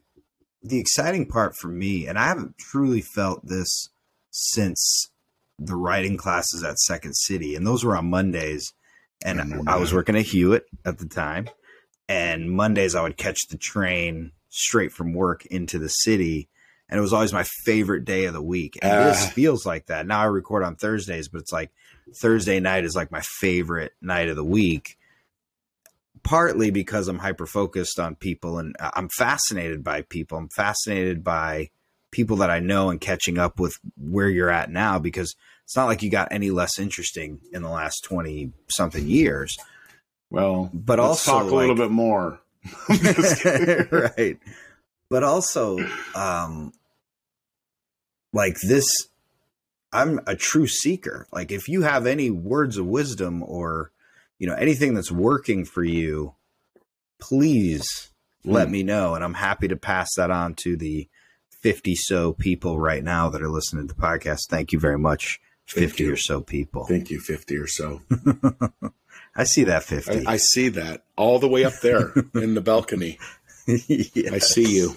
the 0.63 0.79
exciting 0.79 1.27
part 1.27 1.55
for 1.55 1.67
me, 1.67 2.07
and 2.07 2.17
I 2.17 2.25
haven't 2.25 2.57
truly 2.57 3.01
felt 3.01 3.45
this 3.45 3.89
since 4.31 5.11
the 5.59 5.75
writing 5.75 6.17
classes 6.17 6.63
at 6.63 6.79
Second 6.79 7.15
City, 7.15 7.53
and 7.53 7.65
those 7.65 7.83
were 7.83 7.95
on 7.95 8.09
Mondays. 8.09 8.73
And 9.23 9.39
I, 9.39 9.75
I 9.75 9.77
was 9.77 9.93
working 9.93 10.15
at 10.15 10.25
Hewitt 10.25 10.65
at 10.83 10.97
the 10.97 11.05
time, 11.05 11.47
and 12.09 12.49
Mondays 12.49 12.95
I 12.95 13.03
would 13.03 13.17
catch 13.17 13.49
the 13.49 13.57
train 13.57 14.31
straight 14.49 14.91
from 14.91 15.13
work 15.13 15.45
into 15.45 15.77
the 15.77 15.89
city, 15.89 16.49
and 16.91 16.97
it 16.97 17.01
was 17.01 17.13
always 17.13 17.33
my 17.33 17.45
favorite 17.63 18.05
day 18.05 18.25
of 18.25 18.33
the 18.33 18.41
week. 18.41 18.77
And 18.81 18.91
uh, 18.91 19.05
this 19.05 19.31
feels 19.31 19.65
like 19.65 19.87
that. 19.87 20.05
Now 20.05 20.19
I 20.19 20.25
record 20.25 20.63
on 20.63 20.75
Thursdays, 20.75 21.29
but 21.29 21.41
it's 21.41 21.51
like 21.51 21.71
Thursday 22.21 22.59
night 22.59 22.83
is 22.83 22.95
like 22.95 23.11
my 23.11 23.21
favorite 23.21 23.93
night 24.01 24.29
of 24.29 24.35
the 24.35 24.43
week 24.43 24.97
partly 26.23 26.71
because 26.71 27.07
I'm 27.07 27.19
hyper 27.19 27.45
focused 27.45 27.99
on 27.99 28.15
people 28.15 28.59
and 28.59 28.75
I'm 28.79 29.09
fascinated 29.09 29.83
by 29.83 30.03
people. 30.03 30.37
I'm 30.37 30.49
fascinated 30.49 31.23
by 31.23 31.69
people 32.11 32.37
that 32.37 32.49
I 32.49 32.59
know 32.59 32.89
and 32.89 32.99
catching 32.99 33.37
up 33.37 33.59
with 33.59 33.77
where 33.97 34.29
you're 34.29 34.49
at 34.49 34.69
now 34.69 34.99
because 34.99 35.35
it's 35.63 35.75
not 35.75 35.85
like 35.85 36.03
you 36.03 36.09
got 36.09 36.27
any 36.31 36.51
less 36.51 36.77
interesting 36.77 37.39
in 37.53 37.61
the 37.61 37.69
last 37.69 38.03
20 38.03 38.51
something 38.69 39.07
years. 39.07 39.57
Well, 40.29 40.69
but 40.73 40.99
also 40.99 41.31
talk 41.31 41.43
a 41.43 41.55
like, 41.55 41.67
little 41.67 41.75
bit 41.75 41.91
more. 41.91 42.39
right. 44.17 44.37
But 45.09 45.23
also 45.23 45.79
um 46.15 46.73
like 48.33 48.57
this 48.61 49.07
I'm 49.93 50.21
a 50.25 50.35
true 50.35 50.67
seeker. 50.67 51.27
Like 51.33 51.51
if 51.51 51.67
you 51.67 51.81
have 51.81 52.05
any 52.07 52.29
words 52.29 52.77
of 52.77 52.85
wisdom 52.85 53.43
or 53.43 53.91
you 54.39 54.47
know 54.47 54.55
anything 54.55 54.93
that's 54.93 55.11
working 55.11 55.65
for 55.65 55.83
you 55.83 56.35
please 57.19 58.09
mm. 58.43 58.51
let 58.51 58.67
me 58.67 58.81
know 58.81 59.13
and 59.13 59.23
i'm 59.23 59.35
happy 59.35 59.67
to 59.67 59.75
pass 59.75 60.15
that 60.15 60.31
on 60.31 60.55
to 60.55 60.75
the 60.75 61.07
50 61.61 61.95
so 61.95 62.33
people 62.33 62.79
right 62.79 63.03
now 63.03 63.29
that 63.29 63.41
are 63.41 63.49
listening 63.49 63.87
to 63.87 63.93
the 63.93 64.01
podcast. 64.01 64.47
Thank 64.49 64.71
you 64.71 64.79
very 64.79 64.97
much 64.97 65.39
50 65.67 66.07
or 66.07 66.17
so 66.17 66.41
people. 66.41 66.85
Thank 66.85 67.09
you 67.09 67.19
50 67.19 67.55
or 67.57 67.67
so. 67.67 68.01
I 69.35 69.45
see 69.45 69.63
that 69.65 69.83
50 69.83 70.25
I, 70.25 70.33
I, 70.33 70.37
see 70.37 70.69
that 70.69 71.05
all 71.15 71.39
the 71.39 71.47
way 71.47 71.63
up 71.63 71.79
there 71.81 72.13
in 72.35 72.55
the 72.55 72.61
balcony. 72.61 73.17
Yes. 73.67 74.33
i 74.33 74.39
see 74.39 74.75
you 74.75 74.95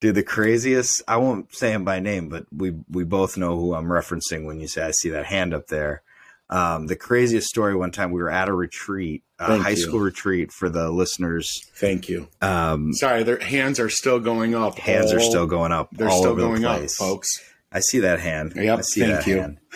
Dude, 0.00 0.14
the 0.14 0.22
craziest, 0.22 1.02
I 1.06 1.16
won't 1.18 1.54
say 1.54 1.72
him 1.72 1.84
by 1.84 2.00
name, 2.00 2.28
but 2.28 2.46
we 2.54 2.74
we 2.90 3.04
both 3.04 3.36
know 3.36 3.56
who 3.58 3.74
I'm 3.74 3.86
referencing 3.86 4.46
when 4.46 4.58
you 4.60 4.66
say 4.66 4.82
I 4.82 4.92
see 4.92 5.10
that 5.10 5.26
hand 5.26 5.52
up 5.52 5.66
there 5.68 6.02
Um, 6.48 6.86
the 6.86 6.96
craziest 6.96 7.48
story 7.48 7.76
one 7.76 7.90
time 7.92 8.10
we 8.10 8.22
were 8.22 8.30
at 8.30 8.48
a 8.48 8.52
retreat, 8.54 9.22
a 9.38 9.46
Thank 9.48 9.62
high 9.62 9.70
you. 9.70 9.76
school 9.76 10.00
retreat 10.00 10.52
for 10.52 10.68
the 10.70 10.90
listeners. 10.90 11.62
Thank 11.76 12.08
you. 12.08 12.28
Um, 12.40 12.92
Sorry, 12.94 13.22
their 13.24 13.38
hands 13.38 13.78
are 13.78 13.90
still 13.90 14.18
going 14.20 14.54
up. 14.54 14.78
hands 14.78 15.12
are 15.12 15.20
still 15.20 15.46
going 15.46 15.70
up. 15.72 15.90
They're 15.92 16.08
all 16.08 16.20
still 16.22 16.34
going 16.34 16.64
up, 16.64 16.80
folks. 16.90 17.28
I 17.70 17.80
see 17.80 18.00
that 18.00 18.18
hand. 18.20 18.54
Yep, 18.56 18.78
I 18.78 18.82
see 18.82 19.00
thank 19.02 19.12
that 19.16 19.26
you. 19.26 19.36
hand. 19.38 19.58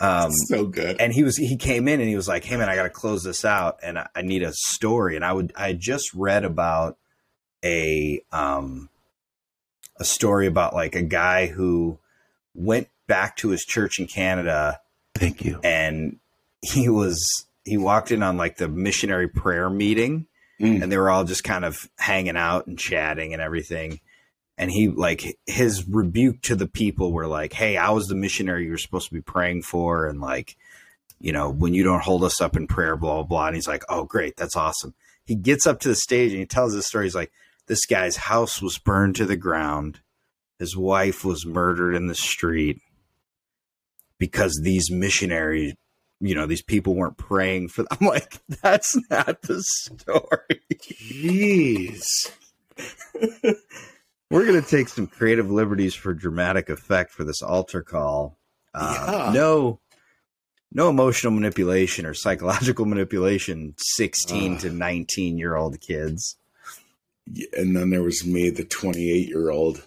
Um, 0.00 0.32
so 0.32 0.66
good. 0.66 1.00
and 1.00 1.12
he 1.12 1.22
was 1.22 1.36
he 1.36 1.56
came 1.56 1.86
in 1.86 2.00
and 2.00 2.08
he 2.08 2.16
was 2.16 2.26
like, 2.26 2.42
"Hey 2.44 2.56
man, 2.56 2.68
I 2.68 2.74
got 2.74 2.82
to 2.84 2.90
close 2.90 3.22
this 3.22 3.44
out, 3.44 3.78
and 3.84 3.96
I, 4.00 4.08
I 4.16 4.22
need 4.22 4.42
a 4.42 4.52
story." 4.52 5.14
And 5.14 5.24
I 5.24 5.32
would 5.32 5.52
I 5.54 5.74
just 5.74 6.12
read 6.14 6.44
about 6.44 6.98
a 7.64 8.20
um 8.32 8.88
a 9.98 10.04
story 10.04 10.46
about 10.46 10.74
like 10.74 10.94
a 10.94 11.02
guy 11.02 11.46
who 11.46 11.98
went 12.54 12.88
back 13.06 13.36
to 13.36 13.50
his 13.50 13.64
church 13.64 13.98
in 13.98 14.06
Canada 14.06 14.80
Thank 15.14 15.44
you. 15.44 15.60
and 15.62 16.18
he 16.62 16.88
was 16.88 17.46
he 17.64 17.76
walked 17.76 18.10
in 18.10 18.22
on 18.22 18.36
like 18.36 18.56
the 18.56 18.68
missionary 18.68 19.28
prayer 19.28 19.68
meeting 19.70 20.26
Mm. 20.60 20.80
and 20.82 20.92
they 20.92 20.98
were 20.98 21.10
all 21.10 21.24
just 21.24 21.42
kind 21.42 21.64
of 21.64 21.88
hanging 21.98 22.36
out 22.36 22.66
and 22.68 22.78
chatting 22.78 23.32
and 23.32 23.42
everything. 23.42 23.98
And 24.58 24.70
he 24.70 24.86
like 24.88 25.36
his 25.46 25.88
rebuke 25.88 26.40
to 26.42 26.54
the 26.54 26.68
people 26.68 27.10
were 27.10 27.26
like 27.26 27.52
hey 27.52 27.76
i 27.76 27.90
was 27.90 28.06
the 28.06 28.14
missionary 28.14 28.66
you 28.66 28.70
were 28.70 28.78
supposed 28.78 29.08
to 29.08 29.14
be 29.14 29.22
praying 29.22 29.62
for 29.62 30.06
and 30.06 30.20
like 30.20 30.56
you 31.18 31.32
know 31.32 31.50
when 31.50 31.74
you 31.74 31.82
don't 31.82 32.02
hold 32.04 32.22
us 32.22 32.40
up 32.40 32.54
in 32.56 32.66
prayer 32.68 32.96
blah 32.96 33.14
blah 33.14 33.22
blah. 33.24 33.46
And 33.46 33.56
he's 33.56 33.66
like 33.66 33.82
oh 33.88 34.04
great. 34.04 34.36
That's 34.36 34.54
awesome. 34.56 34.94
He 35.24 35.34
gets 35.34 35.66
up 35.66 35.80
to 35.80 35.88
the 35.88 35.94
stage 35.96 36.30
and 36.30 36.38
he 36.40 36.46
tells 36.46 36.74
this 36.74 36.86
story. 36.86 37.06
He's 37.06 37.14
like 37.14 37.32
this 37.72 37.86
guy's 37.86 38.16
house 38.18 38.60
was 38.60 38.76
burned 38.76 39.16
to 39.16 39.24
the 39.24 39.34
ground 39.36 40.00
his 40.58 40.76
wife 40.76 41.24
was 41.24 41.46
murdered 41.46 41.94
in 41.94 42.06
the 42.06 42.14
street 42.14 42.78
because 44.18 44.60
these 44.62 44.90
missionaries 44.90 45.72
you 46.20 46.34
know 46.34 46.44
these 46.44 46.60
people 46.62 46.94
weren't 46.94 47.16
praying 47.16 47.68
for 47.68 47.82
them. 47.84 47.88
i'm 48.02 48.06
like 48.06 48.38
that's 48.62 48.94
not 49.08 49.40
the 49.42 49.62
story 49.62 50.60
Jeez. 50.74 52.02
we're 54.30 54.46
going 54.46 54.62
to 54.62 54.68
take 54.68 54.88
some 54.88 55.06
creative 55.06 55.50
liberties 55.50 55.94
for 55.94 56.12
dramatic 56.12 56.68
effect 56.68 57.10
for 57.10 57.24
this 57.24 57.40
altar 57.40 57.80
call 57.82 58.36
uh, 58.74 58.94
Yeah. 59.26 59.32
no 59.32 59.80
no 60.72 60.90
emotional 60.90 61.32
manipulation 61.32 62.04
or 62.04 62.12
psychological 62.12 62.84
manipulation 62.84 63.74
16 63.78 64.56
Uh. 64.56 64.58
to 64.60 64.70
19 64.70 65.38
year 65.38 65.56
old 65.56 65.80
kids 65.80 66.36
And 67.54 67.76
then 67.76 67.90
there 67.90 68.02
was 68.02 68.24
me, 68.26 68.50
the 68.50 68.64
28 68.64 69.28
year 69.28 69.50
old. 69.50 69.86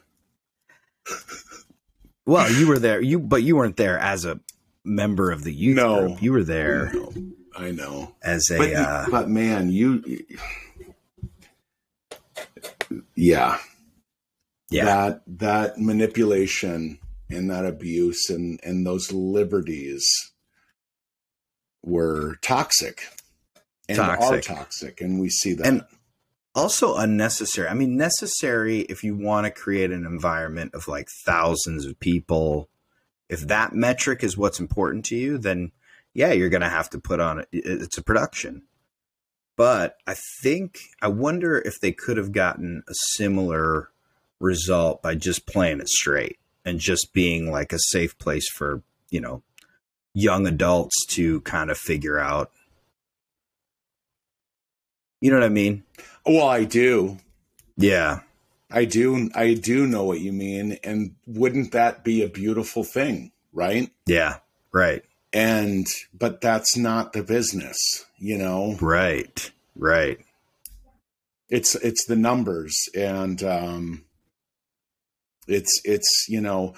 well 2.25 2.51
you 2.51 2.67
were 2.67 2.79
there 2.79 2.99
you 2.99 3.19
but 3.19 3.43
you 3.43 3.55
weren't 3.55 3.77
there 3.77 3.99
as 3.99 4.25
a 4.25 4.39
member 4.84 5.29
of 5.29 5.43
the 5.43 5.53
youth 5.53 5.75
No. 5.75 6.08
group 6.08 6.21
you 6.23 6.31
were 6.31 6.43
there 6.43 6.91
I 7.55 7.69
know. 7.71 8.15
as 8.23 8.49
a 8.49 8.58
But, 8.58 8.73
uh, 8.73 9.05
but 9.12 9.29
man, 9.29 9.69
you. 9.69 10.03
Yeah. 13.15 13.60
yeah 14.69 14.86
That, 14.86 15.21
that 15.27 15.77
manipulation 15.79 16.99
and 17.29 17.49
that 17.49 17.65
abuse 17.65 18.29
and, 18.29 18.60
and 18.63 18.86
those 18.86 19.12
liberties 19.12 20.05
were 21.84 22.36
toxic 22.41 23.01
and 23.88 23.99
are 23.99 24.17
Toxic. 24.17 24.43
toxic. 24.43 25.01
And 25.01 25.19
we 25.19 25.29
see 25.29 25.53
that. 25.53 25.67
And 25.67 25.84
also 26.56 26.96
unnecessary. 26.96 27.68
I 27.68 27.74
mean, 27.74 27.98
necessary 27.98 28.82
if 28.82 29.04
you 29.04 29.15
want 29.15 29.46
to 29.46 29.52
create 29.52 29.91
an 29.91 30.06
environment 30.06 30.74
of 30.74 30.88
like 30.88 31.08
thousands 31.26 31.86
of 31.86 32.00
people. 32.00 32.70
If 33.28 33.41
that 33.48 33.74
metric 33.74 34.24
is 34.24 34.38
what's 34.38 34.60
important 34.60 35.06
to 35.06 35.15
you, 35.15 35.38
then 35.38 35.72
yeah, 36.13 36.32
you're 36.32 36.50
going 36.50 36.62
to 36.62 36.70
have 36.70 36.89
to 36.91 37.00
put 37.00 37.20
on 37.20 37.39
it. 37.39 37.48
It's 37.52 37.98
a 37.98 38.04
production. 38.04 38.63
But 39.58 39.98
I 40.08 40.15
think, 40.41 40.80
I 41.02 41.08
wonder 41.08 41.58
if 41.58 41.80
they 41.82 41.91
could 41.91 42.18
have 42.18 42.32
gotten 42.32 42.84
a 42.88 42.94
similar 43.15 43.89
result 44.39 45.02
by 45.02 45.15
just 45.15 45.48
playing 45.48 45.80
it 45.80 45.89
straight 45.89 46.38
and 46.65 46.80
just 46.80 47.13
being 47.13 47.52
like 47.52 47.72
a 47.72 47.80
safe 47.80 48.18
place 48.18 48.50
for, 48.50 48.82
you 49.10 49.22
know, 49.22 49.44
young 50.13 50.48
adults 50.48 51.06
to 51.08 51.41
kind 51.41 51.70
of 51.70 51.78
figure 51.78 52.20
out. 52.20 52.52
You 55.22 55.32
know 55.32 55.38
what 55.38 55.46
I 55.46 55.50
mean? 55.50 55.84
Well, 56.26 56.48
I 56.48 56.64
do. 56.66 57.18
Yeah. 57.78 58.22
I 58.72 58.86
do. 58.86 59.30
I 59.36 59.54
do 59.54 59.86
know 59.88 60.04
what 60.04 60.22
you 60.22 60.34
mean. 60.34 60.80
And 60.84 61.16
wouldn't 61.28 61.72
that 61.74 62.04
be 62.04 62.24
a 62.24 62.30
beautiful 62.30 62.84
thing? 62.84 63.32
Right. 63.54 63.92
Yeah. 64.06 64.38
Right. 64.72 65.04
And, 65.34 65.88
but 66.18 66.42
that's 66.42 66.76
not 66.78 67.14
the 67.14 67.24
business, 67.24 67.78
you 68.18 68.38
know? 68.38 68.78
Right. 68.82 69.52
Right. 69.76 70.20
it's 71.50 71.76
it's 71.76 72.06
the 72.08 72.16
numbers 72.16 72.76
and 72.96 73.44
um 73.44 74.04
it's 75.48 75.80
it's 75.86 76.26
you 76.28 76.42
know 76.42 76.74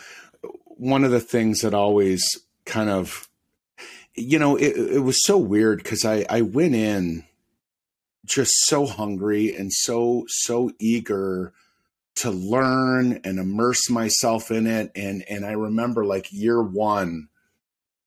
one 0.66 1.04
of 1.04 1.12
the 1.12 1.20
things 1.22 1.62
that 1.62 1.74
always 1.74 2.24
kind 2.66 2.90
of 2.90 3.28
you 4.16 4.38
know 4.38 4.56
it, 4.58 4.76
it 4.78 5.00
was 5.04 5.24
so 5.26 5.38
weird 5.38 5.82
because 5.82 6.04
i 6.04 6.26
i 6.30 6.42
went 6.42 6.76
in 6.76 7.24
just 8.28 8.52
so 8.66 8.86
hungry 8.86 9.56
and 9.56 9.72
so 9.74 10.26
so 10.28 10.72
eager 10.80 11.54
to 12.16 12.30
learn 12.32 13.20
and 13.24 13.40
immerse 13.40 13.90
myself 13.90 14.52
in 14.52 14.68
it 14.68 14.92
and 14.96 15.24
and 15.30 15.46
i 15.46 15.52
remember 15.52 16.06
like 16.06 16.32
year 16.32 16.62
one 16.62 17.30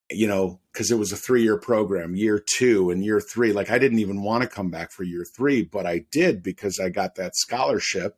you 0.09 0.27
know 0.27 0.59
because 0.71 0.91
it 0.91 0.97
was 0.99 1.11
a 1.11 1.17
three 1.17 1.41
year 1.43 1.57
program 1.57 2.15
year 2.15 2.43
two 2.57 2.89
and 2.91 3.03
year 3.03 3.19
three 3.21 3.51
like 3.53 3.71
i 3.71 3.79
didn't 3.79 3.99
even 3.99 4.21
want 4.21 4.41
to 4.43 4.49
come 4.49 4.69
back 4.69 4.91
for 4.91 5.03
year 5.03 5.25
three 5.35 5.63
but 5.63 5.85
i 5.85 5.99
did 6.11 6.43
because 6.43 6.79
i 6.79 6.89
got 6.89 7.15
that 7.15 7.35
scholarship 7.35 8.17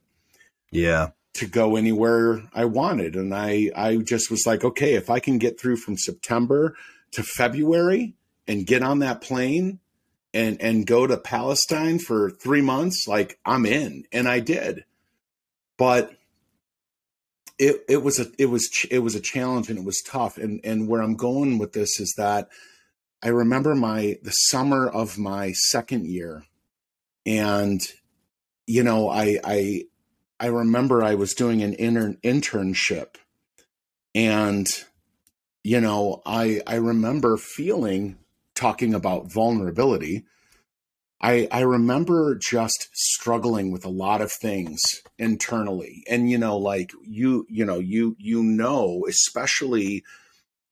Yeah. 0.72 1.10
to 1.36 1.46
go 1.48 1.76
anywhere 1.76 2.42
i 2.54 2.66
wanted 2.66 3.16
and 3.16 3.34
i 3.34 3.70
i 3.76 3.98
just 3.98 4.30
was 4.32 4.44
like 4.46 4.64
okay 4.64 4.96
if 4.96 5.10
i 5.10 5.20
can 5.20 5.38
get 5.38 5.60
through 5.60 5.78
from 5.78 5.98
september 5.98 6.76
to 7.12 7.22
february 7.24 8.16
and 8.48 8.66
get 8.66 8.82
on 8.82 9.00
that 9.00 9.22
plane 9.22 9.80
and 10.34 10.62
and 10.62 10.88
go 10.88 11.06
to 11.06 11.18
palestine 11.18 12.00
for 12.00 12.30
three 12.30 12.62
months 12.62 13.08
like 13.08 13.40
i'm 13.46 13.66
in. 13.66 14.06
And 14.12 14.28
i 14.28 14.40
did. 14.40 14.86
But 15.78 16.14
it 17.60 17.84
it 17.88 17.98
was 18.04 18.20
a 18.20 18.28
it 18.38 18.48
was 18.48 18.70
it 18.90 19.00
was 19.00 19.16
a 19.16 19.22
challenge 19.22 19.70
and 19.70 19.80
it 19.80 19.86
was 19.86 20.02
tough. 20.06 20.38
And 20.38 20.60
and 20.64 20.88
where 20.88 21.02
I'm 21.02 21.16
going 21.16 21.58
with 21.58 21.74
this 21.74 22.00
is 22.00 22.14
that 22.18 22.50
I 23.24 23.30
remember 23.30 23.76
my 23.76 24.18
the 24.22 24.32
summer 24.32 24.88
of 24.88 25.18
my 25.18 25.52
second 25.54 26.06
year 26.06 26.44
and 27.26 27.82
you 28.68 28.84
know 28.84 29.10
I 29.10 29.40
I 29.44 29.84
I 30.40 30.48
remember 30.48 31.04
I 31.04 31.16
was 31.16 31.34
doing 31.34 31.62
an 31.64 31.74
intern 31.74 32.18
internship 32.24 33.16
and 34.14 34.68
you 35.64 35.80
know 35.80 36.22
I 36.26 36.62
I 36.68 36.76
remember 36.76 37.38
feeling 37.38 38.18
talking 38.56 38.94
about 38.94 39.32
vulnerability 39.32 40.24
I, 41.24 41.48
I 41.54 41.62
remember 41.62 42.36
just 42.36 42.90
struggling 42.92 43.72
with 43.72 43.86
a 43.86 43.90
lot 43.90 44.20
of 44.20 44.30
things 44.30 44.82
internally. 45.18 46.04
And 46.10 46.30
you 46.30 46.38
know 46.38 46.58
like 46.58 46.92
you 47.02 47.48
you 47.50 47.64
know 47.64 47.80
you 47.80 48.18
you 48.20 48.44
know 48.44 49.06
especially 49.08 50.04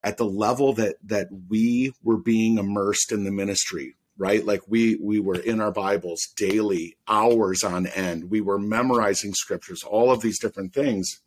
at 0.04 0.17
the 0.17 0.26
level 0.26 0.74
that 0.74 0.98
that 1.06 1.30
we 1.50 1.94
were 2.04 2.17
being 2.17 2.58
immersed 2.58 3.13
in 3.13 3.24
the 3.24 3.32
ministry 3.32 3.96
right? 4.17 4.46
Like 4.46 4.62
we 4.67 4.98
we 5.02 5.20
were 5.20 5.39
in 5.39 5.60
our 5.60 5.72
bibles 5.72 6.28
daily 6.36 6.96
hours 7.08 7.63
on 7.63 7.88
end. 7.88 8.30
We 8.30 8.39
were 8.39 8.60
memorizing 8.60 9.34
scriptures 9.34 9.82
all 9.84 10.12
of 10.12 10.22
these 10.22 10.39
different 10.39 10.74
things. 10.74 11.22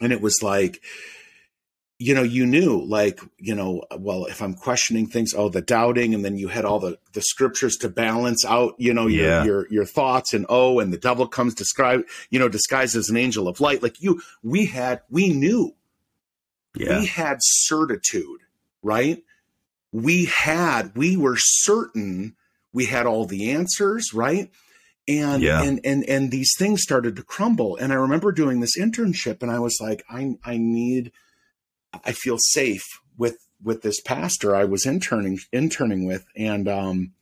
And 0.00 0.14
it 0.14 0.22
was 0.22 0.42
like 0.42 0.80
you 1.98 2.14
know 2.14 2.22
you 2.22 2.44
knew 2.44 2.84
like 2.84 3.20
you 3.38 3.54
know 3.54 3.82
well 3.98 4.26
if 4.26 4.42
i'm 4.42 4.52
questioning 4.54 5.06
things 5.06 5.32
oh 5.34 5.48
the 5.48 5.62
doubting 5.62 6.14
and 6.14 6.24
then 6.24 6.36
you 6.36 6.48
had 6.48 6.64
all 6.64 6.78
the 6.78 6.98
the 7.14 7.22
scriptures 7.22 7.76
to 7.76 7.88
balance 7.88 8.44
out 8.44 8.74
you 8.78 8.92
know 8.92 9.06
your 9.06 9.26
Yeah. 9.28 9.44
your 9.44 9.66
your 9.72 9.84
thoughts 9.86 10.34
and 10.34 10.44
oh 10.50 10.78
and 10.78 10.92
the 10.92 10.98
devil 10.98 11.26
comes 11.26 11.54
described 11.54 12.04
you 12.28 12.38
know 12.38 12.48
disguised 12.48 12.96
as 12.96 13.08
an 13.08 13.16
angel 13.16 13.48
of 13.48 13.60
light 13.60 13.82
like 13.82 14.00
you 14.02 14.20
we 14.42 14.66
had 14.66 15.00
we 15.08 15.28
knew 15.32 15.74
Yeah. 16.76 16.98
we 16.98 17.06
had 17.06 17.38
certitude 17.40 18.40
right 18.82 19.22
we 19.90 20.26
had 20.26 20.94
we 20.96 21.16
were 21.16 21.36
certain 21.38 22.36
we 22.74 22.84
had 22.86 23.06
all 23.06 23.24
the 23.24 23.50
answers 23.52 24.12
right 24.12 24.50
and 25.08 25.42
Yeah. 25.42 25.62
and 25.62 25.80
and 25.84 26.04
and 26.04 26.30
these 26.30 26.52
things 26.58 26.82
started 26.82 27.16
to 27.16 27.22
crumble 27.22 27.76
and 27.76 27.90
i 27.90 27.96
remember 27.96 28.32
doing 28.32 28.60
this 28.60 28.76
internship 28.78 29.40
and 29.42 29.50
i 29.50 29.58
was 29.58 29.78
like 29.80 30.04
i 30.10 30.34
i 30.44 30.58
need 30.58 31.10
i 32.04 32.12
feel 32.12 32.38
safe 32.38 32.84
with 33.16 33.38
with 33.62 33.82
this 33.82 34.00
pastor 34.00 34.54
i 34.54 34.64
was 34.64 34.86
interning 34.86 35.38
interning 35.52 36.06
with. 36.06 36.24
And 36.36 36.68
um 36.68 37.12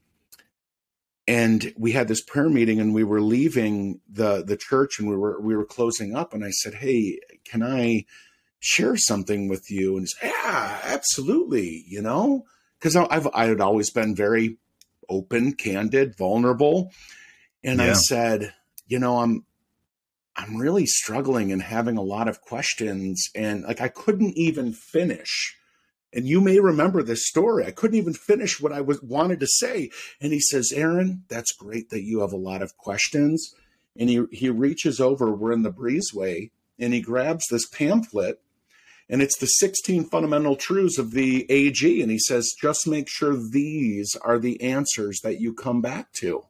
and 1.26 1.72
we 1.78 1.92
had 1.92 2.08
this 2.08 2.22
prayer 2.22 2.50
meeting 2.50 2.80
and 2.80 2.92
we 2.92 3.04
were 3.04 3.22
leaving 3.22 4.00
the 4.10 4.44
the 4.44 4.56
church 4.56 4.98
and 4.98 5.08
we 5.08 5.16
were 5.16 5.40
we 5.40 5.56
were 5.56 5.64
closing 5.64 6.14
up. 6.14 6.34
And 6.34 6.44
i 6.44 6.50
said 6.50 6.74
hey 6.74 7.18
can 7.44 7.62
i 7.62 8.04
share 8.60 8.96
something 8.96 9.48
with 9.48 9.70
you? 9.70 9.96
And 9.96 10.02
he 10.02 10.06
said 10.06 10.32
yeah 10.32 10.80
absolutely 10.84 11.84
you 11.88 12.02
know? 12.02 12.44
Because 12.78 12.96
I've 12.96 13.28
I 13.32 13.46
had 13.46 13.60
always 13.60 13.90
been 13.90 14.14
very 14.14 14.58
open, 15.08 15.52
candid, 15.52 16.16
vulnerable, 16.16 16.90
and 17.62 17.78
yeah. 17.78 17.90
I 17.90 17.92
said, 17.94 18.54
you 18.86 18.98
know, 18.98 19.18
I'm 19.18 19.44
I'm 20.36 20.56
really 20.56 20.86
struggling 20.86 21.52
and 21.52 21.62
having 21.62 21.96
a 21.96 22.02
lot 22.02 22.28
of 22.28 22.40
questions, 22.40 23.28
and 23.34 23.62
like 23.64 23.80
I 23.80 23.88
couldn't 23.88 24.36
even 24.36 24.72
finish. 24.72 25.56
And 26.12 26.26
you 26.26 26.40
may 26.40 26.60
remember 26.60 27.02
this 27.02 27.26
story. 27.26 27.66
I 27.66 27.72
couldn't 27.72 27.98
even 27.98 28.14
finish 28.14 28.60
what 28.60 28.72
I 28.72 28.80
was 28.80 29.02
wanted 29.02 29.40
to 29.40 29.48
say. 29.48 29.90
And 30.20 30.32
he 30.32 30.38
says, 30.40 30.72
Aaron, 30.72 31.24
that's 31.28 31.52
great 31.52 31.90
that 31.90 32.04
you 32.04 32.20
have 32.20 32.32
a 32.32 32.36
lot 32.36 32.62
of 32.62 32.76
questions. 32.76 33.52
And 33.98 34.08
he 34.08 34.24
he 34.30 34.50
reaches 34.50 35.00
over, 35.00 35.32
we're 35.32 35.52
in 35.52 35.62
the 35.62 35.72
breezeway, 35.72 36.50
and 36.78 36.94
he 36.94 37.00
grabs 37.00 37.46
this 37.48 37.66
pamphlet 37.68 38.40
and 39.08 39.20
it's 39.20 39.38
the 39.38 39.46
16 39.46 40.04
fundamental 40.04 40.56
truths 40.56 40.98
of 40.98 41.10
the 41.10 41.50
AG. 41.50 42.02
And 42.02 42.10
he 42.10 42.18
says, 42.18 42.54
just 42.60 42.86
make 42.86 43.08
sure 43.08 43.36
these 43.36 44.16
are 44.22 44.38
the 44.38 44.60
answers 44.62 45.20
that 45.22 45.40
you 45.40 45.52
come 45.52 45.80
back 45.80 46.12
to. 46.14 46.44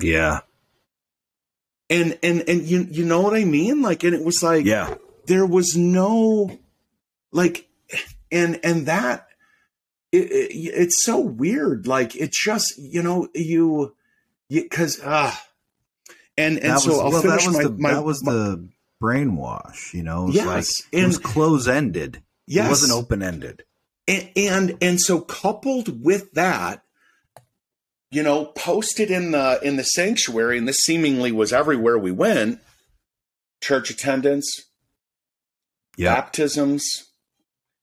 Yeah. 0.00 0.40
And 1.94 2.18
and 2.24 2.42
and 2.48 2.62
you 2.62 2.88
you 2.90 3.04
know 3.04 3.20
what 3.20 3.36
I 3.36 3.44
mean? 3.44 3.80
Like, 3.80 4.02
and 4.02 4.14
it 4.14 4.24
was 4.24 4.42
like, 4.42 4.64
yeah, 4.66 4.96
there 5.26 5.46
was 5.46 5.76
no 5.76 6.50
like, 7.30 7.68
and 8.32 8.58
and 8.64 8.86
that 8.86 9.28
it, 10.10 10.30
it, 10.30 10.50
it's 10.74 11.04
so 11.04 11.20
weird. 11.20 11.86
Like, 11.86 12.16
it 12.16 12.32
just 12.32 12.76
you 12.78 13.02
know 13.02 13.28
you 13.34 13.94
because 14.48 15.00
ah. 15.04 15.30
Uh, 15.30 16.14
and 16.36 16.58
and 16.58 16.72
that 16.72 16.80
so 16.80 16.90
was, 16.90 16.98
I'll 16.98 17.10
well, 17.10 17.22
finish 17.22 17.44
that 17.44 17.48
was 17.48 17.56
my, 17.56 17.62
the, 17.62 17.70
my, 17.70 17.94
that 17.94 18.04
was 18.04 18.24
my, 18.24 18.32
the 18.32 18.68
brainwash. 19.00 19.94
You 19.94 20.02
know, 20.02 20.28
it 20.28 20.34
yes, 20.34 20.46
like, 20.92 21.02
it 21.02 21.06
was 21.06 21.18
close 21.18 21.68
ended. 21.68 22.22
Yes, 22.46 22.66
it 22.66 22.70
wasn't 22.70 22.92
open 22.92 23.22
ended. 23.22 23.64
And, 24.08 24.30
and 24.36 24.78
and 24.82 25.00
so 25.00 25.20
coupled 25.20 26.04
with 26.04 26.32
that, 26.32 26.83
you 28.14 28.22
know, 28.22 28.46
posted 28.46 29.10
in 29.10 29.32
the 29.32 29.58
in 29.62 29.76
the 29.76 29.82
sanctuary, 29.82 30.56
and 30.56 30.68
this 30.68 30.78
seemingly 30.78 31.32
was 31.32 31.52
everywhere 31.52 31.98
we 31.98 32.12
went. 32.12 32.60
Church 33.60 33.90
attendance, 33.90 34.46
yep. 35.96 36.14
baptisms, 36.14 36.84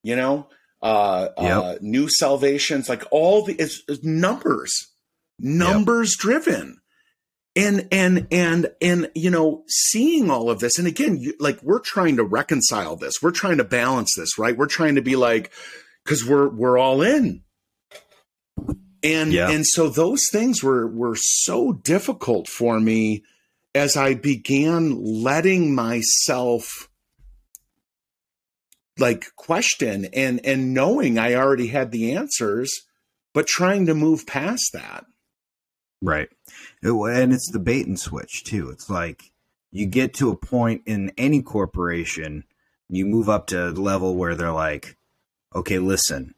you 0.04 0.16
know, 0.16 0.48
uh, 0.82 1.30
yep. 1.38 1.58
uh, 1.58 1.76
new 1.82 2.08
salvations, 2.08 2.88
like 2.88 3.04
all 3.12 3.44
the 3.44 3.56
it's, 3.56 3.82
it's 3.88 4.04
numbers, 4.04 4.72
numbers 5.38 6.14
yep. 6.14 6.20
driven 6.20 6.78
and 7.56 7.88
and 7.92 8.28
and 8.32 8.72
and 8.82 9.12
you 9.14 9.30
know 9.30 9.64
seeing 9.68 10.32
all 10.32 10.50
of 10.50 10.60
this 10.60 10.80
and 10.80 10.88
again 10.88 11.18
you, 11.18 11.34
like 11.40 11.62
we're 11.62 11.80
trying 11.80 12.16
to 12.16 12.24
reconcile 12.24 12.96
this 12.96 13.16
we're 13.22 13.30
trying 13.30 13.58
to 13.58 13.64
balance 13.66 14.14
this 14.16 14.38
right 14.38 14.58
we're 14.58 14.68
trying 14.68 14.96
to 14.96 15.02
be 15.02 15.18
like 15.18 15.52
because 16.06 16.26
we're 16.26 16.48
we're 16.48 16.78
all 16.78 17.02
in 17.02 17.44
and 19.04 19.34
yeah. 19.34 19.50
and 19.50 19.66
so 19.66 19.90
those 19.90 20.24
things 20.32 20.64
were 20.64 20.88
were 20.88 21.16
so 21.16 21.74
difficult 21.74 22.48
for 22.48 22.80
me 22.80 23.24
as 23.74 23.96
i 23.96 24.14
began 24.14 25.04
letting 25.04 25.74
myself 25.74 26.90
like 29.00 29.26
question 29.36 30.06
and 30.14 30.46
and 30.46 30.74
knowing 30.74 31.18
i 31.18 31.34
already 31.34 31.68
had 31.68 31.92
the 31.92 32.14
answers 32.14 32.72
but 33.34 33.48
trying 33.48 33.86
to 33.86 33.96
move 33.96 34.28
past 34.28 34.72
that 34.74 35.06
right 36.02 36.30
and 36.84 37.34
it's 37.34 37.50
the 37.52 37.60
bait 37.60 37.88
and 37.88 38.00
switch 38.00 38.44
too. 38.44 38.70
It's 38.70 38.90
like 38.90 39.32
you 39.72 39.86
get 39.86 40.14
to 40.16 40.32
a 40.32 40.36
point 40.36 40.84
in 40.86 41.12
any 41.18 41.42
corporation, 41.42 42.44
you 42.90 43.06
move 43.06 43.30
up 43.30 43.48
to 43.48 43.70
a 43.70 43.72
level 43.72 44.16
where 44.16 44.36
they're 44.36 44.52
like, 44.52 44.98
okay, 45.56 45.80
listen, 45.80 46.36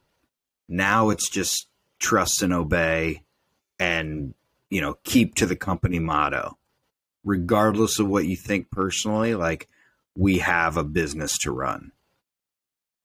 now 0.67 1.09
it's 1.09 1.29
just 1.29 1.67
trust 2.03 2.43
and 2.43 2.53
obey 2.53 3.23
and, 3.79 4.35
you 4.69 4.81
know, 4.81 4.97
keep 5.03 5.35
to 5.35 5.45
the 5.45 5.55
company 5.55 5.97
motto. 5.97 6.57
Regardless 7.23 7.99
of 7.99 8.07
what 8.07 8.25
you 8.25 8.35
think 8.35 8.69
personally, 8.69 9.33
like 9.33 9.69
we 10.15 10.39
have 10.39 10.75
a 10.75 10.83
business 10.83 11.37
to 11.39 11.51
run. 11.51 11.93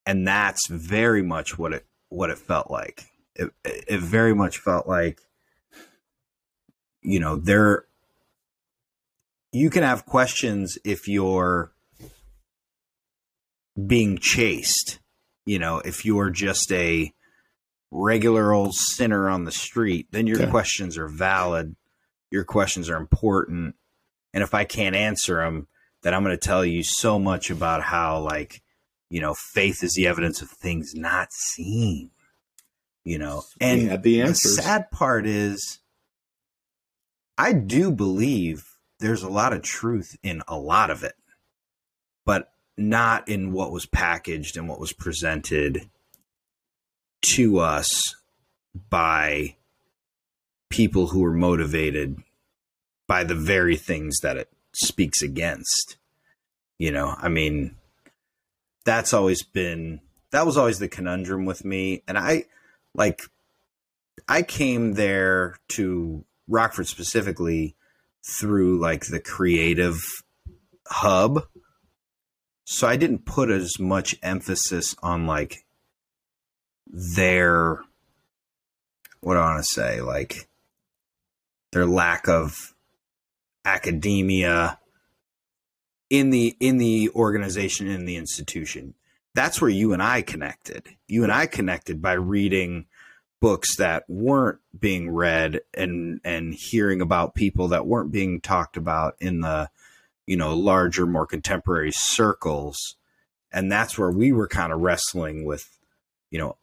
And 0.05 0.27
that's 0.27 0.67
very 0.69 1.23
much 1.23 1.57
what 1.57 1.73
it 1.73 1.87
what 2.09 2.31
it 2.31 2.39
felt 2.39 2.71
like. 2.71 3.05
It, 3.37 3.51
it 3.65 4.01
very 4.01 4.35
much 4.35 4.59
felt 4.59 4.89
like 4.89 5.21
you 7.01 7.21
know, 7.21 7.37
there 7.37 7.85
you 9.53 9.71
can 9.71 9.83
have 9.83 10.05
questions 10.05 10.79
if 10.85 11.07
you're 11.07 11.73
being 13.87 14.19
chased. 14.19 14.99
You 15.47 15.59
know, 15.59 15.79
if 15.79 16.05
you're 16.05 16.31
just 16.31 16.73
a 16.73 17.13
regular 17.91 18.53
old 18.53 18.75
sinner 18.75 19.29
on 19.29 19.45
the 19.45 19.53
street, 19.53 20.09
then 20.11 20.27
your 20.27 20.47
questions 20.49 20.99
are 20.99 21.09
valid. 21.09 21.75
Your 22.31 22.45
questions 22.45 22.91
are 22.91 22.97
important. 22.97 23.75
And 24.35 24.43
if 24.43 24.55
I 24.55 24.65
can't 24.65 24.97
answer 24.97 25.37
them, 25.37 25.67
then 26.03 26.15
I'm 26.15 26.23
going 26.23 26.37
to 26.37 26.47
tell 26.47 26.65
you 26.65 26.83
so 26.83 27.19
much 27.19 27.51
about 27.51 27.83
how, 27.83 28.21
like, 28.21 28.63
you 29.11 29.21
know, 29.21 29.35
faith 29.35 29.83
is 29.83 29.95
the 29.95 30.07
evidence 30.07 30.43
of 30.43 30.51
things 30.51 30.95
not 30.95 31.33
seen. 31.33 32.11
You 33.05 33.19
know, 33.19 33.45
and 33.59 33.83
yeah, 33.83 33.97
the, 33.97 34.21
the 34.23 34.35
sad 34.35 34.91
part 34.91 35.27
is 35.27 35.79
I 37.39 37.55
do 37.55 37.91
believe 37.91 38.67
there's 39.01 39.23
a 39.23 39.31
lot 39.31 39.55
of 39.55 39.63
truth 39.63 40.17
in 40.23 40.43
a 40.47 40.59
lot 40.59 40.91
of 40.91 41.03
it, 41.03 41.15
but 42.27 42.53
not 42.77 43.27
in 43.29 43.53
what 43.53 43.73
was 43.73 43.87
packaged 43.87 44.59
and 44.59 44.69
what 44.69 44.79
was 44.81 44.93
presented 44.93 45.89
to 47.23 47.59
us 47.59 48.15
by 48.91 49.57
people 50.71 51.09
who 51.09 51.25
are 51.25 51.33
motivated 51.33 52.17
by 53.07 53.25
the 53.25 53.35
very 53.35 53.77
things 53.77 54.21
that 54.21 54.37
it 54.37 54.51
speaks 54.75 55.23
against. 55.23 55.97
You 56.79 56.93
know, 56.93 57.15
I 57.19 57.29
mean, 57.29 57.77
that's 58.85 59.13
always 59.13 59.43
been 59.43 60.01
that 60.31 60.47
was 60.47 60.57
always 60.57 60.79
the 60.79 60.89
conundrum 60.89 61.45
with 61.45 61.65
me. 61.65 62.03
And 62.07 62.19
I 62.19 62.45
like 62.95 63.23
I 64.29 64.43
came 64.43 64.95
there 64.95 65.57
to 65.69 66.25
Rockford 66.47 66.87
specifically 66.87 67.77
through 68.25 68.79
like 68.79 69.07
the 69.07 69.21
creative 69.21 70.23
hub. 70.87 71.47
So 72.65 72.87
I 72.87 72.97
didn't 72.97 73.25
put 73.25 73.51
as 73.51 73.79
much 73.79 74.17
emphasis 74.23 74.95
on 75.03 75.27
like 75.27 75.65
their 76.91 77.83
what 79.21 79.35
do 79.35 79.41
I 79.41 79.53
want 79.53 79.65
to 79.65 79.71
say? 79.71 80.01
Like 80.01 80.49
their 81.73 81.87
lack 81.87 82.29
of 82.29 82.75
academia 83.65 84.79
in 86.11 86.31
the 86.31 86.57
in 86.61 86.79
the 86.79 87.11
organization 87.15 87.89
in 87.89 88.05
the 88.05 88.17
institution. 88.17 88.95
That's 89.35 89.61
where 89.61 89.71
you 89.71 89.93
and 89.93 90.03
I 90.03 90.23
connected. 90.23 90.89
You 91.07 91.23
and 91.23 91.33
I 91.33 91.47
connected 91.47 92.01
by 92.01 92.15
reading 92.15 92.87
books 93.41 93.77
that 93.77 94.05
weren't 94.09 94.59
being 94.79 95.11
read 95.11 95.61
and 95.75 96.21
and 96.25 96.55
hearing 96.55 97.01
about 97.01 97.35
people 97.35 97.69
that 97.69 97.87
weren't 97.87 98.11
being 98.11 98.41
talked 98.41 98.77
about 98.77 99.15
in 99.21 99.41
the 99.41 99.69
you 100.27 100.37
know 100.37 100.57
larger 100.57 101.07
more 101.07 101.27
contemporary 101.27 101.93
circles 101.93 102.97
and 103.53 103.71
that's 103.71 103.97
where 103.97 104.11
we 104.11 104.33
were 104.33 104.49
kind 104.49 104.73
of 104.73 104.81
wrestling 104.81 105.45
with 105.45 105.79
you 106.31 106.39
know 106.39 106.57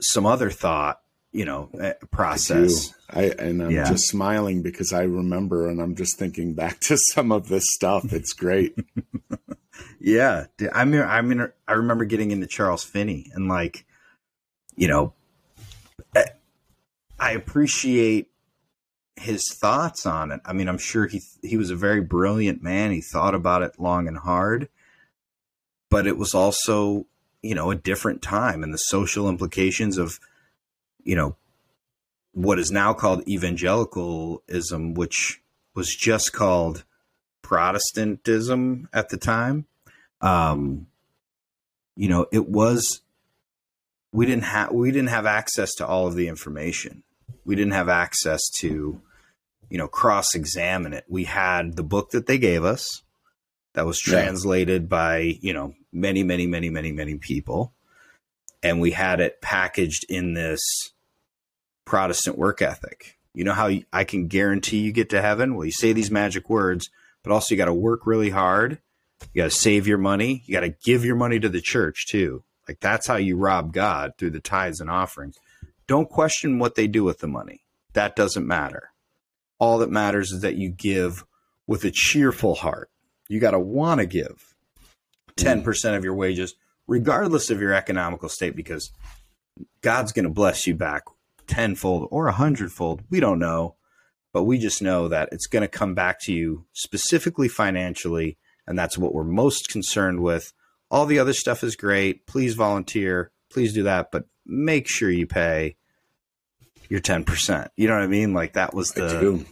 some 0.00 0.26
other 0.26 0.50
thought 0.50 1.00
you 1.32 1.44
know 1.44 1.68
eh, 1.80 1.94
process 2.10 2.94
I, 3.10 3.20
I 3.20 3.24
and 3.38 3.62
i'm 3.62 3.70
yeah. 3.70 3.88
just 3.88 4.08
smiling 4.08 4.62
because 4.62 4.92
i 4.92 5.02
remember 5.02 5.68
and 5.68 5.80
i'm 5.80 5.94
just 5.94 6.18
thinking 6.18 6.54
back 6.54 6.80
to 6.82 6.96
some 7.12 7.32
of 7.32 7.48
this 7.48 7.64
stuff 7.68 8.12
it's 8.12 8.32
great 8.32 8.74
yeah 10.00 10.46
i 10.72 10.84
mean 10.84 11.02
i 11.02 11.20
mean 11.20 11.48
i 11.66 11.72
remember 11.72 12.04
getting 12.04 12.30
into 12.30 12.46
charles 12.46 12.84
finney 12.84 13.30
and 13.34 13.48
like 13.48 13.84
you 14.76 14.88
know 14.88 15.12
I 17.18 17.32
appreciate 17.32 18.30
his 19.16 19.52
thoughts 19.52 20.06
on 20.06 20.30
it. 20.30 20.40
I 20.44 20.52
mean, 20.52 20.68
I'm 20.68 20.78
sure 20.78 21.06
he 21.06 21.20
he 21.42 21.56
was 21.56 21.70
a 21.70 21.76
very 21.76 22.00
brilliant 22.00 22.62
man. 22.62 22.92
He 22.92 23.00
thought 23.00 23.34
about 23.34 23.62
it 23.62 23.80
long 23.80 24.06
and 24.06 24.18
hard, 24.18 24.68
but 25.90 26.06
it 26.06 26.16
was 26.16 26.34
also, 26.34 27.06
you 27.42 27.54
know, 27.54 27.70
a 27.70 27.76
different 27.76 28.22
time 28.22 28.62
and 28.62 28.72
the 28.72 28.78
social 28.78 29.28
implications 29.28 29.98
of, 29.98 30.18
you 31.02 31.16
know, 31.16 31.36
what 32.32 32.58
is 32.58 32.70
now 32.70 32.92
called 32.92 33.26
evangelicalism, 33.28 34.94
which 34.94 35.40
was 35.74 35.94
just 35.94 36.32
called 36.32 36.84
Protestantism 37.42 38.88
at 38.92 39.08
the 39.08 39.16
time. 39.16 39.66
Um, 40.20 40.86
you 41.96 42.08
know, 42.08 42.26
it 42.32 42.48
was 42.48 43.02
we 44.12 44.26
didn't 44.26 44.44
have 44.44 44.72
we 44.72 44.90
didn't 44.90 45.10
have 45.10 45.26
access 45.26 45.74
to 45.76 45.86
all 45.86 46.06
of 46.06 46.14
the 46.14 46.28
information. 46.28 47.02
We 47.44 47.56
didn't 47.56 47.72
have 47.72 47.88
access 47.88 48.48
to 48.60 49.00
you 49.70 49.78
know 49.78 49.88
cross 49.88 50.34
examine 50.34 50.92
it. 50.92 51.04
We 51.08 51.24
had 51.24 51.76
the 51.76 51.82
book 51.82 52.10
that 52.10 52.26
they 52.26 52.38
gave 52.38 52.64
us 52.64 53.02
that 53.74 53.86
was 53.86 53.98
translated 53.98 54.82
yeah. 54.82 54.88
by 54.88 55.18
you 55.40 55.52
know 55.52 55.74
many 55.92 56.22
many 56.22 56.46
many 56.46 56.70
many 56.70 56.92
many 56.92 57.16
people 57.16 57.72
and 58.62 58.80
we 58.80 58.90
had 58.90 59.20
it 59.20 59.40
packaged 59.40 60.04
in 60.08 60.34
this 60.34 60.60
Protestant 61.84 62.36
work 62.36 62.60
ethic. 62.60 63.18
You 63.34 63.44
know 63.44 63.52
how 63.52 63.70
I 63.92 64.04
can 64.04 64.26
guarantee 64.26 64.78
you 64.78 64.92
get 64.92 65.10
to 65.10 65.22
heaven? 65.22 65.54
Well, 65.54 65.64
you 65.64 65.72
say 65.72 65.92
these 65.92 66.10
magic 66.10 66.50
words, 66.50 66.90
but 67.22 67.32
also 67.32 67.54
you 67.54 67.56
got 67.58 67.66
to 67.66 67.74
work 67.74 68.06
really 68.06 68.30
hard. 68.30 68.78
You 69.32 69.42
got 69.42 69.50
to 69.50 69.56
save 69.56 69.86
your 69.86 69.98
money. 69.98 70.42
You 70.46 70.54
got 70.54 70.60
to 70.60 70.74
give 70.84 71.04
your 71.04 71.16
money 71.16 71.38
to 71.40 71.48
the 71.48 71.60
church 71.60 72.06
too. 72.08 72.42
Like 72.66 72.80
that's 72.80 73.06
how 73.06 73.16
you 73.16 73.36
rob 73.36 73.72
God 73.72 74.12
through 74.18 74.30
the 74.30 74.40
tithes 74.40 74.80
and 74.80 74.90
offerings. 74.90 75.36
Don't 75.86 76.10
question 76.10 76.58
what 76.58 76.74
they 76.74 76.86
do 76.86 77.04
with 77.04 77.20
the 77.20 77.26
money. 77.26 77.64
That 77.94 78.14
doesn't 78.14 78.46
matter. 78.46 78.90
All 79.58 79.78
that 79.78 79.90
matters 79.90 80.32
is 80.32 80.42
that 80.42 80.56
you 80.56 80.68
give 80.68 81.24
with 81.66 81.84
a 81.84 81.90
cheerful 81.90 82.56
heart. 82.56 82.90
You 83.28 83.40
got 83.40 83.52
to 83.52 83.58
want 83.58 84.00
to 84.00 84.06
give 84.06 84.54
10% 85.36 85.62
mm. 85.62 85.96
of 85.96 86.04
your 86.04 86.14
wages, 86.14 86.54
regardless 86.86 87.50
of 87.50 87.60
your 87.60 87.72
economical 87.72 88.28
state, 88.28 88.56
because 88.56 88.90
God's 89.80 90.12
going 90.12 90.24
to 90.24 90.30
bless 90.30 90.66
you 90.66 90.74
back 90.74 91.04
tenfold 91.46 92.08
or 92.10 92.28
a 92.28 92.32
hundredfold. 92.32 93.02
We 93.10 93.20
don't 93.20 93.38
know, 93.38 93.76
but 94.32 94.44
we 94.44 94.58
just 94.58 94.82
know 94.82 95.08
that 95.08 95.30
it's 95.32 95.46
going 95.46 95.62
to 95.62 95.68
come 95.68 95.94
back 95.94 96.20
to 96.22 96.32
you 96.32 96.66
specifically 96.72 97.48
financially. 97.48 98.38
And 98.66 98.78
that's 98.78 98.98
what 98.98 99.14
we're 99.14 99.24
most 99.24 99.68
concerned 99.68 100.20
with. 100.20 100.52
All 100.90 101.06
the 101.06 101.18
other 101.18 101.32
stuff 101.32 101.64
is 101.64 101.74
great. 101.74 102.26
Please 102.26 102.54
volunteer. 102.54 103.32
Please 103.50 103.72
do 103.72 103.82
that. 103.84 104.10
But 104.12 104.24
make 104.46 104.88
sure 104.88 105.10
you 105.10 105.26
pay 105.26 105.76
your 106.88 107.00
10%. 107.00 107.68
You 107.76 107.88
know 107.88 107.94
what 107.94 108.02
I 108.02 108.08
mean? 108.08 108.32
Like 108.34 108.54
that 108.54 108.74
was 108.74 108.92
the 108.92 109.44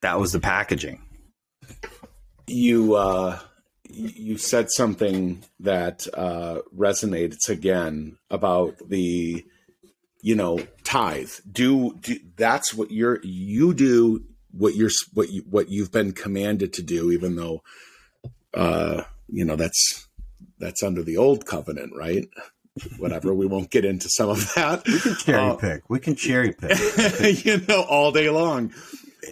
that 0.00 0.18
was 0.18 0.32
the 0.32 0.40
packaging. 0.40 1.00
You 2.46 2.94
uh 2.96 3.38
you 3.88 4.38
said 4.38 4.70
something 4.70 5.44
that 5.60 6.06
uh 6.14 6.60
resonates 6.76 7.48
again 7.48 8.18
about 8.30 8.76
the 8.88 9.44
you 10.22 10.34
know 10.34 10.60
tithe. 10.84 11.30
Do, 11.50 11.94
do 12.00 12.18
that's 12.36 12.74
what 12.74 12.90
you're 12.90 13.20
you 13.22 13.74
do 13.74 14.24
what 14.50 14.74
you're 14.74 14.90
what 15.14 15.30
you 15.30 15.44
what 15.48 15.68
you've 15.70 15.92
been 15.92 16.12
commanded 16.12 16.72
to 16.74 16.82
do 16.82 17.10
even 17.10 17.36
though 17.36 17.62
uh 18.54 19.02
you 19.28 19.44
know 19.44 19.56
that's 19.56 20.08
that's 20.58 20.82
under 20.82 21.02
the 21.02 21.16
old 21.16 21.46
covenant, 21.46 21.92
right? 21.96 22.28
whatever. 22.98 23.34
we 23.34 23.46
won't 23.46 23.70
get 23.70 23.84
into 23.84 24.08
some 24.08 24.28
of 24.30 24.54
that. 24.54 24.84
We 24.86 24.98
can 24.98 25.14
cherry 25.16 25.50
uh, 25.50 25.54
pick. 25.56 25.90
We 25.90 26.00
can 26.00 26.14
cherry 26.14 26.52
pick. 26.52 27.44
you 27.44 27.60
know, 27.68 27.82
all 27.82 28.12
day 28.12 28.30
long. 28.30 28.72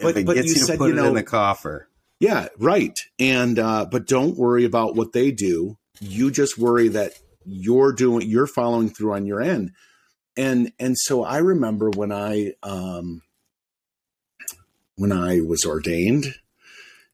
But, 0.03 0.25
but 0.25 0.35
gets 0.35 0.49
you, 0.49 0.55
said, 0.55 0.79
put 0.79 0.89
you 0.89 0.95
know, 0.95 1.07
it 1.07 1.09
in 1.09 1.15
the 1.15 1.23
coffer. 1.23 1.89
Yeah, 2.21 2.49
right. 2.59 2.97
And 3.19 3.59
uh, 3.59 3.87
but 3.91 4.07
don't 4.07 4.37
worry 4.37 4.65
about 4.65 4.95
what 4.95 5.13
they 5.13 5.31
do. 5.31 5.79
You 6.01 6.31
just 6.31 6.59
worry 6.59 6.89
that 6.89 7.15
you're 7.47 7.93
doing, 7.93 8.29
you're 8.29 8.47
following 8.47 8.91
through 8.91 9.15
on 9.15 9.27
your 9.27 9.41
end. 9.41 9.73
And 10.37 10.73
and 10.79 10.97
so 10.97 11.25
I 11.25 11.39
remember 11.39 11.91
when 11.91 12.13
I 12.13 12.53
um, 12.63 13.23
when 14.97 15.13
I 15.13 15.41
was 15.41 15.65
ordained, 15.65 16.35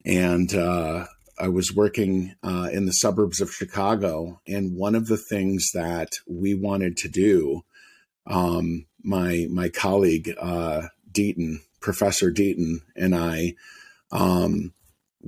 and 0.05 0.53
uh, 0.53 1.07
I 1.39 1.49
was 1.49 1.73
working 1.75 2.35
uh, 2.43 2.69
in 2.73 2.87
the 2.87 2.93
suburbs 2.93 3.41
of 3.41 3.53
Chicago, 3.53 4.41
and 4.47 4.77
one 4.77 4.97
of 4.97 5.07
the 5.07 5.17
things 5.17 5.71
that 5.73 6.11
we 6.27 6.55
wanted 6.55 6.97
to 6.99 7.09
do, 7.09 7.63
um, 8.27 8.87
my 9.05 9.47
my 9.51 9.69
colleague 9.69 10.35
uh, 10.41 10.89
Deaton, 11.13 11.59
Professor 11.81 12.33
Deaton, 12.33 12.81
and 12.97 13.15
I, 13.15 13.55
um, 14.11 14.73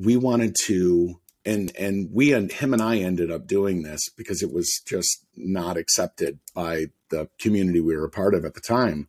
we 0.05 0.17
wanted 0.17 0.55
to, 0.67 1.21
and 1.45 1.73
and 1.77 2.11
we 2.13 2.33
and 2.33 2.51
him 2.51 2.73
and 2.73 2.83
I 2.83 2.99
ended 2.99 3.31
up 3.31 3.47
doing 3.47 3.83
this 3.83 4.09
because 4.17 4.43
it 4.43 4.53
was 4.53 4.81
just 4.87 5.25
not 5.37 5.77
accepted 5.77 6.39
by 6.55 6.87
the 7.11 7.29
community 7.39 7.81
we 7.81 7.97
were 7.97 8.05
a 8.05 8.11
part 8.11 8.35
of 8.35 8.45
at 8.45 8.55
the 8.55 8.61
time. 8.61 9.09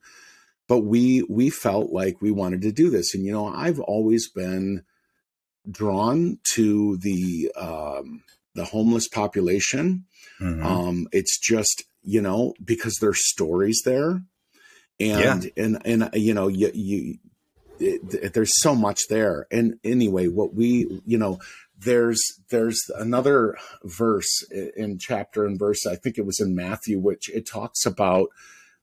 But 0.67 0.79
we 0.79 1.23
we 1.29 1.49
felt 1.49 1.91
like 1.91 2.21
we 2.21 2.31
wanted 2.31 2.61
to 2.63 2.71
do 2.71 2.89
this, 2.89 3.13
and 3.13 3.25
you 3.25 3.31
know, 3.31 3.47
I've 3.47 3.79
always 3.79 4.29
been 4.29 4.83
drawn 5.69 6.39
to 6.53 6.97
the 6.97 7.51
um, 7.55 8.23
the 8.55 8.65
homeless 8.65 9.07
population. 9.07 10.05
Mm-hmm. 10.41 10.65
Um, 10.65 11.07
it's 11.11 11.39
just 11.39 11.83
you 12.03 12.21
know 12.21 12.53
because 12.63 12.97
there's 12.99 13.27
stories 13.27 13.81
there, 13.83 14.21
and 14.99 15.43
yeah. 15.43 15.63
and 15.63 15.81
and 15.85 16.09
you 16.13 16.33
know 16.33 16.47
you 16.47 16.71
you 16.73 17.17
it, 17.80 18.34
there's 18.34 18.59
so 18.61 18.75
much 18.75 18.99
there. 19.09 19.47
And 19.51 19.80
anyway, 19.84 20.27
what 20.27 20.53
we 20.53 21.01
you 21.05 21.17
know 21.17 21.39
there's 21.80 22.21
there's 22.49 22.80
another 22.97 23.57
verse 23.84 24.43
in 24.75 24.97
chapter 24.99 25.45
and 25.45 25.57
verse 25.57 25.86
I 25.86 25.95
think 25.95 26.17
it 26.17 26.25
was 26.25 26.39
in 26.39 26.55
Matthew 26.55 26.99
which 26.99 27.30
it 27.30 27.47
talks 27.47 27.86
about 27.86 28.30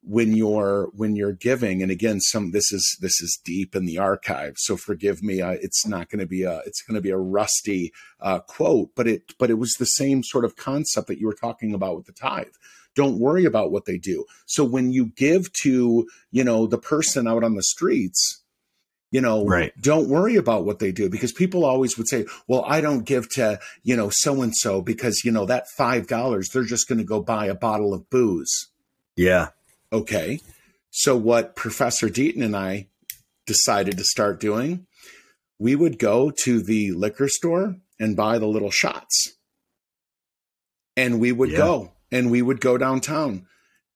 when 0.03 0.36
you're 0.36 0.90
when 0.94 1.16
you're 1.16 1.32
giving. 1.32 1.82
And 1.82 1.90
again 1.90 2.20
some 2.20 2.53
this 2.53 2.72
is 2.72 2.97
this 3.01 3.20
is 3.20 3.38
deep 3.44 3.74
in 3.74 3.84
the 3.84 3.99
archive 3.99 4.55
so 4.57 4.76
forgive 4.76 5.22
me 5.22 5.42
uh, 5.42 5.57
it's 5.61 5.86
not 5.86 6.09
going 6.09 6.20
to 6.20 6.26
be 6.26 6.44
a 6.44 6.61
it's 6.64 6.82
going 6.82 6.94
to 6.94 7.03
be 7.03 7.11
a 7.11 7.18
rusty 7.18 7.92
uh, 8.20 8.38
quote 8.40 8.90
but 8.94 9.07
it 9.07 9.34
but 9.38 9.51
it 9.51 9.59
was 9.59 9.72
the 9.72 9.84
same 9.84 10.22
sort 10.22 10.44
of 10.44 10.57
concept 10.57 11.09
that 11.09 11.18
you 11.18 11.26
were 11.26 11.34
talking 11.34 11.74
about 11.74 11.97
with 11.97 12.07
the 12.07 12.12
tithe. 12.12 12.47
Don't 12.94 13.18
worry 13.18 13.44
about 13.44 13.70
what 13.70 13.84
they 13.84 13.99
do. 13.99 14.24
So 14.47 14.64
when 14.64 14.90
you 14.90 15.07
give 15.16 15.53
to 15.64 16.07
you 16.30 16.44
know 16.44 16.66
the 16.66 16.78
person 16.78 17.26
out 17.28 17.44
on 17.44 17.57
the 17.57 17.62
streets 17.62 18.42
you 19.11 19.20
know 19.20 19.44
right. 19.46 19.72
don't 19.80 20.09
worry 20.09 20.36
about 20.36 20.64
what 20.64 20.78
they 20.78 20.92
do 20.92 21.09
because 21.09 21.32
people 21.32 21.64
always 21.64 21.96
would 21.96 22.09
say 22.09 22.26
well 22.48 22.64
i 22.66 22.80
don't 22.80 23.04
give 23.04 23.28
to 23.28 23.59
you 23.82 23.96
know 23.96 24.11
so 24.12 24.42
and 24.42 24.52
so 24.57 24.82
because 24.82 25.22
you 25.24 25.30
know 25.30 25.46
that 25.46 25.66
five 25.76 26.07
dollars 26.07 26.48
they're 26.48 26.64
just 26.64 26.88
going 26.88 26.98
to 26.98 27.04
go 27.04 27.20
buy 27.20 27.46
a 27.46 27.54
bottle 27.54 27.94
of 27.94 28.09
booze 28.11 28.68
yeah 29.16 29.48
Okay. 29.92 30.40
So, 30.90 31.16
what 31.16 31.57
Professor 31.57 32.09
Deaton 32.09 32.44
and 32.44 32.57
I 32.57 32.88
decided 33.46 33.96
to 33.98 34.04
start 34.04 34.40
doing, 34.40 34.86
we 35.59 35.76
would 35.76 35.98
go 35.98 36.30
to 36.42 36.62
the 36.62 36.92
liquor 36.92 37.28
store 37.28 37.76
and 37.98 38.16
buy 38.16 38.38
the 38.38 38.46
little 38.46 38.70
shots. 38.70 39.36
And 40.96 41.20
we 41.20 41.32
would 41.32 41.50
yeah. 41.50 41.59
go 41.59 41.92
and 42.11 42.30
we 42.30 42.42
would 42.42 42.61
go 42.61 42.78
downtown 42.78 43.46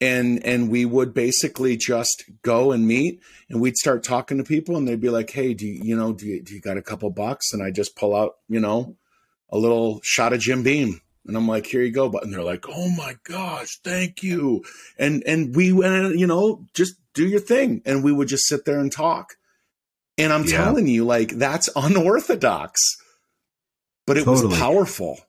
and 0.01 0.43
and 0.45 0.69
we 0.69 0.83
would 0.83 1.13
basically 1.13 1.77
just 1.77 2.25
go 2.41 2.71
and 2.71 2.87
meet 2.87 3.21
and 3.49 3.61
we'd 3.61 3.77
start 3.77 4.03
talking 4.03 4.37
to 4.37 4.43
people 4.43 4.75
and 4.75 4.87
they'd 4.87 4.99
be 4.99 5.09
like 5.09 5.29
hey 5.29 5.53
do 5.53 5.65
you, 5.65 5.81
you 5.83 5.95
know 5.95 6.11
do 6.11 6.25
you, 6.25 6.41
do 6.41 6.53
you 6.53 6.59
got 6.59 6.77
a 6.77 6.81
couple 6.81 7.09
bucks 7.09 7.53
and 7.53 7.63
i 7.63 7.71
just 7.71 7.95
pull 7.95 8.15
out 8.15 8.37
you 8.49 8.59
know 8.59 8.95
a 9.49 9.57
little 9.57 10.01
shot 10.03 10.33
of 10.33 10.39
jim 10.39 10.63
beam 10.63 10.99
and 11.27 11.37
I'm 11.37 11.47
like, 11.47 11.65
here 11.65 11.81
you 11.81 11.91
go. 11.91 12.09
But 12.09 12.23
and 12.23 12.33
they're 12.33 12.43
like, 12.43 12.65
oh 12.67 12.89
my 12.89 13.15
gosh, 13.23 13.79
thank 13.83 14.23
you. 14.23 14.63
And 14.97 15.23
and 15.25 15.55
we 15.55 15.71
went, 15.71 16.17
you 16.17 16.27
know, 16.27 16.65
just 16.73 16.95
do 17.13 17.27
your 17.27 17.39
thing. 17.39 17.81
And 17.85 18.03
we 18.03 18.11
would 18.11 18.27
just 18.27 18.47
sit 18.47 18.65
there 18.65 18.79
and 18.79 18.91
talk. 18.91 19.35
And 20.17 20.33
I'm 20.33 20.43
yeah. 20.43 20.57
telling 20.57 20.87
you, 20.87 21.05
like, 21.05 21.29
that's 21.31 21.69
unorthodox. 21.75 22.79
But 24.05 24.17
it 24.17 24.25
totally. 24.25 24.47
was 24.47 24.59
powerful. 24.59 25.19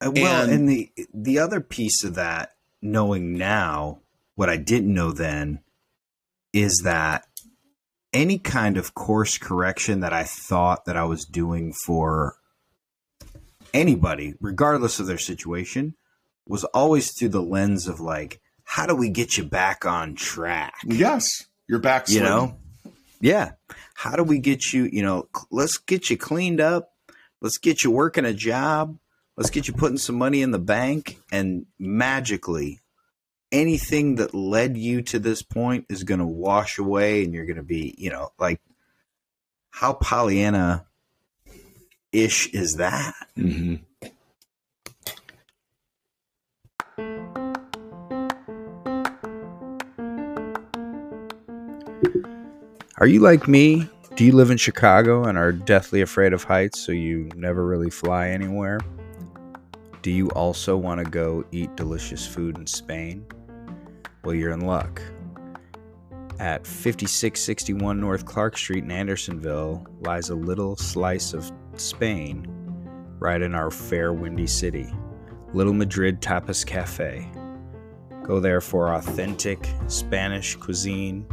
Uh, 0.00 0.10
well, 0.14 0.42
and, 0.42 0.52
and 0.52 0.68
the 0.68 0.90
the 1.14 1.38
other 1.38 1.60
piece 1.60 2.02
of 2.04 2.16
that, 2.16 2.56
knowing 2.82 3.36
now 3.36 3.99
what 4.40 4.48
I 4.48 4.56
didn't 4.56 4.94
know 4.94 5.12
then, 5.12 5.60
is 6.54 6.80
that 6.84 7.26
any 8.10 8.38
kind 8.38 8.78
of 8.78 8.94
course 8.94 9.36
correction 9.36 10.00
that 10.00 10.14
I 10.14 10.24
thought 10.24 10.86
that 10.86 10.96
I 10.96 11.04
was 11.04 11.26
doing 11.26 11.74
for 11.84 12.36
anybody, 13.74 14.32
regardless 14.40 14.98
of 14.98 15.06
their 15.06 15.18
situation, 15.18 15.94
was 16.48 16.64
always 16.64 17.12
through 17.12 17.28
the 17.28 17.42
lens 17.42 17.86
of 17.86 18.00
like, 18.00 18.40
how 18.64 18.86
do 18.86 18.96
we 18.96 19.10
get 19.10 19.36
you 19.36 19.44
back 19.44 19.84
on 19.84 20.14
track? 20.14 20.72
Yes, 20.86 21.28
you're 21.68 21.78
back. 21.78 22.08
You 22.08 22.20
know, 22.20 22.56
yeah. 23.20 23.50
How 23.92 24.16
do 24.16 24.22
we 24.24 24.38
get 24.38 24.72
you? 24.72 24.88
You 24.90 25.02
know, 25.02 25.28
let's 25.50 25.76
get 25.76 26.08
you 26.08 26.16
cleaned 26.16 26.62
up. 26.62 26.94
Let's 27.42 27.58
get 27.58 27.84
you 27.84 27.90
working 27.90 28.24
a 28.24 28.32
job. 28.32 28.96
Let's 29.36 29.50
get 29.50 29.68
you 29.68 29.74
putting 29.74 29.98
some 29.98 30.16
money 30.16 30.40
in 30.40 30.50
the 30.50 30.58
bank, 30.58 31.18
and 31.30 31.66
magically, 31.78 32.80
anything 33.52 34.16
that 34.16 34.34
led 34.34 34.76
you 34.76 35.02
to 35.02 35.18
this 35.18 35.42
point 35.42 35.86
is 35.88 36.04
going 36.04 36.20
to 36.20 36.26
wash 36.26 36.78
away, 36.78 37.24
and 37.24 37.34
you're 37.34 37.46
going 37.46 37.56
to 37.56 37.62
be, 37.62 37.94
you 37.98 38.10
know, 38.10 38.30
like 38.38 38.60
how 39.70 39.92
Pollyanna 39.94 40.86
ish 42.12 42.48
is 42.48 42.76
that? 42.76 43.14
Mm-hmm. 43.36 43.76
Are 52.98 53.06
you 53.06 53.20
like 53.20 53.48
me? 53.48 53.88
Do 54.16 54.26
you 54.26 54.32
live 54.32 54.50
in 54.50 54.58
Chicago 54.58 55.24
and 55.24 55.38
are 55.38 55.52
deathly 55.52 56.02
afraid 56.02 56.34
of 56.34 56.44
heights, 56.44 56.78
so 56.78 56.92
you 56.92 57.30
never 57.34 57.64
really 57.64 57.88
fly 57.88 58.28
anywhere? 58.28 58.78
Do 60.02 60.10
you 60.10 60.28
also 60.30 60.76
want 60.76 61.02
to 61.02 61.10
go 61.10 61.44
eat 61.52 61.74
delicious 61.76 62.26
food 62.26 62.58
in 62.58 62.66
Spain? 62.66 63.24
Well, 64.22 64.34
you're 64.34 64.52
in 64.52 64.66
luck. 64.66 65.00
At 66.38 66.66
5661 66.66 68.00
North 68.00 68.26
Clark 68.26 68.56
Street 68.56 68.84
in 68.84 68.90
Andersonville 68.90 69.86
lies 70.00 70.28
a 70.28 70.34
little 70.34 70.76
slice 70.76 71.32
of 71.32 71.50
Spain, 71.76 72.46
right 73.18 73.40
in 73.40 73.54
our 73.54 73.70
fair 73.70 74.12
windy 74.12 74.46
city, 74.46 74.92
Little 75.54 75.72
Madrid 75.72 76.20
Tapas 76.20 76.66
Cafe. 76.66 77.30
Go 78.22 78.40
there 78.40 78.60
for 78.60 78.94
authentic 78.94 79.68
Spanish 79.86 80.54
cuisine, 80.54 81.26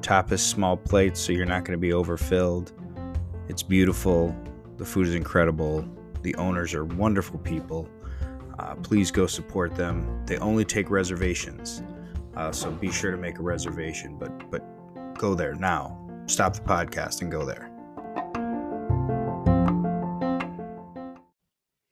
tapas 0.00 0.38
small 0.38 0.76
plates 0.76 1.20
so 1.20 1.32
you're 1.32 1.46
not 1.46 1.64
going 1.64 1.76
to 1.76 1.80
be 1.80 1.92
overfilled. 1.92 2.72
It's 3.48 3.62
beautiful. 3.62 4.36
The 4.76 4.84
food 4.84 5.08
is 5.08 5.14
incredible. 5.14 5.84
The 6.22 6.34
owners 6.36 6.74
are 6.74 6.84
wonderful 6.84 7.40
people. 7.40 7.88
Uh, 8.58 8.74
please 8.76 9.10
go 9.10 9.26
support 9.26 9.74
them. 9.74 10.24
They 10.26 10.38
only 10.38 10.64
take 10.64 10.90
reservations, 10.90 11.82
uh, 12.36 12.52
so 12.52 12.70
be 12.70 12.90
sure 12.90 13.10
to 13.10 13.16
make 13.16 13.38
a 13.38 13.42
reservation. 13.42 14.16
But 14.18 14.50
but 14.50 14.62
go 15.18 15.34
there 15.34 15.54
now. 15.54 15.98
Stop 16.26 16.54
the 16.54 16.62
podcast 16.62 17.22
and 17.22 17.30
go 17.30 17.44
there. 17.44 17.70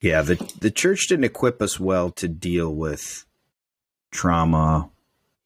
Yeah, 0.00 0.22
the 0.22 0.36
the 0.60 0.70
church 0.70 1.08
didn't 1.08 1.24
equip 1.24 1.60
us 1.60 1.80
well 1.80 2.10
to 2.12 2.28
deal 2.28 2.72
with 2.72 3.26
trauma, 4.10 4.90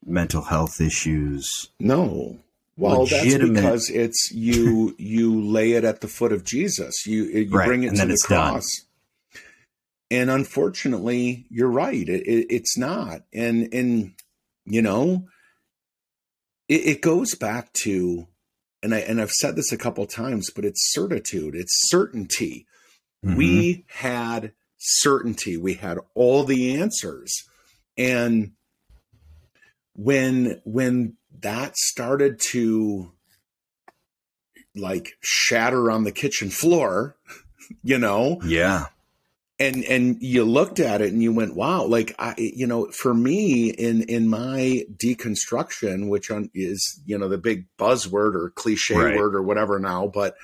mental 0.04 0.42
health 0.42 0.80
issues. 0.80 1.70
No. 1.80 2.38
Well, 2.76 3.02
Legitimate. 3.02 3.60
that's 3.60 3.88
because 3.88 3.90
it's 3.90 4.32
you 4.32 4.94
you 4.98 5.40
lay 5.40 5.72
it 5.72 5.84
at 5.84 6.00
the 6.00 6.08
foot 6.08 6.32
of 6.32 6.44
Jesus. 6.44 7.06
You 7.06 7.24
you 7.24 7.50
right. 7.50 7.66
bring 7.66 7.82
it 7.84 7.96
to 7.96 8.06
the 8.06 8.22
cross. 8.26 8.66
Done. 8.68 9.42
And 10.10 10.30
unfortunately, 10.30 11.46
you're 11.48 11.70
right. 11.70 12.06
It, 12.06 12.26
it, 12.26 12.46
it's 12.50 12.76
not. 12.76 13.22
And 13.32 13.72
and 13.72 14.12
you 14.64 14.82
know, 14.82 15.26
it, 16.68 16.86
it 16.86 17.00
goes 17.02 17.34
back 17.34 17.72
to 17.84 18.26
and 18.82 18.94
I 18.94 18.98
and 18.98 19.20
I've 19.20 19.30
said 19.30 19.56
this 19.56 19.72
a 19.72 19.78
couple 19.78 20.04
times, 20.06 20.50
but 20.54 20.64
it's 20.64 20.92
certitude, 20.92 21.54
it's 21.54 21.88
certainty. 21.88 22.66
Mm-hmm. 23.24 23.36
We 23.36 23.84
had 23.88 24.52
certainty. 24.78 25.56
We 25.56 25.74
had 25.74 25.98
all 26.14 26.44
the 26.44 26.76
answers. 26.76 27.44
And 27.96 28.52
when 29.94 30.60
when 30.64 31.16
that 31.40 31.76
started 31.76 32.40
to 32.40 33.12
like 34.74 35.12
shatter 35.20 35.90
on 35.90 36.04
the 36.04 36.12
kitchen 36.12 36.50
floor, 36.50 37.16
you 37.82 37.98
know? 37.98 38.40
Yeah. 38.44 38.86
And 39.62 39.84
and 39.84 40.16
you 40.20 40.44
looked 40.44 40.80
at 40.80 41.00
it 41.00 41.12
and 41.12 41.22
you 41.22 41.32
went, 41.32 41.54
"Wow!" 41.54 41.84
Like 41.84 42.14
I, 42.18 42.34
you 42.36 42.66
know, 42.66 42.90
for 42.90 43.14
me 43.14 43.70
in 43.70 44.02
in 44.02 44.28
my 44.28 44.84
deconstruction, 44.96 46.08
which 46.08 46.30
is 46.54 47.00
you 47.04 47.18
know 47.18 47.28
the 47.28 47.38
big 47.38 47.66
buzzword 47.78 48.34
or 48.34 48.52
cliche 48.54 48.96
right. 48.96 49.16
word 49.16 49.34
or 49.34 49.42
whatever 49.42 49.78
now, 49.78 50.06
but 50.06 50.34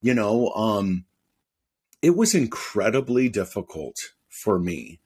you 0.00 0.14
know, 0.14 0.50
um, 0.50 1.04
it 2.02 2.16
was 2.16 2.34
incredibly 2.34 3.28
difficult 3.28 3.96
for 4.28 4.58
me 4.58 5.00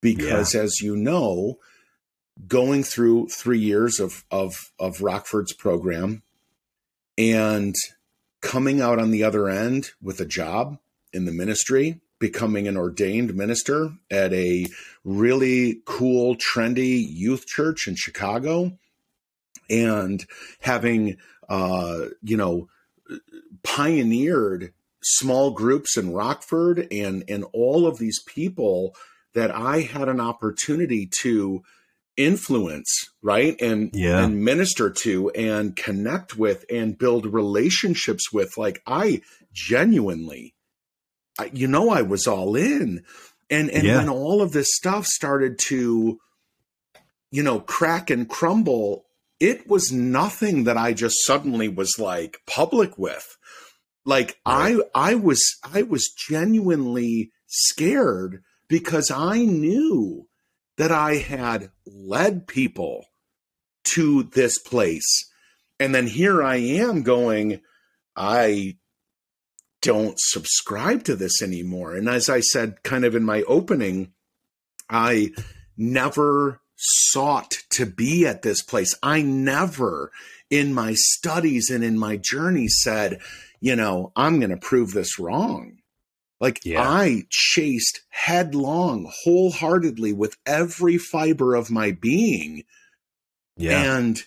because, 0.00 0.54
yeah. 0.54 0.62
as 0.62 0.80
you 0.80 0.96
know, 0.96 1.58
going 2.46 2.82
through 2.82 3.28
three 3.28 3.58
years 3.58 4.00
of, 4.00 4.24
of, 4.30 4.72
of 4.78 4.98
Rockford's 4.98 5.52
program 5.52 6.22
and 7.18 7.74
coming 8.40 8.80
out 8.80 8.98
on 8.98 9.10
the 9.10 9.22
other 9.22 9.48
end 9.48 9.90
with 10.02 10.20
a 10.20 10.26
job 10.26 10.78
in 11.12 11.26
the 11.26 11.32
ministry, 11.32 12.00
becoming 12.20 12.68
an 12.68 12.76
ordained 12.76 13.34
minister 13.34 13.90
at 14.10 14.32
a 14.32 14.66
really 15.04 15.80
cool, 15.86 16.36
trendy 16.36 17.04
youth 17.08 17.46
church 17.46 17.88
in 17.88 17.96
Chicago, 17.96 18.78
and 19.68 20.24
having, 20.60 21.16
uh, 21.48 22.06
you 22.22 22.36
know, 22.36 22.68
pioneered 23.64 24.72
small 25.02 25.50
groups 25.50 25.96
in 25.96 26.12
Rockford 26.12 26.86
and 26.92 27.24
and 27.28 27.44
all 27.52 27.86
of 27.86 27.98
these 27.98 28.22
people 28.22 28.94
that 29.34 29.50
I 29.50 29.80
had 29.80 30.08
an 30.08 30.20
opportunity 30.20 31.08
to 31.22 31.62
influence, 32.16 33.10
right? 33.22 33.58
And 33.60 33.90
yeah. 33.94 34.22
and 34.22 34.44
minister 34.44 34.90
to 34.90 35.30
and 35.30 35.74
connect 35.74 36.36
with 36.36 36.64
and 36.70 36.98
build 36.98 37.26
relationships 37.26 38.32
with 38.32 38.58
like 38.58 38.82
I 38.86 39.22
genuinely 39.52 40.54
you 41.52 41.66
know 41.66 41.90
I 41.90 42.02
was 42.02 42.26
all 42.26 42.56
in. 42.56 43.04
And 43.48 43.70
and 43.70 43.84
yeah. 43.84 43.98
when 43.98 44.08
all 44.08 44.42
of 44.42 44.52
this 44.52 44.68
stuff 44.74 45.06
started 45.06 45.58
to 45.70 46.18
you 47.30 47.42
know 47.42 47.60
crack 47.60 48.10
and 48.10 48.28
crumble, 48.28 49.06
it 49.38 49.68
was 49.68 49.92
nothing 49.92 50.64
that 50.64 50.76
I 50.76 50.92
just 50.92 51.24
suddenly 51.24 51.68
was 51.68 51.98
like 51.98 52.38
public 52.46 52.98
with 52.98 53.36
like 54.04 54.38
right. 54.46 54.78
I 54.94 55.12
I 55.12 55.14
was 55.14 55.42
I 55.62 55.82
was 55.82 56.08
genuinely 56.08 57.32
scared 57.46 58.42
because 58.68 59.10
I 59.10 59.44
knew 59.44 60.28
that 60.76 60.92
I 60.92 61.16
had 61.16 61.70
led 61.86 62.46
people 62.46 63.06
to 63.84 64.22
this 64.22 64.58
place. 64.58 65.30
And 65.78 65.94
then 65.94 66.06
here 66.06 66.42
I 66.42 66.56
am 66.56 67.02
going, 67.02 67.60
I 68.16 68.76
don't 69.82 70.18
subscribe 70.18 71.04
to 71.04 71.16
this 71.16 71.42
anymore. 71.42 71.94
And 71.94 72.08
as 72.08 72.28
I 72.28 72.40
said, 72.40 72.82
kind 72.82 73.04
of 73.04 73.14
in 73.14 73.24
my 73.24 73.42
opening, 73.42 74.12
I 74.88 75.30
never 75.76 76.60
sought 76.76 77.58
to 77.70 77.86
be 77.86 78.26
at 78.26 78.42
this 78.42 78.62
place. 78.62 78.94
I 79.02 79.22
never, 79.22 80.10
in 80.50 80.74
my 80.74 80.94
studies 80.94 81.70
and 81.70 81.84
in 81.84 81.98
my 81.98 82.16
journey, 82.16 82.68
said, 82.68 83.20
you 83.60 83.76
know, 83.76 84.12
I'm 84.16 84.38
going 84.38 84.50
to 84.50 84.56
prove 84.56 84.92
this 84.92 85.18
wrong. 85.18 85.78
Like 86.40 86.64
yeah. 86.64 86.82
I 86.82 87.24
chased 87.28 88.00
headlong, 88.08 89.12
wholeheartedly 89.24 90.14
with 90.14 90.38
every 90.46 90.96
fiber 90.96 91.54
of 91.54 91.70
my 91.70 91.92
being. 91.92 92.64
Yeah. 93.56 93.98
And 93.98 94.22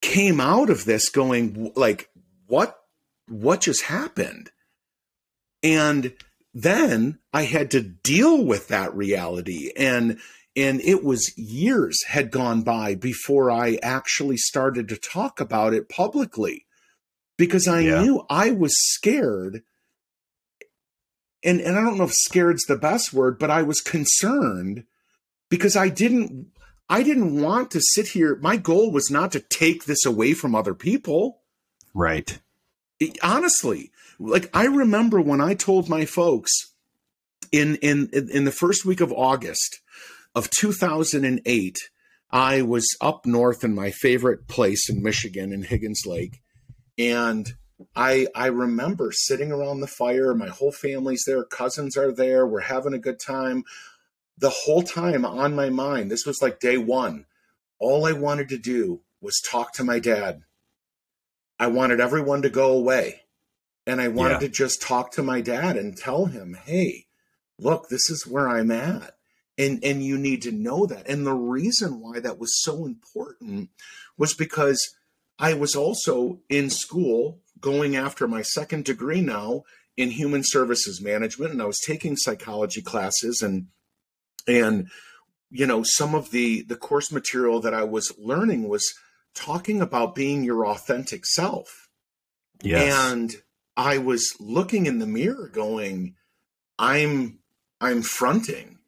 came 0.00 0.40
out 0.40 0.70
of 0.70 0.84
this 0.84 1.10
going 1.10 1.72
like 1.76 2.08
what 2.46 2.81
what 3.28 3.62
just 3.62 3.84
happened? 3.84 4.50
And 5.62 6.14
then 6.54 7.18
I 7.32 7.42
had 7.42 7.70
to 7.70 7.80
deal 7.80 8.44
with 8.44 8.68
that 8.68 8.94
reality 8.94 9.70
and 9.76 10.18
and 10.54 10.82
it 10.82 11.02
was 11.02 11.32
years 11.38 12.04
had 12.08 12.30
gone 12.30 12.62
by 12.62 12.94
before 12.94 13.50
I 13.50 13.78
actually 13.82 14.36
started 14.36 14.86
to 14.88 14.96
talk 14.96 15.40
about 15.40 15.72
it 15.72 15.88
publicly 15.88 16.66
because 17.38 17.66
I 17.66 17.80
yeah. 17.80 18.02
knew 18.02 18.26
I 18.28 18.50
was 18.50 18.74
scared. 18.92 19.62
And, 21.42 21.60
and 21.60 21.78
I 21.78 21.82
don't 21.82 21.96
know 21.96 22.04
if 22.04 22.12
scared's 22.12 22.64
the 22.64 22.76
best 22.76 23.12
word, 23.12 23.38
but 23.38 23.50
I 23.50 23.62
was 23.62 23.80
concerned 23.80 24.84
because 25.48 25.74
I 25.74 25.88
didn't 25.88 26.48
I 26.88 27.02
didn't 27.02 27.40
want 27.40 27.70
to 27.70 27.80
sit 27.80 28.08
here. 28.08 28.36
My 28.36 28.58
goal 28.58 28.90
was 28.92 29.10
not 29.10 29.32
to 29.32 29.40
take 29.40 29.86
this 29.86 30.04
away 30.04 30.34
from 30.34 30.54
other 30.54 30.74
people. 30.74 31.40
Right. 31.94 32.38
Honestly, 33.22 33.90
like 34.18 34.50
I 34.54 34.64
remember 34.64 35.20
when 35.20 35.40
I 35.40 35.54
told 35.54 35.88
my 35.88 36.04
folks 36.04 36.52
in 37.50 37.76
in 37.76 38.08
in 38.12 38.44
the 38.44 38.52
first 38.52 38.84
week 38.84 39.00
of 39.00 39.12
August 39.12 39.80
of 40.34 40.50
2008, 40.50 41.78
I 42.30 42.62
was 42.62 42.86
up 43.00 43.26
north 43.26 43.64
in 43.64 43.74
my 43.74 43.90
favorite 43.90 44.48
place 44.48 44.88
in 44.88 45.02
Michigan 45.02 45.52
in 45.52 45.62
Higgins 45.62 46.02
Lake 46.06 46.40
and 46.98 47.52
I 47.96 48.26
I 48.34 48.46
remember 48.46 49.12
sitting 49.12 49.50
around 49.50 49.80
the 49.80 49.86
fire. 49.86 50.34
My 50.34 50.48
whole 50.48 50.72
family's 50.72 51.24
there. 51.26 51.44
Cousins 51.44 51.96
are 51.96 52.12
there. 52.12 52.46
We're 52.46 52.60
having 52.60 52.94
a 52.94 52.98
good 52.98 53.20
time. 53.20 53.64
The 54.38 54.50
whole 54.50 54.82
time 54.82 55.24
on 55.24 55.54
my 55.54 55.70
mind, 55.70 56.10
this 56.10 56.26
was 56.26 56.40
like 56.42 56.60
day 56.60 56.78
one. 56.78 57.26
All 57.78 58.06
I 58.06 58.12
wanted 58.12 58.48
to 58.50 58.58
do 58.58 59.00
was 59.20 59.40
talk 59.40 59.72
to 59.74 59.84
my 59.84 59.98
dad. 59.98 60.42
I 61.58 61.68
wanted 61.68 62.00
everyone 62.00 62.42
to 62.42 62.50
go 62.50 62.72
away. 62.72 63.22
And 63.86 64.00
I 64.00 64.08
wanted 64.08 64.34
yeah. 64.34 64.40
to 64.40 64.48
just 64.48 64.80
talk 64.80 65.10
to 65.12 65.22
my 65.22 65.40
dad 65.40 65.76
and 65.76 65.96
tell 65.96 66.26
him, 66.26 66.56
hey, 66.64 67.06
look, 67.58 67.88
this 67.88 68.10
is 68.10 68.26
where 68.26 68.48
I'm 68.48 68.70
at. 68.70 69.16
And 69.58 69.82
and 69.84 70.04
you 70.04 70.16
need 70.18 70.42
to 70.42 70.52
know 70.52 70.86
that. 70.86 71.08
And 71.08 71.26
the 71.26 71.34
reason 71.34 72.00
why 72.00 72.20
that 72.20 72.38
was 72.38 72.62
so 72.62 72.86
important 72.86 73.70
was 74.16 74.34
because 74.34 74.94
I 75.38 75.54
was 75.54 75.74
also 75.74 76.40
in 76.48 76.70
school 76.70 77.40
going 77.60 77.96
after 77.96 78.26
my 78.26 78.42
second 78.42 78.84
degree 78.84 79.20
now 79.20 79.64
in 79.96 80.10
human 80.10 80.42
services 80.44 81.00
management 81.00 81.52
and 81.52 81.60
I 81.60 81.66
was 81.66 81.80
taking 81.80 82.16
psychology 82.16 82.82
classes 82.82 83.40
and 83.42 83.66
and 84.48 84.88
you 85.50 85.66
know 85.66 85.82
some 85.84 86.14
of 86.14 86.30
the 86.30 86.62
the 86.62 86.76
course 86.76 87.12
material 87.12 87.60
that 87.60 87.74
I 87.74 87.84
was 87.84 88.12
learning 88.18 88.68
was 88.68 88.94
talking 89.34 89.80
about 89.80 90.14
being 90.14 90.44
your 90.44 90.66
authentic 90.66 91.26
self. 91.26 91.88
Yes. 92.62 92.94
And 93.10 93.34
I 93.76 93.98
was 93.98 94.34
looking 94.38 94.86
in 94.86 94.98
the 94.98 95.06
mirror 95.06 95.48
going 95.52 96.14
I'm 96.78 97.38
I'm 97.80 98.02
fronting 98.02 98.78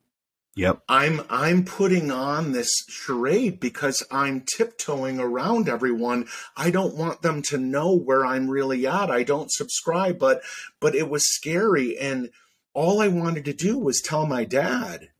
Yep. 0.57 0.83
I'm 0.89 1.23
I'm 1.29 1.65
putting 1.65 2.13
on 2.13 2.53
this 2.53 2.71
charade 2.89 3.59
because 3.59 4.05
I'm 4.11 4.43
tiptoeing 4.43 5.19
around 5.19 5.69
everyone. 5.69 6.29
I 6.57 6.71
don't 6.71 6.95
want 6.95 7.23
them 7.23 7.43
to 7.49 7.59
know 7.59 7.93
where 7.93 8.25
I'm 8.25 8.49
really 8.49 8.87
at. 8.87 9.11
I 9.11 9.25
don't 9.25 9.51
subscribe, 9.51 10.19
but 10.19 10.43
but 10.79 10.95
it 10.95 11.11
was 11.11 11.35
scary 11.35 11.99
and 11.99 12.31
all 12.73 13.01
I 13.01 13.09
wanted 13.09 13.45
to 13.47 13.53
do 13.53 13.79
was 13.79 14.01
tell 14.01 14.27
my 14.27 14.45
dad, 14.45 15.11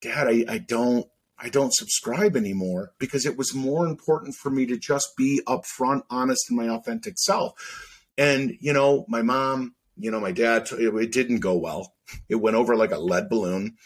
Dad, 0.00 0.26
I, 0.26 0.44
I 0.48 0.58
don't 0.58 1.06
I 1.38 1.48
don't 1.48 1.74
subscribe 1.74 2.36
anymore 2.36 2.92
because 2.98 3.26
it 3.26 3.36
was 3.36 3.54
more 3.54 3.86
important 3.86 4.34
for 4.34 4.50
me 4.50 4.66
to 4.66 4.78
just 4.78 5.16
be 5.16 5.40
upfront, 5.46 6.02
honest, 6.08 6.48
and 6.48 6.56
my 6.56 6.68
authentic 6.68 7.18
self. 7.18 8.00
And, 8.16 8.56
you 8.60 8.72
know, 8.72 9.04
my 9.08 9.22
mom, 9.22 9.74
you 9.96 10.10
know, 10.10 10.20
my 10.20 10.32
dad, 10.32 10.68
it 10.70 11.12
didn't 11.12 11.40
go 11.40 11.56
well. 11.56 11.94
It 12.28 12.36
went 12.36 12.56
over 12.56 12.76
like 12.76 12.92
a 12.92 12.98
lead 12.98 13.28
balloon 13.28 13.76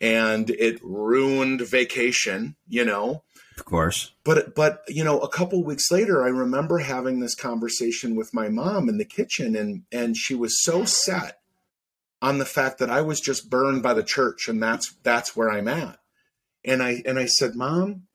and 0.00 0.50
it 0.50 0.80
ruined 0.82 1.60
vacation, 1.60 2.56
you 2.68 2.84
know. 2.84 3.22
Of 3.56 3.64
course. 3.64 4.12
But 4.24 4.54
but 4.54 4.82
you 4.86 5.02
know, 5.02 5.18
a 5.18 5.28
couple 5.28 5.64
weeks 5.64 5.90
later 5.90 6.24
I 6.24 6.28
remember 6.28 6.78
having 6.78 7.18
this 7.18 7.34
conversation 7.34 8.14
with 8.14 8.32
my 8.32 8.48
mom 8.48 8.88
in 8.88 8.98
the 8.98 9.04
kitchen 9.04 9.56
and 9.56 9.82
and 9.90 10.16
she 10.16 10.34
was 10.34 10.62
so 10.62 10.84
set 10.84 11.40
on 12.22 12.38
the 12.38 12.44
fact 12.44 12.78
that 12.78 12.90
I 12.90 13.00
was 13.00 13.20
just 13.20 13.50
burned 13.50 13.82
by 13.82 13.94
the 13.94 14.04
church 14.04 14.48
and 14.48 14.62
that's 14.62 14.94
that's 15.02 15.36
where 15.36 15.50
I'm 15.50 15.66
at. 15.68 15.98
And 16.64 16.82
I 16.82 17.02
and 17.06 17.18
I 17.18 17.26
said, 17.26 17.54
"Mom, 17.54 18.08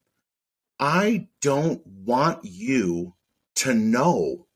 I 0.80 1.28
don't 1.41 1.86
want 1.86 2.39
you 2.44 3.16
to 3.56 3.74
know 3.74 4.48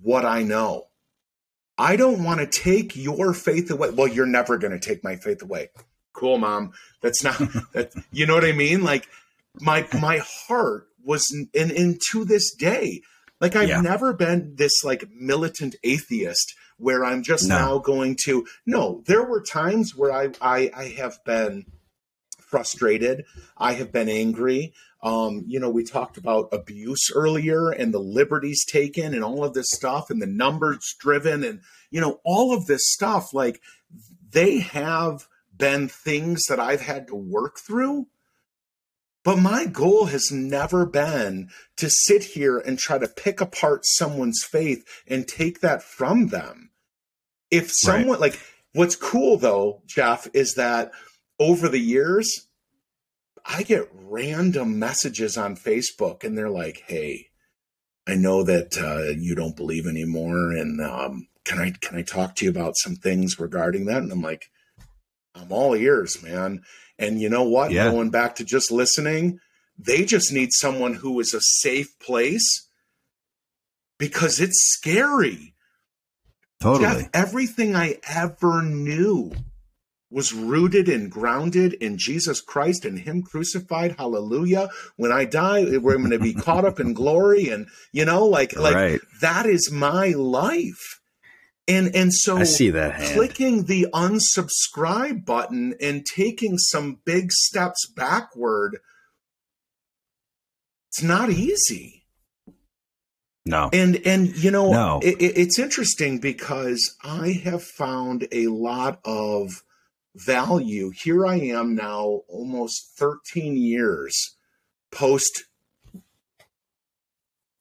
what 0.00 0.24
I 0.24 0.42
know. 0.42 0.88
I 1.78 1.96
don't 1.96 2.22
want 2.22 2.40
to 2.40 2.46
take 2.46 2.96
your 2.96 3.32
faith 3.32 3.70
away. 3.70 3.90
Well, 3.90 4.08
you're 4.08 4.26
never 4.26 4.58
going 4.58 4.78
to 4.78 4.78
take 4.78 5.02
my 5.02 5.16
faith 5.16 5.42
away. 5.42 5.70
Cool, 6.12 6.38
mom. 6.38 6.72
That's 7.00 7.24
not 7.24 7.38
that 7.72 7.92
you 8.12 8.26
know 8.26 8.34
what 8.34 8.44
I 8.44 8.52
mean? 8.52 8.82
Like 8.84 9.08
my 9.60 9.86
my 9.98 10.20
heart 10.24 10.88
was 11.04 11.24
and, 11.54 11.70
and 11.70 12.00
to 12.10 12.24
this 12.24 12.54
day, 12.54 13.00
like 13.40 13.56
I've 13.56 13.68
yeah. 13.68 13.80
never 13.80 14.12
been 14.12 14.54
this 14.56 14.84
like 14.84 15.08
militant 15.10 15.76
atheist 15.82 16.54
where 16.76 17.04
I'm 17.04 17.22
just 17.22 17.48
no. 17.48 17.56
now 17.56 17.78
going 17.78 18.16
to 18.24 18.46
no, 18.66 19.02
there 19.06 19.24
were 19.24 19.40
times 19.40 19.96
where 19.96 20.12
I 20.12 20.30
I, 20.40 20.70
I 20.76 20.84
have 20.98 21.24
been 21.24 21.66
frustrated. 22.52 23.24
I 23.56 23.72
have 23.72 23.90
been 23.90 24.08
angry. 24.08 24.74
Um, 25.02 25.42
you 25.48 25.58
know, 25.58 25.70
we 25.70 25.82
talked 25.82 26.16
about 26.16 26.50
abuse 26.52 27.10
earlier 27.12 27.70
and 27.70 27.92
the 27.92 27.98
liberties 27.98 28.64
taken 28.64 29.14
and 29.14 29.24
all 29.24 29.42
of 29.42 29.54
this 29.54 29.66
stuff 29.72 30.10
and 30.10 30.22
the 30.22 30.26
numbers 30.26 30.94
driven 31.00 31.42
and, 31.42 31.62
you 31.90 32.00
know, 32.00 32.20
all 32.24 32.54
of 32.54 32.66
this 32.66 32.82
stuff. 32.84 33.34
Like 33.34 33.60
they 34.30 34.60
have 34.60 35.26
been 35.56 35.88
things 35.88 36.42
that 36.48 36.60
I've 36.60 36.82
had 36.82 37.08
to 37.08 37.16
work 37.16 37.58
through. 37.58 38.06
But 39.24 39.38
my 39.38 39.66
goal 39.66 40.06
has 40.06 40.30
never 40.30 40.84
been 40.84 41.48
to 41.76 41.88
sit 41.88 42.24
here 42.24 42.58
and 42.58 42.78
try 42.78 42.98
to 42.98 43.08
pick 43.08 43.40
apart 43.40 43.82
someone's 43.84 44.42
faith 44.44 44.84
and 45.08 45.26
take 45.26 45.60
that 45.60 45.82
from 45.82 46.28
them. 46.28 46.70
If 47.50 47.70
someone, 47.72 48.20
right. 48.20 48.20
like, 48.20 48.40
what's 48.72 48.96
cool 48.96 49.36
though, 49.36 49.82
Jeff, 49.86 50.28
is 50.34 50.54
that 50.54 50.92
over 51.42 51.68
the 51.68 51.80
years, 51.80 52.46
I 53.44 53.62
get 53.62 53.90
random 53.92 54.78
messages 54.78 55.36
on 55.36 55.56
Facebook 55.56 56.24
and 56.24 56.36
they're 56.38 56.50
like, 56.50 56.84
"Hey, 56.86 57.30
I 58.06 58.14
know 58.14 58.44
that 58.44 58.78
uh, 58.78 59.18
you 59.18 59.34
don't 59.34 59.56
believe 59.56 59.86
anymore, 59.86 60.52
and 60.52 60.80
um, 60.80 61.28
can 61.44 61.58
I 61.58 61.70
can 61.70 61.98
I 61.98 62.02
talk 62.02 62.36
to 62.36 62.44
you 62.44 62.50
about 62.50 62.76
some 62.76 62.94
things 62.94 63.40
regarding 63.40 63.86
that?" 63.86 64.02
And 64.02 64.12
I'm 64.12 64.22
like, 64.22 64.50
"I'm 65.34 65.50
all 65.50 65.74
ears, 65.74 66.22
man." 66.22 66.62
And 66.98 67.20
you 67.20 67.28
know 67.28 67.44
what? 67.44 67.72
Yeah. 67.72 67.90
Going 67.90 68.10
back 68.10 68.36
to 68.36 68.44
just 68.44 68.70
listening, 68.70 69.40
they 69.76 70.04
just 70.04 70.32
need 70.32 70.50
someone 70.52 70.94
who 70.94 71.18
is 71.18 71.34
a 71.34 71.40
safe 71.40 71.98
place 71.98 72.68
because 73.98 74.40
it's 74.40 74.76
scary. 74.78 75.54
Totally. 76.60 77.02
Jeff, 77.02 77.10
everything 77.12 77.74
I 77.74 77.98
ever 78.08 78.62
knew 78.62 79.32
was 80.12 80.32
rooted 80.32 80.88
and 80.88 81.10
grounded 81.10 81.72
in 81.74 81.96
Jesus 81.96 82.40
Christ 82.40 82.84
and 82.84 82.98
Him 82.98 83.22
crucified. 83.22 83.96
Hallelujah. 83.98 84.68
When 84.96 85.10
I 85.10 85.24
die, 85.24 85.64
we're 85.78 85.96
going 85.96 86.10
to 86.10 86.18
be 86.18 86.34
caught 86.34 86.64
up 86.64 86.78
in 86.78 86.92
glory. 86.92 87.48
And, 87.48 87.66
you 87.92 88.04
know, 88.04 88.26
like, 88.26 88.56
like 88.56 88.74
right. 88.74 89.00
that 89.20 89.46
is 89.46 89.70
my 89.72 90.08
life. 90.08 91.00
And, 91.66 91.94
and 91.94 92.12
so 92.12 92.38
I 92.38 92.44
see 92.44 92.70
that 92.70 92.94
hand. 92.94 93.14
clicking 93.14 93.64
the 93.64 93.86
unsubscribe 93.94 95.24
button 95.24 95.74
and 95.80 96.04
taking 96.04 96.58
some 96.58 96.98
big 97.04 97.32
steps 97.32 97.86
backward, 97.96 98.78
it's 100.90 101.02
not 101.02 101.30
easy. 101.30 102.02
No. 103.44 103.70
And 103.72 104.00
and 104.04 104.36
you 104.36 104.50
know 104.52 104.70
no. 104.70 105.00
It, 105.02 105.16
it's 105.20 105.58
interesting 105.58 106.20
because 106.20 106.96
I 107.02 107.40
have 107.44 107.64
found 107.64 108.28
a 108.30 108.46
lot 108.46 109.00
of 109.04 109.62
value. 110.14 110.90
Here 110.90 111.26
I 111.26 111.36
am 111.36 111.74
now, 111.74 112.22
almost 112.28 112.96
13 112.96 113.56
years 113.56 114.36
post 114.90 115.44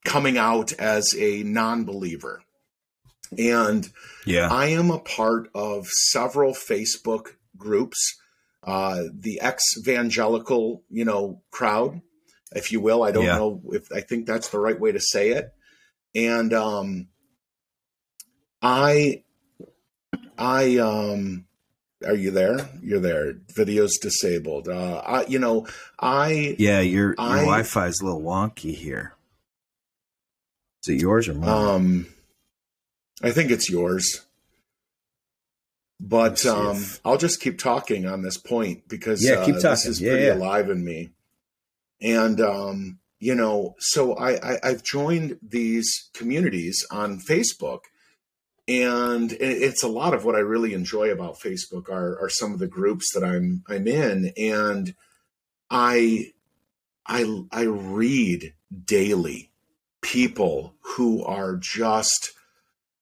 coming 0.03 0.37
out 0.37 0.73
as 0.73 1.15
a 1.17 1.43
non 1.43 1.85
believer. 1.85 2.43
And 3.37 3.89
yeah. 4.25 4.49
I 4.51 4.67
am 4.67 4.91
a 4.91 4.99
part 4.99 5.49
of 5.55 5.87
several 5.87 6.53
Facebook 6.53 7.27
groups, 7.57 8.19
uh, 8.63 9.03
the 9.13 9.39
ex 9.39 9.63
evangelical, 9.77 10.83
you 10.89 11.05
know, 11.05 11.41
crowd, 11.49 12.01
if 12.53 12.71
you 12.73 12.81
will. 12.81 13.03
I 13.03 13.11
don't 13.11 13.25
yeah. 13.25 13.37
know 13.37 13.61
if 13.71 13.91
I 13.91 14.01
think 14.01 14.25
that's 14.25 14.49
the 14.49 14.59
right 14.59 14.79
way 14.79 14.91
to 14.91 14.99
say 14.99 15.29
it. 15.29 15.53
And 16.13 16.53
um, 16.53 17.07
I, 18.61 19.23
I, 20.37 20.77
um, 20.77 21.45
are 22.05 22.15
you 22.15 22.31
there? 22.31 22.69
You're 22.81 22.99
there. 22.99 23.33
Video's 23.53 23.97
disabled. 23.97 24.67
Uh, 24.67 25.01
I, 25.05 25.25
you 25.25 25.39
know, 25.39 25.67
I. 25.99 26.55
Yeah, 26.57 26.81
your, 26.81 27.09
your 27.09 27.15
I, 27.17 27.39
Wi-Fi 27.39 27.87
is 27.87 27.99
a 28.01 28.05
little 28.05 28.21
wonky 28.21 28.75
here. 28.75 29.15
Is 30.83 30.95
it 30.95 31.01
yours 31.01 31.27
or 31.27 31.35
mine? 31.35 31.49
Um, 31.49 32.05
I 33.21 33.31
think 33.31 33.51
it's 33.51 33.69
yours. 33.69 34.25
But 35.99 36.45
um, 36.47 36.77
if... 36.77 36.99
I'll 37.05 37.17
just 37.17 37.39
keep 37.39 37.59
talking 37.59 38.07
on 38.07 38.23
this 38.23 38.37
point 38.37 38.87
because 38.87 39.23
yeah, 39.23 39.45
keep 39.45 39.55
uh, 39.55 39.59
talking. 39.59 39.69
this 39.69 39.85
is 39.85 39.99
pretty 39.99 40.25
yeah. 40.25 40.33
alive 40.33 40.69
in 40.69 40.83
me. 40.83 41.11
And 42.01 42.41
um, 42.41 42.99
you 43.19 43.35
know, 43.35 43.75
so 43.77 44.15
I, 44.15 44.53
I 44.53 44.59
I've 44.63 44.83
joined 44.83 45.37
these 45.43 46.09
communities 46.15 46.83
on 46.89 47.19
Facebook 47.19 47.81
and 48.67 49.31
it's 49.33 49.83
a 49.83 49.87
lot 49.87 50.13
of 50.13 50.23
what 50.23 50.35
I 50.35 50.39
really 50.39 50.73
enjoy 50.73 51.09
about 51.09 51.39
Facebook 51.39 51.89
are, 51.89 52.19
are 52.21 52.29
some 52.29 52.53
of 52.53 52.59
the 52.59 52.67
groups 52.67 53.13
that 53.13 53.23
I'm 53.23 53.63
I'm 53.67 53.87
in, 53.87 54.31
and 54.37 54.93
I 55.69 56.31
I 57.05 57.43
I 57.51 57.63
read 57.63 58.53
daily 58.85 59.51
people 60.01 60.75
who 60.81 61.23
are 61.23 61.55
just 61.55 62.31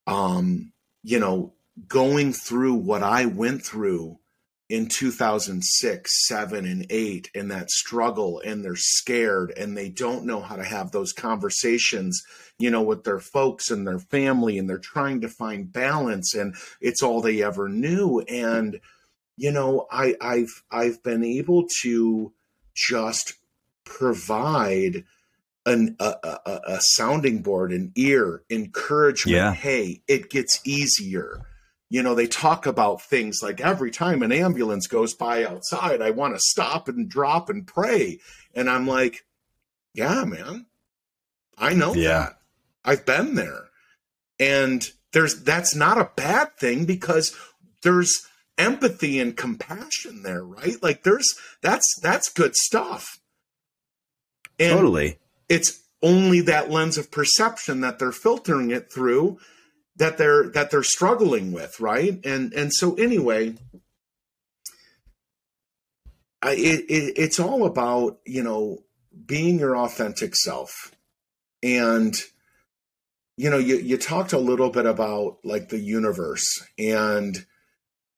um, 0.08 0.72
you 1.04 1.20
know 1.20 1.54
going 1.88 2.34
through 2.34 2.76
what 2.76 3.04
I 3.04 3.26
went 3.26 3.64
through 3.64 4.20
in 4.70 4.88
2006, 4.88 6.28
7 6.28 6.66
and 6.66 6.86
8 6.90 7.32
and 7.34 7.50
that 7.50 7.72
struggle 7.72 8.40
and 8.46 8.64
they're 8.64 8.76
scared 8.76 9.52
and 9.58 9.76
they 9.76 9.90
don't 9.90 10.26
know 10.26 10.42
how 10.42 10.56
to 10.56 10.64
have 10.64 10.92
those 10.92 11.12
conversations, 11.12 12.22
you 12.60 12.70
know, 12.70 12.84
with 12.84 13.04
their 13.04 13.20
folks 13.20 13.72
and 13.72 13.88
their 13.88 14.00
family 14.00 14.60
and 14.60 14.70
they're 14.70 14.78
trying 14.78 15.22
to 15.22 15.28
find 15.28 15.74
balance 15.74 16.36
and 16.36 16.56
it's 16.80 17.02
all 17.02 17.20
they 17.22 17.42
ever 17.44 17.68
knew 17.68 18.20
and 18.22 18.80
you 19.40 19.54
know, 19.54 19.88
I 19.90 20.16
I've 20.20 20.64
I've 20.70 21.02
been 21.02 21.24
able 21.24 21.66
to 21.84 22.34
just 22.76 23.36
provide 23.86 25.06
an, 25.66 25.96
a, 26.00 26.14
a, 26.24 26.60
a 26.68 26.80
sounding 26.82 27.42
board, 27.42 27.72
an 27.72 27.94
ear, 27.96 28.44
encouragement. 28.50 29.38
Yeah. 29.38 29.54
Hey, 29.54 30.02
it 30.10 30.30
gets 30.30 30.60
easier 30.66 31.46
you 31.90 32.04
know, 32.04 32.14
they 32.14 32.28
talk 32.28 32.66
about 32.68 33.02
things 33.02 33.40
like 33.42 33.60
every 33.60 33.90
time 33.90 34.22
an 34.22 34.32
ambulance 34.32 34.88
goes 34.88 35.16
by 35.16 35.44
outside, 35.44 36.02
I 36.02 36.12
want 36.12 36.36
to 36.36 36.40
stop 36.40 36.88
and 36.88 37.10
drop 37.10 37.50
and 37.50 37.66
pray. 37.66 38.20
And 38.54 38.70
I'm 38.70 38.88
like, 38.88 39.26
yeah, 39.94 40.24
man, 40.24 40.68
I 41.58 41.74
know 41.74 41.94
yeah. 41.96 42.08
that. 42.08 42.40
I've 42.86 43.06
been 43.06 43.36
there. 43.36 43.66
And 44.40 44.88
there's 45.12 45.44
that's 45.44 45.76
not 45.76 45.98
a 45.98 46.12
bad 46.16 46.56
thing 46.58 46.86
because 46.86 47.36
there's 47.82 48.28
empathy 48.58 49.20
and 49.20 49.36
compassion 49.36 50.22
there, 50.24 50.44
right? 50.44 50.82
Like 50.82 51.04
there's 51.04 51.28
that's 51.62 51.88
that's 52.02 52.30
good 52.30 52.56
stuff. 52.56 53.20
And 54.60 54.78
totally. 54.78 55.18
It's 55.50 55.82
only 56.02 56.42
that 56.42 56.70
lens 56.70 56.98
of 56.98 57.12
perception 57.12 57.82
that 57.82 58.00
they're 58.00 58.12
filtering 58.12 58.72
it 58.72 58.92
through 58.92 59.40
that 60.00 60.18
they're 60.18 60.50
that 60.50 60.72
they're 60.72 60.82
struggling 60.82 61.52
with, 61.52 61.80
right? 61.80 62.20
And 62.26 62.54
and 62.54 62.74
so 62.74 62.96
anyway, 62.96 63.56
I, 66.42 66.54
it, 66.54 66.86
it, 66.90 67.14
it's 67.18 67.40
all 67.40 67.66
about 67.66 68.20
you 68.26 68.42
know 68.42 68.84
being 69.26 69.60
your 69.60 69.78
authentic 69.78 70.36
self, 70.36 70.96
and 71.62 72.16
you 73.38 73.50
know 73.50 73.58
you 73.58 73.76
you 73.76 73.98
talked 73.98 74.34
a 74.34 74.40
little 74.40 74.70
bit 74.70 74.86
about 74.86 75.38
like 75.44 75.68
the 75.68 75.80
universe, 75.80 76.46
and 76.78 77.46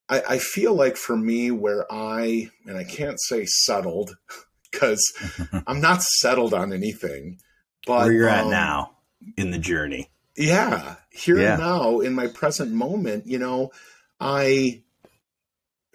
I, 0.07 0.21
I 0.29 0.37
feel 0.37 0.75
like 0.75 0.97
for 0.97 1.17
me 1.17 1.49
where 1.49 1.91
I 1.91 2.51
and 2.67 2.77
I 2.77 2.83
can't 2.83 3.19
say 3.19 3.45
settled 3.45 4.17
because 4.71 5.03
I'm 5.67 5.81
not 5.81 6.03
settled 6.03 6.53
on 6.53 6.73
anything. 6.73 7.39
But 7.87 8.05
Where 8.05 8.11
you're 8.11 8.29
at 8.29 8.45
um, 8.45 8.51
now 8.51 8.91
in 9.35 9.49
the 9.49 9.57
journey. 9.57 10.11
Yeah 10.41 10.95
here 11.11 11.37
Yeah. 11.39 11.53
and 11.53 11.61
now 11.61 11.99
in 11.99 12.13
my 12.13 12.27
present 12.27 12.71
moment 12.71 13.27
you 13.27 13.39
know 13.39 13.71
i 14.19 14.81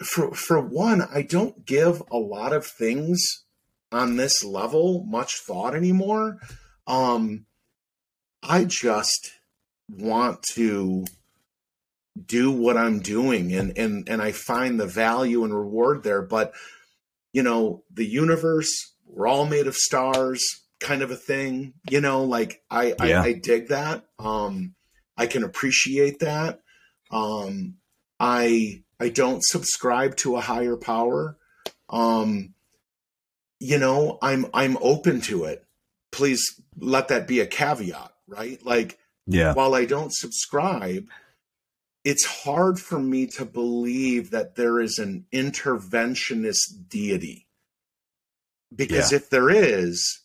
for 0.04 0.34
for 0.34 0.60
one 0.60 1.02
i 1.12 1.22
don't 1.22 1.64
give 1.64 2.02
a 2.10 2.16
lot 2.18 2.52
of 2.52 2.66
things 2.66 3.44
on 3.92 4.16
this 4.16 4.44
level 4.44 5.04
much 5.06 5.36
thought 5.38 5.74
anymore. 5.74 6.38
Um 6.86 7.46
i 8.42 8.64
just 8.64 9.32
want 9.88 10.42
to 10.54 11.04
do 12.24 12.50
what 12.50 12.76
i'm 12.76 13.00
doing 13.00 13.52
and 13.54 13.76
and 13.78 14.08
and 14.08 14.20
i 14.20 14.32
find 14.32 14.78
the 14.80 14.86
value 14.86 15.44
and 15.44 15.54
reward 15.54 16.02
there. 16.02 16.22
But 16.22 16.52
you 17.32 17.42
know 17.42 17.84
the 17.92 18.04
universe 18.06 18.92
we're 19.06 19.26
all 19.28 19.46
made 19.46 19.66
of 19.66 19.76
stars 19.76 20.42
kind 20.80 21.02
of 21.02 21.10
a 21.10 21.16
thing 21.16 21.74
you 21.90 22.00
know 22.00 22.24
like 22.24 22.62
i 22.70 22.94
Yeah. 22.98 23.22
I, 23.22 23.24
I 23.28 23.32
dig 23.32 23.68
that 23.68 24.04
um 24.18 24.74
i 25.16 25.26
can 25.26 25.42
appreciate 25.42 26.18
that 26.20 26.60
um 27.10 27.76
i 28.20 28.82
i 29.00 29.08
don't 29.08 29.42
subscribe 29.44 30.16
to 30.16 30.36
a 30.36 30.40
higher 30.40 30.76
power 30.76 31.36
um 31.88 32.54
you 33.58 33.78
know 33.78 34.18
i'm 34.20 34.46
i'm 34.52 34.76
open 34.80 35.20
to 35.22 35.44
it 35.44 35.64
please 36.12 36.60
let 36.78 37.08
that 37.08 37.26
be 37.26 37.40
a 37.40 37.46
caveat 37.46 38.12
right 38.28 38.64
like 38.64 38.98
Yeah. 39.26 39.54
while 39.54 39.74
I 39.74 39.86
don't 39.86 40.14
subscribe, 40.14 41.08
it's 42.04 42.24
hard 42.24 42.78
for 42.78 43.00
me 43.00 43.26
to 43.38 43.44
believe 43.44 44.30
that 44.30 44.54
there 44.54 44.78
is 44.80 44.98
an 44.98 45.26
interventionist 45.32 46.88
deity. 46.88 47.48
Because 48.74 49.10
Yeah. 49.10 49.16
if 49.18 49.28
there 49.30 49.50
is, 49.50 50.20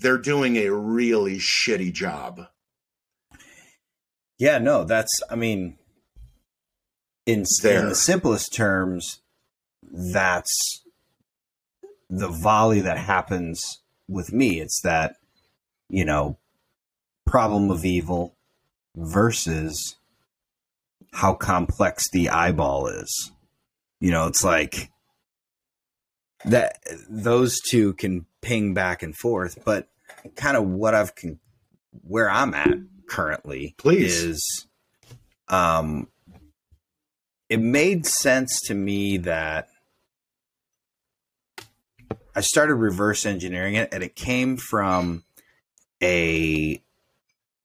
they're 0.00 0.18
doing 0.18 0.56
a 0.56 0.72
really 0.72 1.38
shitty 1.38 1.92
job. 1.92 2.46
Yeah, 4.38 4.58
no, 4.58 4.84
that's 4.84 5.20
I 5.30 5.36
mean 5.36 5.78
in, 7.26 7.44
in 7.64 7.88
the 7.88 7.94
simplest 7.94 8.54
terms, 8.54 9.20
that's 9.82 10.82
the 12.08 12.28
volley 12.28 12.80
that 12.80 12.98
happens 12.98 13.82
with 14.08 14.32
me. 14.32 14.60
It's 14.60 14.80
that, 14.82 15.16
you 15.88 16.04
know, 16.04 16.38
problem 17.26 17.70
of 17.70 17.84
evil 17.84 18.34
versus 18.96 19.96
how 21.12 21.34
complex 21.34 22.10
the 22.10 22.30
eyeball 22.30 22.88
is. 22.88 23.30
You 24.00 24.10
know, 24.10 24.26
it's 24.26 24.42
like 24.42 24.90
that 26.44 26.78
those 27.08 27.60
two 27.60 27.94
can 27.94 28.26
ping 28.40 28.74
back 28.74 29.02
and 29.02 29.16
forth, 29.16 29.58
but 29.64 29.88
kind 30.36 30.56
of 30.56 30.66
what 30.66 30.94
I've 30.94 31.14
con- 31.14 31.38
where 32.02 32.30
I'm 32.30 32.54
at 32.54 32.78
currently 33.08 33.74
Please. 33.78 34.22
is 34.22 34.66
um 35.48 36.08
it 37.48 37.58
made 37.60 38.06
sense 38.06 38.60
to 38.62 38.74
me 38.74 39.16
that 39.18 39.68
I 42.34 42.42
started 42.42 42.76
reverse 42.76 43.26
engineering 43.26 43.74
it 43.74 43.88
and 43.92 44.02
it 44.02 44.14
came 44.14 44.56
from 44.56 45.24
a 46.02 46.80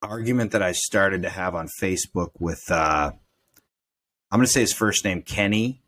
argument 0.02 0.52
that 0.52 0.64
I 0.64 0.72
started 0.72 1.22
to 1.22 1.30
have 1.30 1.56
on 1.56 1.70
Facebook 1.82 2.32
with 2.40 2.64
uh 2.70 3.12
I'm 4.32 4.40
going 4.40 4.48
to 4.48 4.52
say 4.52 4.62
his 4.62 4.74
first 4.74 5.06
name 5.06 5.22
Kenny. 5.22 5.82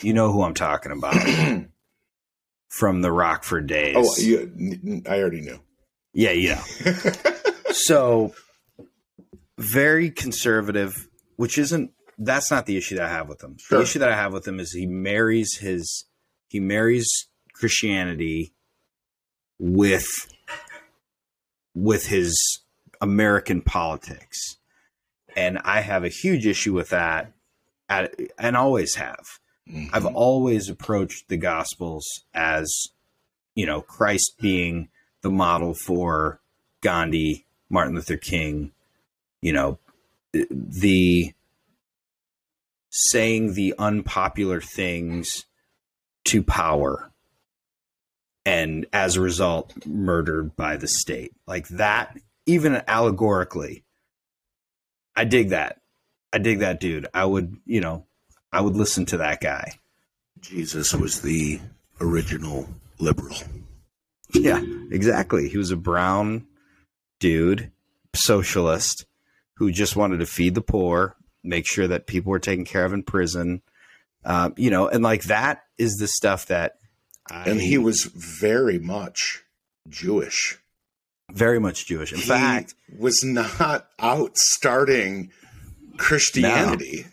You 0.00 0.14
know 0.14 0.32
who 0.32 0.42
I'm 0.42 0.54
talking 0.54 0.92
about 0.92 1.14
from 2.70 3.02
the 3.02 3.12
Rockford 3.12 3.66
days. 3.66 3.96
oh, 3.98 4.16
you, 4.16 5.02
I 5.08 5.20
already 5.20 5.42
knew. 5.42 5.60
yeah, 6.12 6.32
yeah. 6.32 6.62
so 7.72 8.32
very 9.58 10.10
conservative, 10.10 11.08
which 11.36 11.58
isn't 11.58 11.92
that's 12.18 12.50
not 12.50 12.66
the 12.66 12.76
issue 12.76 12.96
that 12.96 13.06
I 13.06 13.10
have 13.10 13.28
with 13.28 13.42
him. 13.42 13.56
Sure. 13.58 13.78
The 13.78 13.84
issue 13.84 13.98
that 13.98 14.12
I 14.12 14.16
have 14.16 14.32
with 14.32 14.46
him 14.46 14.60
is 14.60 14.72
he 14.72 14.86
marries 14.86 15.58
his 15.58 16.06
he 16.48 16.60
marries 16.60 17.28
Christianity 17.54 18.54
with 19.58 20.06
with 21.74 22.06
his 22.06 22.60
American 23.00 23.62
politics. 23.62 24.56
And 25.36 25.58
I 25.64 25.80
have 25.80 26.04
a 26.04 26.08
huge 26.08 26.46
issue 26.46 26.74
with 26.74 26.90
that 26.90 27.32
at, 27.88 28.14
and 28.38 28.56
always 28.56 28.96
have. 28.96 29.24
I've 29.92 30.04
Mhm. 30.04 30.14
always 30.14 30.68
approached 30.68 31.28
the 31.28 31.36
Gospels 31.36 32.06
as, 32.34 32.88
you 33.54 33.66
know, 33.66 33.80
Christ 33.80 34.36
being 34.40 34.88
the 35.22 35.30
model 35.30 35.74
for 35.74 36.40
Gandhi, 36.80 37.46
Martin 37.68 37.94
Luther 37.94 38.16
King, 38.16 38.72
you 39.40 39.52
know, 39.52 39.78
the 40.32 41.34
saying 42.90 43.54
the 43.54 43.74
unpopular 43.78 44.60
things 44.60 45.46
to 46.24 46.42
power 46.42 47.12
and 48.44 48.86
as 48.92 49.16
a 49.16 49.20
result 49.20 49.86
murdered 49.86 50.56
by 50.56 50.76
the 50.76 50.88
state. 50.88 51.32
Like 51.46 51.68
that, 51.68 52.18
even 52.46 52.82
allegorically, 52.88 53.84
I 55.14 55.24
dig 55.24 55.50
that. 55.50 55.80
I 56.32 56.38
dig 56.38 56.60
that 56.60 56.80
dude. 56.80 57.06
I 57.12 57.24
would, 57.24 57.56
you 57.66 57.80
know, 57.80 58.06
I 58.52 58.60
would 58.60 58.76
listen 58.76 59.06
to 59.06 59.16
that 59.18 59.40
guy. 59.40 59.74
Jesus 60.40 60.94
was 60.94 61.20
the 61.22 61.60
original 62.00 62.68
liberal. 62.98 63.36
Yeah, 64.32 64.62
exactly. 64.90 65.48
He 65.48 65.58
was 65.58 65.70
a 65.70 65.76
brown 65.76 66.46
dude, 67.18 67.70
socialist, 68.14 69.04
who 69.54 69.70
just 69.70 69.96
wanted 69.96 70.18
to 70.18 70.26
feed 70.26 70.54
the 70.54 70.60
poor, 70.62 71.16
make 71.44 71.66
sure 71.66 71.86
that 71.88 72.06
people 72.06 72.30
were 72.30 72.38
taken 72.38 72.64
care 72.64 72.84
of 72.84 72.92
in 72.92 73.02
prison. 73.02 73.62
Um, 74.24 74.54
you 74.56 74.70
know, 74.70 74.88
and 74.88 75.02
like 75.02 75.24
that 75.24 75.64
is 75.78 75.96
the 75.96 76.06
stuff 76.08 76.46
that 76.46 76.76
I, 77.30 77.48
And 77.50 77.60
he 77.60 77.76
was 77.78 78.04
very 78.04 78.78
much 78.78 79.42
Jewish. 79.88 80.58
very 81.30 81.58
much 81.58 81.86
Jewish. 81.86 82.12
In 82.12 82.18
he 82.18 82.24
fact, 82.24 82.74
was 82.98 83.22
not 83.24 83.88
out 83.98 84.36
starting 84.36 85.30
Christianity. 85.96 87.06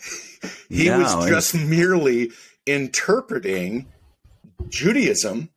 He 0.70 0.90
No, 0.90 1.00
was 1.00 1.14
and- 1.14 1.28
just 1.28 1.56
merely 1.56 2.32
interpreting 2.66 3.88
Judaism 4.70 5.50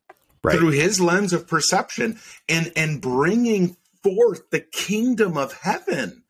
right, 0.45 0.57
through 0.57 0.70
his 0.70 1.01
lens 1.01 1.33
of 1.33 1.47
perception 1.47 2.18
and 2.49 2.72
and 2.76 3.01
bringing 3.01 3.76
forth 4.03 4.51
the 4.51 4.61
kingdom 4.61 5.37
of 5.37 5.53
heaven. 5.53 6.22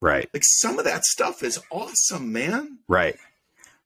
right, 0.00 0.28
Like 0.32 0.42
some 0.44 0.78
of 0.78 0.84
that 0.84 1.04
stuff 1.04 1.42
is 1.42 1.58
awesome, 1.70 2.32
man. 2.32 2.78
right, 2.88 3.16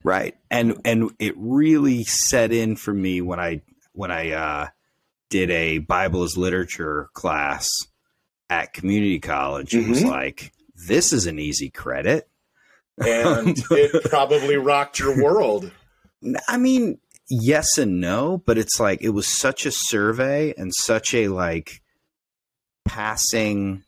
right, 0.03 0.35
and 0.49 0.79
and 0.85 1.11
it 1.19 1.33
really 1.37 2.03
set 2.03 2.51
in 2.51 2.75
for 2.75 2.93
me 2.93 3.21
when 3.21 3.39
I 3.39 3.61
when 3.93 4.11
I 4.11 4.31
uh, 4.31 4.67
did 5.29 5.49
a 5.49 5.79
Bible 5.79 6.23
as 6.23 6.37
literature 6.37 7.09
class 7.13 7.69
at 8.49 8.73
community 8.73 9.19
college. 9.19 9.73
It 9.73 9.87
was 9.87 10.03
Mhm. 10.03 10.09
like 10.09 10.51
this 10.87 11.11
is 11.13 11.25
an 11.25 11.39
easy 11.39 11.69
credit. 11.69 12.29
And 12.97 13.57
it 13.71 14.03
probably 14.09 14.57
rocked 14.57 14.99
your 14.99 15.21
world. 15.21 15.71
I 16.47 16.57
mean, 16.57 16.99
yes 17.29 17.77
and 17.77 17.99
no, 17.99 18.41
but 18.45 18.57
it's 18.57 18.79
like 18.79 19.01
it 19.01 19.09
was 19.09 19.27
such 19.27 19.65
a 19.65 19.71
survey 19.71 20.53
and 20.57 20.71
such 20.73 21.13
a 21.13 21.27
like 21.27 21.81
passing 22.85 23.83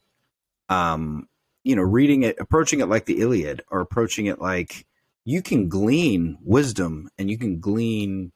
um 0.70 1.28
you 1.64 1.76
know, 1.76 1.82
reading 1.82 2.24
it 2.24 2.38
approaching 2.39 2.80
it 2.80 2.86
like 2.88 3.05
the 3.05 3.20
Iliad 3.20 3.62
or 3.70 3.82
approaching 3.82 4.26
it 4.28 4.39
like 4.39 4.86
you 5.26 5.41
can 5.41 5.68
glean 5.68 6.38
wisdom 6.41 7.10
and 7.18 7.30
you 7.30 7.38
can 7.38 7.60
glean 7.60 8.32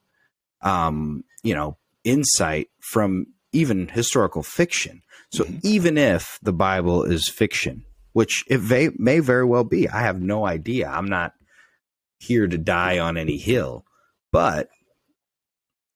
um, 0.60 1.24
you 1.42 1.54
know, 1.54 1.76
insight 2.04 2.68
from 2.80 3.26
even 3.52 3.88
historical 3.88 4.42
fiction. 4.42 5.02
So 5.30 5.44
Mhm. 5.44 5.60
even 5.64 5.98
if 5.98 6.38
the 6.42 6.52
Bible 6.52 7.02
is 7.04 7.26
fiction, 7.28 7.84
which 8.12 8.44
it 8.48 8.62
may, 8.62 8.90
may 8.96 9.18
very 9.20 9.44
well 9.44 9.64
be, 9.64 9.88
I 9.88 10.00
have 10.02 10.20
no 10.20 10.46
idea. 10.46 10.88
I'm 10.88 11.06
not 11.08 11.32
here 12.18 12.46
to 12.46 12.58
die 12.58 12.98
on 12.98 13.16
any 13.16 13.38
hill, 13.38 13.84
but 14.30 14.68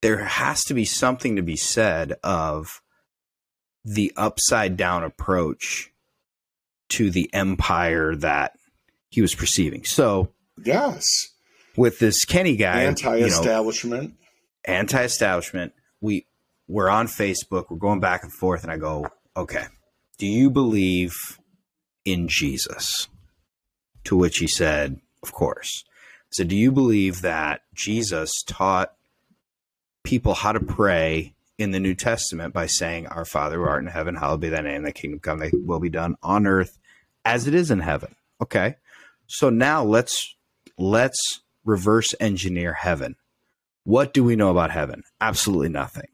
there 0.03 0.25
has 0.25 0.65
to 0.65 0.75
be 0.75 0.85
something 0.85 1.37
to 1.37 1.43
be 1.43 1.57
said 1.57 2.15
of 2.23 2.81
the 3.85 4.13
upside 4.17 4.77
down 4.77 5.05
approach 5.05 5.93
to 6.89 7.11
the 7.11 7.31
empire 7.33 8.15
that 8.17 8.53
he 9.09 9.21
was 9.21 9.35
perceiving. 9.35 9.85
So 9.85 10.33
Yes. 10.65 11.05
with 11.77 11.99
this 11.99 12.25
Kenny 12.25 12.57
guy, 12.57 12.81
you 12.81 12.85
know, 12.85 12.89
Anti-establishment. 12.91 14.15
anti-establishment 14.65 15.73
we 16.01 16.27
we're 16.69 16.89
on 16.89 17.07
facebook 17.07 17.67
we're 17.71 17.77
going 17.77 18.01
back 18.01 18.23
and 18.25 18.33
forth 18.33 18.63
and 18.65 18.73
i 18.73 18.77
go 18.77 19.07
okay 19.37 19.67
do 20.19 20.27
you 20.27 20.51
believe 20.51 21.13
in 22.07 22.29
jesus 22.29 23.09
to 24.05 24.17
which 24.17 24.39
he 24.39 24.47
said 24.47 24.99
of 25.23 25.33
course 25.33 25.85
said 26.31 26.49
do 26.49 26.57
you 26.57 26.73
believe 26.73 27.21
that 27.21 27.61
jesus 27.75 28.43
taught 28.47 28.95
people 30.03 30.35
how 30.35 30.53
to 30.53 30.61
pray 30.61 31.35
in 31.59 31.71
the 31.71 31.81
New 31.81 31.95
Testament 31.95 32.53
by 32.53 32.67
saying, 32.67 33.07
Our 33.07 33.25
Father 33.25 33.57
who 33.57 33.65
art 33.65 33.83
in 33.83 33.89
heaven, 33.89 34.15
hallowed 34.15 34.41
be 34.41 34.49
thy 34.49 34.61
name, 34.61 34.83
thy 34.83 34.93
kingdom 34.93 35.21
come, 35.21 35.39
thy 35.39 35.51
will 35.53 35.81
be 35.81 35.89
done 35.89 36.17
on 36.23 36.47
earth 36.47 36.79
as 37.25 37.47
it 37.47 37.55
is 37.55 37.71
in 37.71 37.81
heaven. 37.81 38.15
Okay. 38.41 38.77
So 39.27 39.51
now 39.51 39.83
let's 39.83 40.37
let's 40.79 41.41
reverse 41.65 42.15
engineer 42.21 42.75
heaven. 42.75 43.17
What 43.85 44.13
do 44.13 44.23
we 44.23 44.37
know 44.37 44.51
about 44.51 44.71
heaven? 44.71 45.03
Absolutely 45.21 45.69
nothing. 45.69 46.09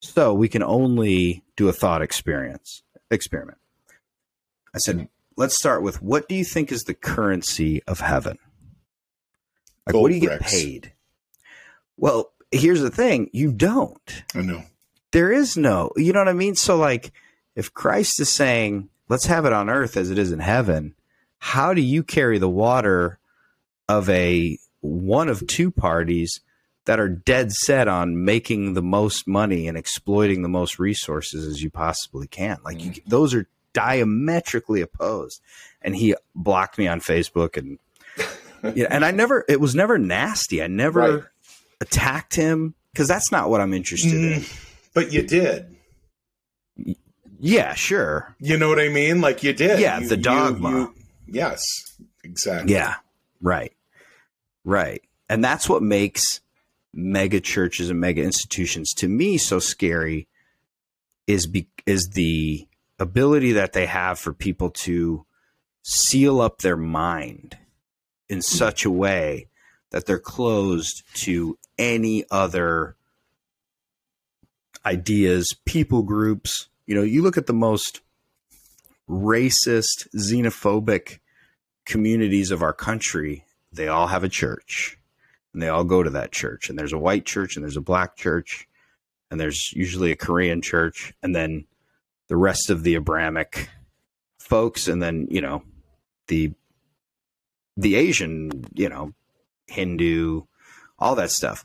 So 0.00 0.32
we 0.32 0.48
can 0.48 0.62
only 0.62 1.42
do 1.56 1.68
a 1.68 1.72
thought 1.72 2.02
experience 2.02 2.82
experiment. 3.10 3.58
I 4.74 4.78
said, 4.78 5.08
let's 5.36 5.56
start 5.56 5.82
with 5.82 6.02
what 6.02 6.28
do 6.28 6.34
you 6.34 6.44
think 6.44 6.72
is 6.72 6.84
the 6.84 6.94
currency 6.94 7.82
of 7.84 8.00
heaven? 8.00 8.38
Like 9.86 9.92
Gold 9.92 10.02
what 10.04 10.08
do 10.08 10.14
you 10.14 10.20
get 10.20 10.40
paid? 10.40 10.92
Well, 11.96 12.32
here's 12.50 12.80
the 12.80 12.90
thing, 12.90 13.30
you 13.32 13.52
don't 13.52 14.24
I 14.34 14.42
know. 14.42 14.62
there 15.12 15.32
is 15.32 15.56
no 15.56 15.92
you 15.96 16.12
know 16.12 16.20
what 16.20 16.28
i 16.28 16.32
mean 16.32 16.54
so 16.54 16.76
like 16.76 17.12
if 17.54 17.72
christ 17.72 18.20
is 18.20 18.28
saying 18.28 18.88
let's 19.08 19.26
have 19.26 19.44
it 19.44 19.52
on 19.52 19.68
earth 19.68 19.96
as 19.96 20.10
it 20.10 20.18
is 20.18 20.32
in 20.32 20.38
heaven 20.38 20.94
how 21.38 21.74
do 21.74 21.80
you 21.80 22.02
carry 22.02 22.38
the 22.38 22.48
water 22.48 23.18
of 23.88 24.08
a 24.10 24.58
one 24.80 25.28
of 25.28 25.46
two 25.46 25.70
parties 25.70 26.40
that 26.84 27.00
are 27.00 27.08
dead 27.08 27.50
set 27.50 27.88
on 27.88 28.24
making 28.24 28.74
the 28.74 28.82
most 28.82 29.26
money 29.26 29.66
and 29.66 29.76
exploiting 29.76 30.42
the 30.42 30.48
most 30.48 30.78
resources 30.78 31.46
as 31.46 31.62
you 31.62 31.70
possibly 31.70 32.26
can 32.26 32.58
like 32.64 32.82
you, 32.82 32.92
mm. 32.92 33.04
those 33.06 33.34
are 33.34 33.48
diametrically 33.76 34.80
opposed 34.80 35.42
and 35.82 35.94
he 35.94 36.14
blocked 36.34 36.78
me 36.78 36.86
on 36.88 36.98
facebook 36.98 37.58
and 37.58 37.78
yeah 38.74 38.86
and 38.90 39.04
i 39.04 39.10
never 39.10 39.44
it 39.50 39.60
was 39.60 39.74
never 39.74 39.98
nasty 39.98 40.62
i 40.62 40.66
never 40.66 41.00
Right. 41.00 41.22
attacked 41.82 42.34
him 42.34 42.74
because 42.92 43.06
that's 43.06 43.30
not 43.30 43.50
what 43.50 43.60
i'm 43.60 43.74
interested 43.74 44.14
in 44.14 44.40
Mm, 44.40 44.62
but 44.94 45.12
you 45.12 45.20
did. 45.20 45.76
Yeah, 47.38 47.74
sure. 47.74 48.34
You 48.40 48.56
know 48.56 48.70
what 48.70 48.80
I 48.80 48.88
mean? 48.88 49.20
Like 49.20 49.42
you 49.42 49.52
did. 49.52 49.78
Yeah, 49.78 50.00
You- 50.00 50.08
the 50.08 50.16
you- 50.16 50.22
dogma. 50.22 50.70
you- 50.70 50.94
yes, 51.26 51.62
exactly. 52.24 52.72
Yeah, 52.72 52.94
right. 53.42 53.74
Right. 54.64 55.02
And 55.28 55.44
that's 55.44 55.68
what 55.68 55.82
makes 55.82 56.40
mega 56.94 57.40
churches 57.40 57.90
and 57.90 58.00
mega 58.00 58.22
institutions 58.22 58.94
to 58.94 59.08
me 59.08 59.36
so 59.36 59.58
scary 59.58 60.28
is 61.26 61.46
be, 61.46 61.68
is 61.84 62.08
the 62.14 62.65
ability 62.98 63.52
that 63.52 63.72
they 63.72 63.86
have 63.86 64.18
for 64.18 64.32
people 64.32 64.70
to 64.70 65.26
seal 65.82 66.40
up 66.40 66.58
their 66.58 66.76
mind 66.76 67.56
in 68.28 68.38
hmm. 68.38 68.42
such 68.42 68.84
a 68.84 68.90
way 68.90 69.48
that 69.90 70.06
they're 70.06 70.18
closed 70.18 71.02
to 71.14 71.58
any 71.78 72.24
other 72.30 72.96
ideas, 74.84 75.54
people 75.64 76.02
groups. 76.02 76.68
You 76.86 76.94
know, 76.94 77.02
you 77.02 77.22
look 77.22 77.36
at 77.36 77.46
the 77.46 77.52
most 77.52 78.00
racist, 79.08 80.08
xenophobic 80.16 81.20
communities 81.84 82.50
of 82.50 82.62
our 82.62 82.72
country, 82.72 83.44
they 83.72 83.88
all 83.88 84.08
have 84.08 84.24
a 84.24 84.28
church 84.28 84.98
and 85.52 85.62
they 85.62 85.68
all 85.68 85.84
go 85.84 86.02
to 86.02 86.10
that 86.10 86.32
church. 86.32 86.68
And 86.68 86.78
there's 86.78 86.92
a 86.92 86.98
white 86.98 87.24
church 87.24 87.56
and 87.56 87.64
there's 87.64 87.76
a 87.76 87.82
black 87.82 88.16
church 88.16 88.68
and 89.30 89.40
there's 89.40 89.72
usually 89.72 90.10
a 90.12 90.16
Korean 90.16 90.60
church 90.60 91.14
and 91.22 91.34
then 91.34 91.64
the 92.28 92.36
rest 92.36 92.70
of 92.70 92.82
the 92.82 92.94
Abrahamic 92.94 93.68
folks 94.38 94.88
and 94.88 95.02
then, 95.02 95.26
you 95.30 95.40
know, 95.40 95.62
the 96.28 96.52
the 97.76 97.94
Asian, 97.96 98.64
you 98.74 98.88
know, 98.88 99.12
Hindu, 99.66 100.42
all 100.98 101.14
that 101.16 101.30
stuff. 101.30 101.64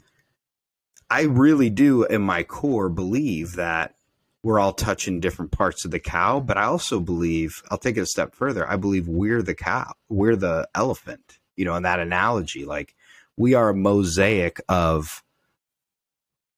I 1.09 1.24
really 1.24 1.70
do 1.70 2.03
in 2.03 2.22
my 2.22 2.43
core 2.43 2.89
believe 2.89 3.55
that 3.55 3.95
we're 4.43 4.59
all 4.59 4.74
touching 4.74 5.20
different 5.20 5.51
parts 5.51 5.86
of 5.86 5.91
the 5.91 5.99
cow, 5.99 6.39
but 6.39 6.57
I 6.57 6.64
also 6.64 6.99
believe 6.99 7.62
I'll 7.70 7.78
take 7.78 7.97
it 7.97 8.01
a 8.01 8.07
step 8.07 8.34
further. 8.34 8.68
I 8.70 8.76
believe 8.76 9.07
we're 9.07 9.41
the 9.41 9.53
cow, 9.53 9.93
we're 10.09 10.36
the 10.36 10.68
elephant, 10.74 11.39
you 11.55 11.66
know, 11.66 11.76
in 11.76 11.84
that 11.84 11.99
analogy. 11.99 12.66
Like 12.66 12.95
we 13.38 13.53
are 13.53 13.70
a 13.70 13.76
mosaic 13.76 14.59
of 14.68 15.24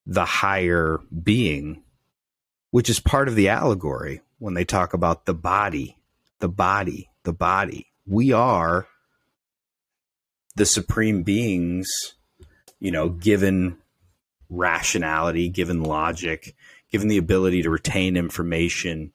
the 0.05 0.25
higher 0.25 0.99
being, 1.23 1.83
which 2.73 2.89
is 2.89 2.99
part 2.99 3.27
of 3.27 3.35
the 3.35 3.49
allegory 3.49 4.19
when 4.39 4.55
they 4.55 4.65
talk 4.65 4.95
about 4.95 5.27
the 5.27 5.33
body, 5.35 5.95
the 6.39 6.49
body, 6.49 7.07
the 7.21 7.31
body. 7.31 7.85
We 8.07 8.31
are 8.31 8.87
the 10.55 10.65
supreme 10.65 11.21
beings, 11.21 11.87
you 12.79 12.89
know, 12.89 13.09
given 13.09 13.77
rationality, 14.49 15.49
given 15.49 15.83
logic, 15.83 16.55
given 16.91 17.09
the 17.09 17.19
ability 17.19 17.61
to 17.61 17.69
retain 17.69 18.17
information, 18.17 19.13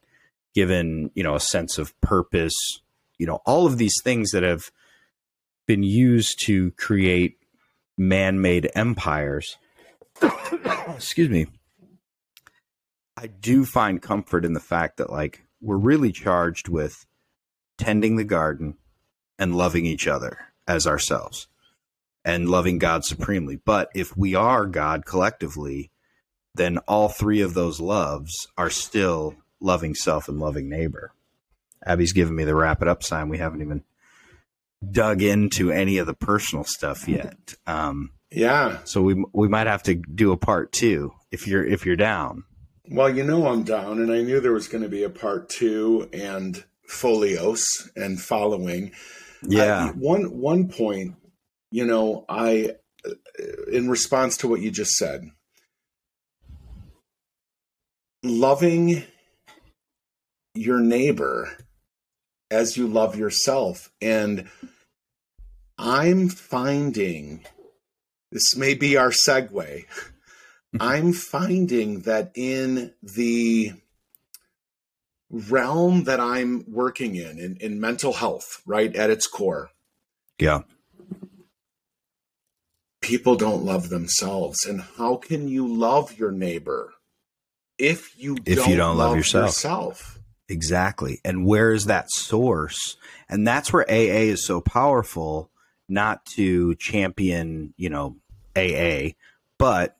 given, 0.55 1.11
you 1.17 1.25
know, 1.25 1.35
a 1.35 1.41
sense 1.41 1.79
of 1.79 2.01
purpose, 2.01 2.55
you 3.19 3.27
know, 3.27 3.41
all 3.45 3.67
of 3.67 3.77
these 3.77 4.01
things 4.05 4.31
that 4.31 4.45
have 4.45 4.71
been 5.67 5.83
used 5.83 6.41
to 6.43 6.71
create 6.77 7.39
man-made 7.97 8.71
empires. 8.77 9.57
Excuse 10.95 11.29
me. 11.29 11.49
I 13.21 13.27
do 13.27 13.65
find 13.65 14.01
comfort 14.01 14.45
in 14.45 14.53
the 14.53 14.61
fact 14.61 14.97
that 14.99 15.11
like 15.11 15.45
we're 15.61 15.77
really 15.77 16.13
charged 16.13 16.69
with 16.69 17.05
tending 17.77 18.17
the 18.17 18.25
garden 18.25 18.77
and 19.39 19.57
loving 19.57 19.85
each 19.87 20.07
other 20.07 20.39
as 20.67 20.87
ourselves 20.87 21.49
and 22.25 22.49
loving 22.49 22.79
God 22.79 23.05
supremely. 23.05 23.57
But 23.57 23.91
if 23.95 24.17
we 24.17 24.35
are 24.35 24.67
God 24.67 25.05
collectively, 25.05 25.91
then 26.55 26.79
all 26.87 27.09
three 27.09 27.41
of 27.41 27.55
those 27.55 27.81
loves 27.81 28.47
are 28.57 28.71
still 28.71 29.35
loving 29.61 29.95
self 29.95 30.29
and 30.29 30.39
loving 30.39 30.69
neighbor. 30.69 31.13
Abby's 31.85 32.13
giving 32.13 32.37
me 32.37 32.45
the 32.45 32.55
wrap 32.55 32.83
it 32.83 32.89
up 32.89 33.03
sign. 33.03 33.29
We 33.29 33.39
haven't 33.39 33.63
even 33.63 33.83
dug 34.89 35.23
into 35.23 35.73
any 35.73 35.99
of 35.99 36.07
the 36.07 36.15
personal 36.15 36.65
stuff 36.65 37.09
yet. 37.09 37.55
Um, 37.67 38.11
Yeah. 38.31 38.79
so 38.85 39.03
we 39.03 39.25
we 39.33 39.49
might 39.49 39.67
have 39.67 39.83
to 39.85 39.95
do 39.95 40.31
a 40.33 40.37
part 40.37 40.71
two 40.71 41.13
if 41.33 41.49
you're 41.49 41.65
if 41.65 41.85
you're 41.87 41.97
down. 41.97 42.45
Well, 42.91 43.15
you 43.15 43.23
know 43.25 43.47
I'm 43.47 43.65
down, 43.65 44.01
and 44.01 44.11
I 44.11 44.23
knew 44.23 44.41
there 44.41 44.53
was 44.53 44.69
going 44.69 44.83
to 44.83 44.89
be 44.89 45.03
a 45.03 45.11
part 45.11 45.49
two 45.49 46.09
and 46.13 46.65
folios 46.87 47.67
and 47.95 48.21
following. 48.21 48.93
Yeah. 49.43 49.89
I- 49.89 49.91
one 49.93 50.39
one 50.39 50.69
point, 50.69 51.15
you 51.71 51.85
know, 51.85 52.25
I 52.29 52.73
uh, 53.07 53.13
in 53.71 53.89
response 53.89 54.37
to 54.39 54.49
what 54.49 54.61
you 54.61 54.71
just 54.71 54.93
said, 54.93 55.31
loving 58.23 59.05
your 60.55 60.81
neighbor 60.81 61.57
as 62.51 62.77
you 62.77 62.89
love 62.89 63.17
yourself 63.17 63.91
and 64.01 64.49
I'm 65.79 66.29
finding 66.29 67.45
this 68.33 68.57
may 68.57 68.75
be 68.75 68.97
our 68.97 69.11
segue. 69.11 69.85
I'm 70.81 71.13
finding 71.13 72.01
that 72.01 72.33
in 72.35 72.93
the 73.03 73.73
realm 75.31 76.05
that 76.05 76.21
I'm 76.21 76.65
working 76.69 77.17
in, 77.17 77.39
in, 77.39 77.57
in 77.59 77.81
mental 77.81 78.15
health, 78.15 78.63
right, 78.67 78.95
at 78.97 79.11
its 79.11 79.27
core, 79.27 79.71
yeah. 80.39 80.63
people 83.01 83.37
don't 83.37 83.65
love 83.65 83.89
themselves. 83.91 84.65
And 84.65 84.81
how 84.97 85.17
can 85.17 85.49
you 85.49 85.67
love 85.67 86.19
your 86.19 86.33
neighbor 86.33 86.95
if 87.79 88.19
you 88.19 88.39
If 88.47 88.59
don't, 88.59 88.71
you 88.71 88.77
don't 88.77 88.97
love 88.97 89.17
yourself? 89.17 89.49
yourself? 89.49 90.19
Exactly. 90.49 91.21
And 91.25 91.45
where 91.45 91.73
is 91.73 91.85
that 91.87 92.11
source? 92.11 92.97
And 93.29 93.47
that's 93.47 93.71
where 93.71 93.89
AA 93.91 94.33
is 94.33 94.47
so 94.47 94.63
powerful, 94.63 95.51
not 95.91 96.25
to 96.37 96.75
champion, 96.77 97.75
you 97.77 97.91
know, 97.91 98.17
AA, 98.57 99.11
but 99.59 99.98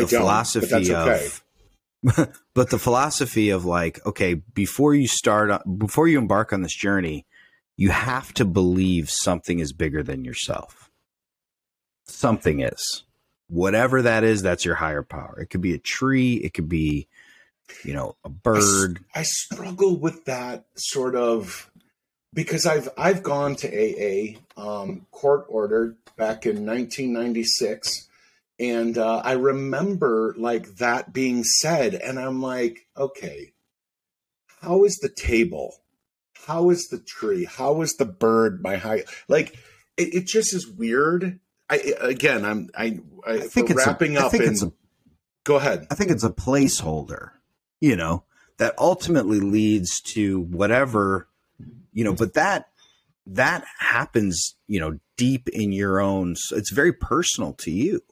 the 0.00 0.06
philosophy 0.06 0.66
but 0.66 0.70
that's 0.70 0.90
okay. 0.90 1.26
of 1.26 1.42
but 2.54 2.70
the 2.70 2.78
philosophy 2.78 3.50
of 3.50 3.64
like, 3.64 4.04
okay, 4.06 4.34
before 4.34 4.94
you 4.94 5.08
start 5.08 5.62
before 5.78 6.06
you 6.06 6.18
embark 6.18 6.52
on 6.52 6.62
this 6.62 6.74
journey, 6.74 7.26
you 7.76 7.90
have 7.90 8.32
to 8.34 8.44
believe 8.44 9.10
something 9.10 9.58
is 9.58 9.72
bigger 9.72 10.02
than 10.02 10.24
yourself. 10.24 10.90
Something 12.06 12.60
is. 12.60 13.04
Whatever 13.48 14.02
that 14.02 14.24
is, 14.24 14.42
that's 14.42 14.64
your 14.64 14.76
higher 14.76 15.02
power. 15.02 15.38
It 15.40 15.50
could 15.50 15.60
be 15.60 15.74
a 15.74 15.78
tree, 15.78 16.34
it 16.34 16.54
could 16.54 16.68
be, 16.68 17.08
you 17.82 17.94
know, 17.94 18.16
a 18.24 18.28
bird. 18.28 19.00
I 19.14 19.22
struggle 19.22 19.96
with 19.96 20.26
that 20.26 20.66
sort 20.76 21.16
of 21.16 21.70
because 22.34 22.66
I've 22.66 22.88
I've 22.96 23.22
gone 23.22 23.56
to 23.56 23.68
AA 23.68 24.38
um, 24.56 25.06
court 25.10 25.46
ordered 25.48 25.96
back 26.16 26.46
in 26.46 26.66
1996, 26.66 28.07
and 28.58 28.96
uh, 28.98 29.22
I 29.24 29.32
remember 29.32 30.34
like 30.38 30.76
that 30.76 31.12
being 31.12 31.44
said, 31.44 31.94
and 31.94 32.18
I'm 32.18 32.42
like, 32.42 32.86
okay, 32.96 33.52
how 34.60 34.84
is 34.84 34.96
the 34.98 35.08
table? 35.08 35.74
How 36.46 36.70
is 36.70 36.88
the 36.88 36.98
tree? 36.98 37.44
How 37.44 37.82
is 37.82 37.94
the 37.94 38.06
bird? 38.06 38.62
My 38.62 38.76
high 38.76 39.04
like 39.28 39.56
it, 39.96 40.14
it 40.14 40.26
just 40.26 40.54
is 40.54 40.66
weird. 40.66 41.40
I 41.70 41.94
again, 42.00 42.44
I'm 42.44 42.70
I, 42.76 43.00
I, 43.26 43.32
I 43.32 43.38
think 43.40 43.70
it's 43.70 43.84
a- 43.84 43.88
wrapping 43.88 44.16
I 44.16 44.22
up 44.22 44.32
think 44.32 44.44
in 44.44 44.50
it's 44.50 44.62
a 44.62 44.72
Go 45.44 45.56
ahead. 45.56 45.86
I 45.90 45.94
think 45.94 46.10
it's 46.10 46.24
a 46.24 46.30
placeholder, 46.30 47.30
you 47.80 47.96
know, 47.96 48.24
that 48.58 48.74
ultimately 48.76 49.40
leads 49.40 49.98
to 50.02 50.40
whatever, 50.42 51.26
you 51.92 52.04
know, 52.04 52.12
but 52.12 52.34
that 52.34 52.66
that 53.28 53.64
happens, 53.78 54.56
you 54.66 54.78
know, 54.78 54.98
deep 55.16 55.48
in 55.48 55.72
your 55.72 56.00
own 56.00 56.34
it's 56.52 56.70
very 56.70 56.92
personal 56.92 57.54
to 57.54 57.70
you. 57.70 58.02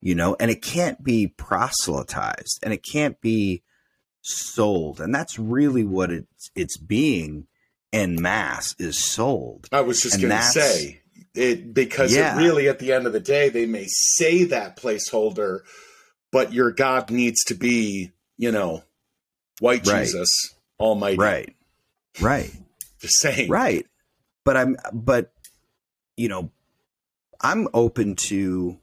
You 0.00 0.14
know, 0.14 0.36
and 0.38 0.50
it 0.50 0.62
can't 0.62 1.02
be 1.02 1.26
proselytized 1.26 2.60
and 2.62 2.72
it 2.72 2.84
can't 2.84 3.20
be 3.20 3.62
sold. 4.22 5.00
And 5.00 5.14
that's 5.14 5.38
really 5.38 5.84
what 5.84 6.10
it's 6.10 6.50
it's 6.54 6.76
being 6.76 7.48
en 7.92 8.20
masse 8.20 8.74
is 8.78 8.98
sold. 8.98 9.66
I 9.72 9.80
was 9.80 10.02
just 10.02 10.20
going 10.20 10.30
to 10.30 10.42
say 10.42 11.02
it 11.34 11.72
because 11.72 12.14
yeah. 12.14 12.34
it 12.34 12.38
really, 12.38 12.68
at 12.68 12.78
the 12.78 12.92
end 12.92 13.06
of 13.06 13.12
the 13.12 13.20
day, 13.20 13.48
they 13.48 13.66
may 13.66 13.86
say 13.86 14.44
that 14.44 14.76
placeholder, 14.76 15.60
but 16.32 16.52
your 16.52 16.70
God 16.70 17.10
needs 17.10 17.42
to 17.44 17.54
be, 17.54 18.12
you 18.36 18.52
know, 18.52 18.82
white 19.60 19.86
right. 19.86 20.04
Jesus 20.04 20.28
Almighty. 20.78 21.18
Right. 21.18 21.56
Right. 22.20 22.50
The 23.00 23.06
same. 23.06 23.48
Right. 23.48 23.86
But 24.44 24.56
I'm, 24.56 24.76
but, 24.92 25.32
you 26.16 26.28
know, 26.28 26.50
I'm 27.40 27.68
open 27.72 28.16
to, 28.16 28.76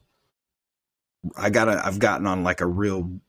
I 1.37 1.49
gotta, 1.49 1.81
I've 1.85 1.99
gotten 1.99 2.27
on 2.27 2.43
like 2.43 2.61
a 2.61 2.67
real 2.67 3.19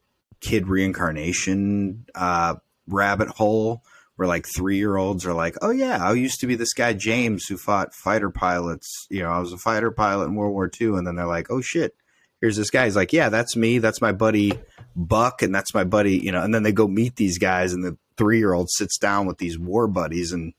kid 0.40 0.68
reincarnation 0.68 2.06
uh, 2.14 2.56
rabbit 2.86 3.28
hole 3.28 3.82
where 4.16 4.28
like 4.28 4.46
three 4.46 4.76
year 4.76 4.96
olds 4.96 5.26
are 5.26 5.34
like, 5.34 5.56
oh 5.62 5.70
yeah, 5.70 5.98
I 6.02 6.12
used 6.14 6.40
to 6.40 6.46
be 6.46 6.54
this 6.54 6.72
guy 6.72 6.92
James 6.94 7.46
who 7.46 7.56
fought 7.56 7.94
fighter 7.94 8.30
pilots. 8.30 9.06
You 9.10 9.22
know, 9.22 9.30
I 9.30 9.38
was 9.38 9.52
a 9.52 9.58
fighter 9.58 9.90
pilot 9.90 10.26
in 10.26 10.34
World 10.34 10.52
War 10.52 10.70
II, 10.80 10.96
and 10.96 11.06
then 11.06 11.16
they're 11.16 11.26
like, 11.26 11.50
oh 11.50 11.60
shit, 11.60 11.94
here's 12.40 12.56
this 12.56 12.70
guy. 12.70 12.84
He's 12.84 12.96
like, 12.96 13.12
yeah, 13.12 13.28
that's 13.28 13.56
me. 13.56 13.78
That's 13.78 14.00
my 14.00 14.12
buddy 14.12 14.52
Buck, 14.94 15.42
and 15.42 15.54
that's 15.54 15.74
my 15.74 15.84
buddy. 15.84 16.18
You 16.18 16.32
know, 16.32 16.42
and 16.42 16.54
then 16.54 16.62
they 16.62 16.72
go 16.72 16.88
meet 16.88 17.16
these 17.16 17.38
guys, 17.38 17.72
and 17.72 17.84
the 17.84 17.96
three 18.16 18.38
year 18.38 18.54
old 18.54 18.70
sits 18.70 18.98
down 18.98 19.26
with 19.26 19.38
these 19.38 19.58
war 19.58 19.86
buddies, 19.86 20.32
and 20.32 20.54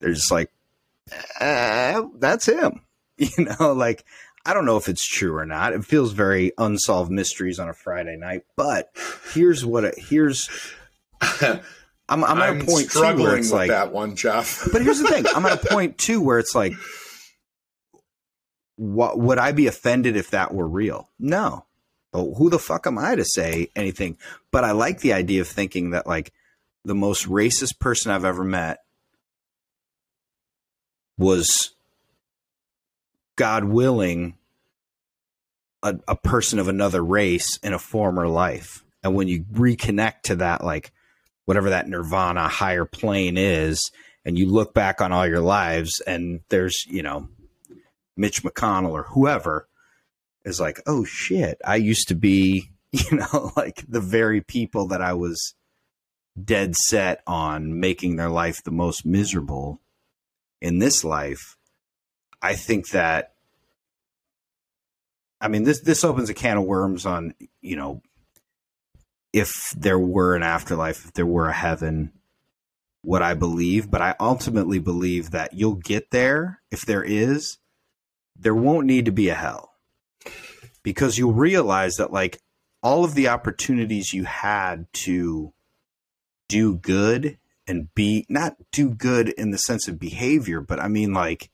they're 0.00 0.12
just 0.12 0.30
like, 0.30 0.52
uh, 1.40 2.02
that's 2.18 2.46
him. 2.46 2.82
You 3.18 3.44
know, 3.44 3.72
like 3.72 4.04
I 4.44 4.54
don't 4.54 4.66
know 4.66 4.76
if 4.76 4.88
it's 4.88 5.06
true 5.06 5.36
or 5.36 5.46
not. 5.46 5.72
It 5.72 5.84
feels 5.84 6.12
very 6.12 6.52
unsolved 6.58 7.10
mysteries 7.10 7.58
on 7.58 7.68
a 7.68 7.74
Friday 7.74 8.16
night. 8.16 8.42
But 8.56 8.90
here's 9.32 9.64
what 9.64 9.84
it, 9.84 9.94
here's 9.96 10.48
I'm, 11.20 11.60
I'm, 12.08 12.24
I'm 12.24 12.38
at 12.38 12.62
a 12.62 12.64
point 12.64 12.90
struggling 12.90 13.24
where 13.24 13.36
it's 13.36 13.50
with 13.50 13.60
like 13.60 13.70
that 13.70 13.92
one, 13.92 14.16
Jeff. 14.16 14.68
but 14.72 14.82
here's 14.82 14.98
the 14.98 15.08
thing: 15.08 15.26
I'm 15.34 15.46
at 15.46 15.64
a 15.64 15.66
point 15.68 15.98
too 15.98 16.20
where 16.20 16.38
it's 16.38 16.54
like, 16.54 16.74
what 18.76 19.18
would 19.18 19.38
I 19.38 19.52
be 19.52 19.66
offended 19.68 20.16
if 20.16 20.30
that 20.30 20.52
were 20.52 20.68
real? 20.68 21.08
No. 21.18 21.66
Oh, 22.14 22.34
who 22.34 22.50
the 22.50 22.58
fuck 22.58 22.86
am 22.86 22.98
I 22.98 23.14
to 23.14 23.24
say 23.24 23.70
anything? 23.74 24.18
But 24.50 24.64
I 24.64 24.72
like 24.72 25.00
the 25.00 25.14
idea 25.14 25.40
of 25.40 25.48
thinking 25.48 25.90
that 25.90 26.06
like 26.06 26.32
the 26.84 26.94
most 26.94 27.26
racist 27.26 27.78
person 27.78 28.10
I've 28.10 28.24
ever 28.24 28.44
met 28.44 28.80
was 31.16 31.74
God 33.36 33.64
willing 33.64 34.36
a, 35.82 35.96
a 36.08 36.16
person 36.16 36.58
of 36.58 36.68
another 36.68 37.02
race 37.02 37.58
in 37.62 37.72
a 37.72 37.78
former 37.78 38.28
life. 38.28 38.84
And 39.02 39.14
when 39.14 39.28
you 39.28 39.44
reconnect 39.52 40.22
to 40.24 40.36
that, 40.36 40.62
like 40.62 40.92
whatever 41.44 41.70
that 41.70 41.88
nirvana 41.88 42.48
higher 42.48 42.84
plane 42.84 43.36
is 43.36 43.90
and 44.24 44.38
you 44.38 44.48
look 44.48 44.74
back 44.74 45.00
on 45.00 45.12
all 45.12 45.26
your 45.26 45.40
lives 45.40 46.00
and 46.06 46.40
there's 46.48 46.84
you 46.86 47.02
know 47.02 47.28
mitch 48.16 48.42
mcconnell 48.42 48.92
or 48.92 49.04
whoever 49.04 49.68
is 50.44 50.60
like 50.60 50.80
oh 50.86 51.04
shit 51.04 51.58
i 51.64 51.76
used 51.76 52.08
to 52.08 52.14
be 52.14 52.70
you 52.92 53.16
know 53.16 53.52
like 53.56 53.84
the 53.88 54.00
very 54.00 54.40
people 54.40 54.88
that 54.88 55.02
i 55.02 55.12
was 55.12 55.54
dead 56.42 56.74
set 56.74 57.22
on 57.26 57.78
making 57.78 58.16
their 58.16 58.30
life 58.30 58.62
the 58.64 58.70
most 58.70 59.04
miserable 59.04 59.80
in 60.60 60.78
this 60.78 61.04
life 61.04 61.56
i 62.42 62.54
think 62.54 62.90
that 62.90 63.32
i 65.40 65.48
mean 65.48 65.64
this 65.64 65.80
this 65.80 66.04
opens 66.04 66.28
a 66.28 66.34
can 66.34 66.58
of 66.58 66.64
worms 66.64 67.06
on 67.06 67.34
you 67.60 67.76
know 67.76 68.02
if 69.32 69.70
there 69.76 69.98
were 69.98 70.36
an 70.36 70.42
afterlife, 70.42 71.06
if 71.06 71.12
there 71.14 71.26
were 71.26 71.48
a 71.48 71.54
heaven, 71.54 72.12
what 73.02 73.22
I 73.22 73.34
believe, 73.34 73.90
but 73.90 74.02
I 74.02 74.14
ultimately 74.20 74.78
believe 74.78 75.30
that 75.30 75.54
you'll 75.54 75.74
get 75.76 76.10
there 76.10 76.60
if 76.70 76.82
there 76.82 77.02
is. 77.02 77.58
There 78.36 78.54
won't 78.54 78.86
need 78.86 79.06
to 79.06 79.12
be 79.12 79.28
a 79.28 79.34
hell 79.34 79.72
because 80.82 81.18
you'll 81.18 81.32
realize 81.32 81.94
that, 81.94 82.12
like, 82.12 82.40
all 82.82 83.04
of 83.04 83.14
the 83.14 83.28
opportunities 83.28 84.12
you 84.12 84.24
had 84.24 84.86
to 84.92 85.52
do 86.48 86.76
good 86.76 87.38
and 87.66 87.92
be 87.94 88.26
not 88.28 88.56
do 88.72 88.90
good 88.90 89.28
in 89.30 89.50
the 89.50 89.58
sense 89.58 89.88
of 89.88 89.98
behavior, 89.98 90.60
but 90.60 90.80
I 90.80 90.88
mean, 90.88 91.12
like, 91.14 91.50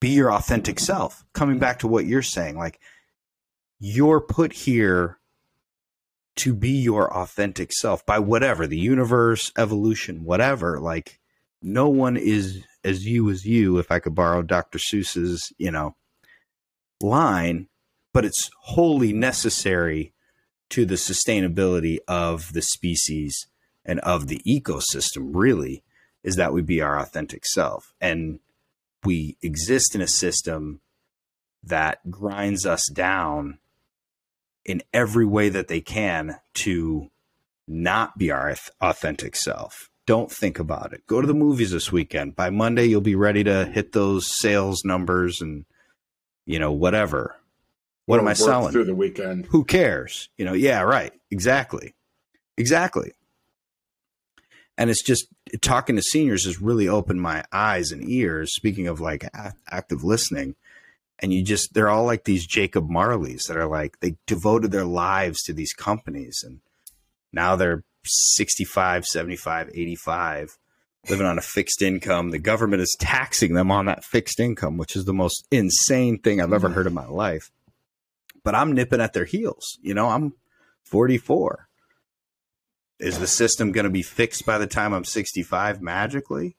be 0.00 0.10
your 0.10 0.32
authentic 0.32 0.78
self. 0.78 1.24
Coming 1.32 1.58
back 1.58 1.80
to 1.80 1.88
what 1.88 2.06
you're 2.06 2.22
saying, 2.22 2.56
like, 2.56 2.80
you're 3.80 4.20
put 4.20 4.52
here 4.52 5.18
to 6.36 6.54
be 6.54 6.70
your 6.70 7.12
authentic 7.12 7.72
self 7.72 8.06
by 8.06 8.18
whatever 8.18 8.66
the 8.66 8.78
universe, 8.78 9.52
evolution, 9.58 10.24
whatever. 10.24 10.78
Like, 10.78 11.18
no 11.60 11.88
one 11.88 12.16
is 12.16 12.62
as 12.84 13.04
you 13.04 13.28
as 13.30 13.44
you, 13.44 13.78
if 13.78 13.90
I 13.90 13.98
could 13.98 14.14
borrow 14.14 14.42
Dr. 14.42 14.78
Seuss's, 14.78 15.52
you 15.58 15.70
know, 15.70 15.96
line, 17.02 17.68
but 18.14 18.24
it's 18.24 18.50
wholly 18.62 19.12
necessary 19.12 20.12
to 20.70 20.84
the 20.84 20.94
sustainability 20.94 21.98
of 22.06 22.52
the 22.52 22.62
species 22.62 23.46
and 23.84 24.00
of 24.00 24.28
the 24.28 24.40
ecosystem, 24.46 25.30
really, 25.32 25.82
is 26.22 26.36
that 26.36 26.52
we 26.52 26.62
be 26.62 26.80
our 26.80 26.98
authentic 26.98 27.46
self. 27.46 27.92
And 28.00 28.38
we 29.04 29.36
exist 29.42 29.94
in 29.94 30.00
a 30.00 30.06
system 30.06 30.80
that 31.62 32.10
grinds 32.10 32.66
us 32.66 32.88
down 32.92 33.58
in 34.64 34.82
every 34.92 35.24
way 35.24 35.48
that 35.48 35.68
they 35.68 35.80
can 35.80 36.38
to 36.54 37.10
not 37.66 38.18
be 38.18 38.30
our 38.30 38.54
authentic 38.80 39.36
self. 39.36 39.90
Don't 40.06 40.30
think 40.30 40.58
about 40.58 40.92
it. 40.92 41.06
Go 41.06 41.20
to 41.20 41.26
the 41.26 41.34
movies 41.34 41.70
this 41.70 41.92
weekend. 41.92 42.34
By 42.34 42.50
Monday, 42.50 42.86
you'll 42.86 43.00
be 43.00 43.14
ready 43.14 43.44
to 43.44 43.66
hit 43.66 43.92
those 43.92 44.26
sales 44.26 44.82
numbers 44.84 45.40
and, 45.40 45.66
you 46.46 46.58
know, 46.58 46.72
whatever. 46.72 47.36
What 48.06 48.18
am 48.18 48.26
I 48.26 48.32
selling? 48.32 48.72
Through 48.72 48.86
the 48.86 48.94
weekend. 48.94 49.46
Who 49.50 49.64
cares? 49.64 50.30
You 50.38 50.46
know, 50.46 50.54
yeah, 50.54 50.80
right. 50.80 51.12
Exactly. 51.30 51.94
Exactly. 52.56 53.12
And 54.78 54.88
it's 54.88 55.02
just 55.02 55.26
talking 55.60 55.96
to 55.96 56.02
seniors 56.02 56.46
has 56.46 56.62
really 56.62 56.88
opened 56.88 57.20
my 57.20 57.44
eyes 57.52 57.90
and 57.90 58.08
ears. 58.08 58.54
Speaking 58.54 58.86
of 58.86 59.00
like 59.00 59.28
active 59.68 60.04
listening, 60.04 60.54
and 61.18 61.32
you 61.32 61.42
just 61.42 61.74
they're 61.74 61.90
all 61.90 62.04
like 62.04 62.24
these 62.24 62.46
Jacob 62.46 62.88
Marleys 62.88 63.48
that 63.48 63.56
are 63.56 63.66
like 63.66 64.00
they 64.00 64.16
devoted 64.26 64.70
their 64.70 64.84
lives 64.84 65.42
to 65.42 65.52
these 65.52 65.72
companies 65.72 66.42
and 66.46 66.60
now 67.32 67.56
they're 67.56 67.84
65, 68.04 69.04
75, 69.04 69.70
85 69.74 70.58
living 71.08 71.26
on 71.26 71.38
a 71.38 71.42
fixed 71.42 71.82
income. 71.82 72.30
The 72.30 72.38
government 72.38 72.82
is 72.82 72.96
taxing 72.98 73.54
them 73.54 73.70
on 73.70 73.86
that 73.86 74.04
fixed 74.04 74.40
income, 74.40 74.76
which 74.76 74.96
is 74.96 75.04
the 75.04 75.12
most 75.12 75.46
insane 75.50 76.18
thing 76.18 76.40
I've 76.40 76.52
ever 76.52 76.68
mm-hmm. 76.68 76.74
heard 76.74 76.86
in 76.86 76.94
my 76.94 77.06
life. 77.06 77.50
But 78.44 78.54
I'm 78.54 78.72
nipping 78.72 79.00
at 79.00 79.12
their 79.12 79.24
heels. 79.24 79.78
You 79.82 79.94
know, 79.94 80.08
I'm 80.08 80.34
44. 80.84 81.67
Is 83.00 83.18
the 83.18 83.26
system 83.26 83.72
going 83.72 83.84
to 83.84 83.90
be 83.90 84.02
fixed 84.02 84.44
by 84.44 84.58
the 84.58 84.66
time 84.66 84.92
I'm 84.92 85.04
65 85.04 85.80
magically? 85.80 86.56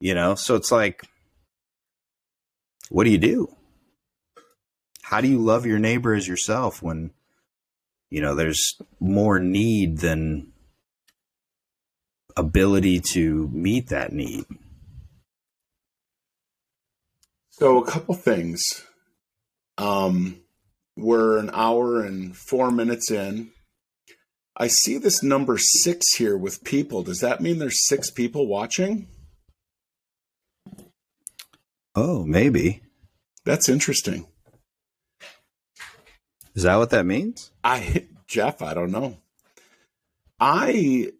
You 0.00 0.14
know, 0.14 0.34
so 0.34 0.54
it's 0.54 0.72
like, 0.72 1.02
what 2.88 3.04
do 3.04 3.10
you 3.10 3.18
do? 3.18 3.54
how 5.04 5.20
do 5.20 5.28
you 5.28 5.38
love 5.38 5.66
your 5.66 5.78
neighbor 5.78 6.14
as 6.14 6.26
yourself 6.26 6.82
when 6.82 7.10
you 8.10 8.20
know 8.20 8.34
there's 8.34 8.80
more 8.98 9.38
need 9.38 9.98
than 9.98 10.52
ability 12.36 12.98
to 12.98 13.48
meet 13.52 13.88
that 13.90 14.12
need 14.12 14.44
so 17.50 17.82
a 17.82 17.86
couple 17.86 18.14
things 18.14 18.60
um 19.78 20.40
we're 20.96 21.38
an 21.38 21.50
hour 21.52 22.02
and 22.02 22.36
four 22.36 22.70
minutes 22.70 23.10
in 23.10 23.50
i 24.56 24.66
see 24.66 24.98
this 24.98 25.22
number 25.22 25.58
six 25.58 26.14
here 26.16 26.36
with 26.36 26.64
people 26.64 27.02
does 27.02 27.20
that 27.20 27.40
mean 27.40 27.58
there's 27.58 27.86
six 27.86 28.10
people 28.10 28.46
watching 28.46 29.06
oh 31.94 32.24
maybe 32.24 32.82
that's 33.44 33.68
interesting 33.68 34.26
is 36.54 36.62
that 36.62 36.76
what 36.76 36.90
that 36.90 37.06
means? 37.06 37.50
I 37.62 38.06
Jeff, 38.26 38.62
I 38.62 38.74
don't 38.74 38.92
know. 38.92 39.18
I 40.38 41.10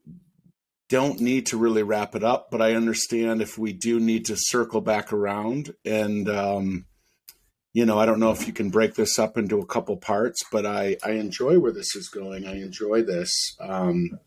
don't 0.88 1.20
need 1.20 1.46
to 1.46 1.56
really 1.56 1.82
wrap 1.82 2.14
it 2.14 2.22
up, 2.22 2.50
but 2.50 2.62
I 2.62 2.74
understand 2.74 3.42
if 3.42 3.58
we 3.58 3.72
do 3.72 3.98
need 3.98 4.26
to 4.26 4.36
circle 4.36 4.80
back 4.80 5.12
around 5.12 5.74
and 5.84 6.28
um, 6.28 6.86
you 7.74 7.84
know, 7.84 7.98
I 7.98 8.06
don't 8.06 8.20
know 8.20 8.30
if 8.30 8.46
you 8.46 8.52
can 8.52 8.70
break 8.70 8.94
this 8.94 9.18
up 9.18 9.36
into 9.36 9.58
a 9.58 9.66
couple 9.66 9.96
parts, 9.96 10.44
but 10.50 10.64
I, 10.64 10.96
I 11.04 11.10
enjoy 11.12 11.58
where 11.58 11.72
this 11.72 11.96
is 11.96 12.08
going. 12.08 12.46
I 12.46 12.62
enjoy 12.62 13.02
this. 13.02 13.30
Um, 13.60 14.20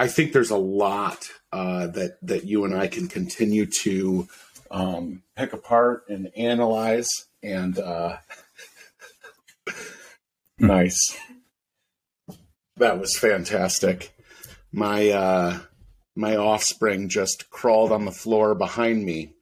I 0.00 0.08
think 0.08 0.32
there's 0.32 0.50
a 0.50 0.58
lot 0.58 1.26
uh, 1.52 1.86
that 1.88 2.18
that 2.22 2.44
you 2.44 2.64
and 2.64 2.76
I 2.76 2.88
can 2.88 3.06
continue 3.06 3.66
to 3.66 4.28
um, 4.70 5.22
pick 5.36 5.52
apart 5.52 6.04
and 6.08 6.30
analyze. 6.36 7.08
And 7.40 7.78
uh, 7.78 8.16
nice, 10.58 11.16
that 12.76 12.98
was 12.98 13.16
fantastic. 13.16 14.12
My 14.72 15.10
uh, 15.10 15.58
my 16.16 16.36
offspring 16.36 17.08
just 17.08 17.48
crawled 17.48 17.92
on 17.92 18.06
the 18.06 18.10
floor 18.10 18.56
behind 18.56 19.04
me. 19.04 19.34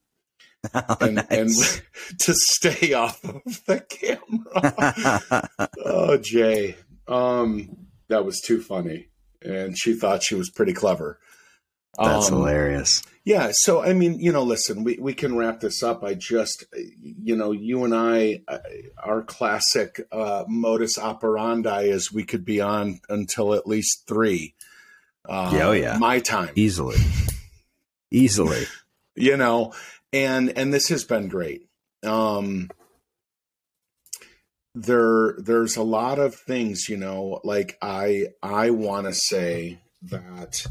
Oh, 0.88 0.96
and, 1.00 1.14
nice. 1.16 1.30
and 1.30 2.18
to 2.20 2.34
stay 2.34 2.92
off 2.92 3.22
of 3.24 3.42
the 3.66 3.80
camera. 3.88 5.68
oh, 5.84 6.16
Jay, 6.18 6.76
um, 7.08 7.76
that 8.08 8.24
was 8.24 8.40
too 8.40 8.62
funny, 8.62 9.08
and 9.42 9.76
she 9.78 9.94
thought 9.94 10.22
she 10.22 10.34
was 10.34 10.50
pretty 10.50 10.72
clever. 10.72 11.18
That's 11.98 12.28
Um, 12.30 12.38
hilarious. 12.38 13.02
Yeah, 13.24 13.50
so 13.52 13.82
I 13.82 13.92
mean, 13.94 14.20
you 14.20 14.30
know, 14.32 14.42
listen, 14.44 14.84
we, 14.84 14.98
we 15.00 15.12
can 15.14 15.36
wrap 15.36 15.58
this 15.60 15.82
up. 15.82 16.04
I 16.04 16.14
just, 16.14 16.64
you 17.02 17.34
know, 17.34 17.50
you 17.52 17.82
and 17.84 17.92
I, 17.94 18.42
uh, 18.46 18.58
our 19.02 19.22
classic 19.22 20.00
uh, 20.12 20.44
modus 20.46 20.96
operandi 20.98 21.84
is 21.84 22.12
we 22.12 22.22
could 22.24 22.44
be 22.44 22.60
on 22.60 23.00
until 23.08 23.54
at 23.54 23.66
least 23.66 24.04
three. 24.06 24.54
Uh, 25.28 25.50
Yeah, 25.54 25.66
oh, 25.68 25.72
yeah. 25.72 25.98
my 25.98 26.20
time 26.20 26.50
Easily. 26.54 26.98
Easily. 28.12 28.66
you 29.16 29.36
know 29.36 29.72
and 30.12 30.56
and 30.56 30.72
this 30.72 30.88
has 30.88 31.04
been 31.04 31.28
great 31.28 31.66
um 32.04 32.70
there 34.74 35.34
there's 35.38 35.76
a 35.76 35.82
lot 35.82 36.18
of 36.18 36.34
things 36.34 36.88
you 36.88 36.96
know 36.96 37.40
like 37.44 37.78
i 37.80 38.26
i 38.42 38.70
want 38.70 39.06
to 39.06 39.12
say 39.14 39.78
that 40.02 40.66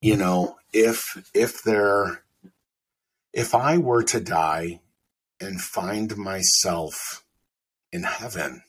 you 0.00 0.16
know 0.16 0.56
if 0.72 1.02
if 1.34 1.62
there 1.64 2.22
if 3.32 3.54
i 3.54 3.76
were 3.76 4.02
to 4.02 4.20
die 4.20 4.80
and 5.40 5.60
find 5.60 6.16
myself 6.16 7.24
in 7.92 8.04
heaven 8.04 8.62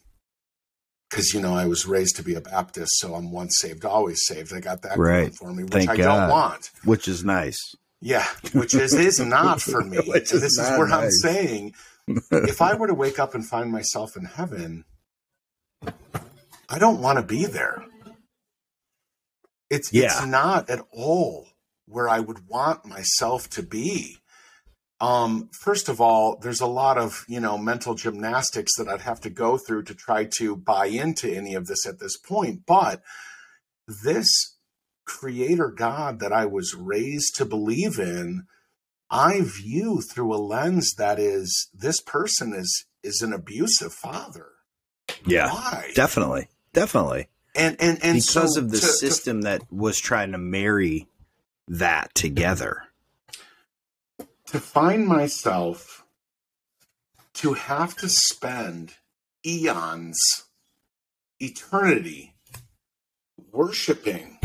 because 1.09 1.33
you 1.33 1.39
know 1.39 1.53
i 1.53 1.65
was 1.65 1.85
raised 1.85 2.15
to 2.15 2.23
be 2.23 2.33
a 2.33 2.41
baptist 2.41 2.91
so 2.97 3.13
i'm 3.13 3.31
once 3.31 3.57
saved 3.59 3.85
always 3.85 4.19
saved 4.25 4.51
i 4.53 4.59
got 4.59 4.81
that 4.81 4.97
Right. 4.97 5.33
for 5.35 5.53
me 5.53 5.63
which 5.63 5.71
Thank 5.73 5.89
i 5.91 5.97
God. 5.97 6.03
don't 6.21 6.29
want 6.29 6.71
Which 6.83 7.07
is 7.07 7.23
nice. 7.23 7.75
Yeah, 8.01 8.25
which 8.53 8.73
is 8.73 8.93
is 8.93 9.19
not 9.19 9.61
for 9.61 9.83
me. 9.83 9.97
Is 10.15 10.29
this 10.31 10.43
is 10.43 10.57
not 10.57 10.77
where 10.77 10.87
I'm 10.87 11.11
saying, 11.11 11.73
if 12.07 12.61
I 12.61 12.75
were 12.75 12.87
to 12.87 12.93
wake 12.93 13.19
up 13.19 13.35
and 13.35 13.45
find 13.45 13.71
myself 13.71 14.15
in 14.15 14.25
heaven, 14.25 14.85
I 16.69 16.79
don't 16.79 17.01
want 17.01 17.17
to 17.17 17.23
be 17.23 17.45
there. 17.45 17.85
It's 19.69 19.91
Yeah. 19.93 20.05
it's 20.05 20.25
not 20.25 20.69
at 20.69 20.85
all 20.91 21.47
where 21.85 22.07
I 22.09 22.19
would 22.19 22.47
want 22.47 22.85
myself 22.85 23.49
to 23.51 23.63
be. 23.63 24.17
Um, 25.01 25.49
first 25.53 25.87
of 25.87 26.01
all, 26.01 26.37
there's 26.37 26.59
a 26.61 26.67
lot 26.67 26.97
of 26.97 27.25
you 27.27 27.39
know 27.39 27.57
mental 27.57 27.95
gymnastics 27.95 28.75
that 28.77 28.87
I'd 28.87 29.01
have 29.01 29.21
to 29.21 29.29
go 29.29 29.57
through 29.57 29.83
to 29.83 29.95
try 29.95 30.25
to 30.37 30.55
buy 30.55 30.87
into 30.87 31.29
any 31.33 31.55
of 31.55 31.67
this 31.67 31.85
at 31.85 31.99
this 31.99 32.17
point. 32.17 32.61
But 32.65 33.01
this 33.87 34.29
creator 35.09 35.69
God 35.71 36.19
that 36.19 36.31
I 36.31 36.45
was 36.45 36.75
raised 36.75 37.35
to 37.37 37.45
believe 37.45 37.97
in, 37.97 38.43
I 39.09 39.41
view 39.41 40.01
through 40.01 40.33
a 40.35 40.37
lens 40.37 40.93
that 40.97 41.17
is 41.19 41.69
this 41.73 41.99
person 41.99 42.53
is 42.53 42.85
is 43.03 43.21
an 43.21 43.33
abusive 43.33 43.91
father. 43.91 44.49
Yeah. 45.25 45.51
Why? 45.51 45.91
Definitely. 45.95 46.47
Definitely. 46.73 47.27
and 47.55 47.75
and 47.79 47.97
and 48.03 48.15
because 48.17 48.53
so 48.53 48.61
of 48.61 48.69
the 48.69 48.77
to- 48.77 48.85
to- 48.85 48.91
system 48.93 49.41
that 49.41 49.63
was 49.71 49.99
trying 49.99 50.31
to 50.33 50.37
marry 50.37 51.07
that 51.67 52.13
together. 52.13 52.83
to 54.47 54.59
find 54.59 55.07
myself 55.07 56.05
to 57.33 57.53
have 57.53 57.95
to 57.97 58.09
spend 58.09 58.93
eons, 59.45 60.19
eternity, 61.39 62.35
worshiping 63.51 64.38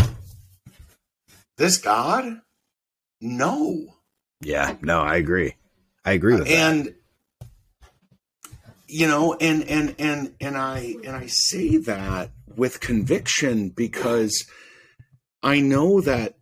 this 1.56 1.78
God? 1.78 2.40
No. 3.20 3.86
Yeah. 4.40 4.76
No, 4.82 5.00
I 5.00 5.16
agree. 5.16 5.54
I 6.04 6.12
agree 6.12 6.34
with 6.34 6.46
that. 6.46 6.52
and 6.52 6.94
you 8.86 9.06
know 9.08 9.34
and 9.40 9.64
and 9.64 9.94
and 9.98 10.34
and 10.40 10.56
i 10.58 10.94
and 11.04 11.16
i 11.16 11.24
say 11.26 11.78
that 11.78 12.30
with 12.54 12.80
conviction 12.80 13.70
because 13.70 14.44
i 15.42 15.58
know 15.58 16.02
that 16.02 16.34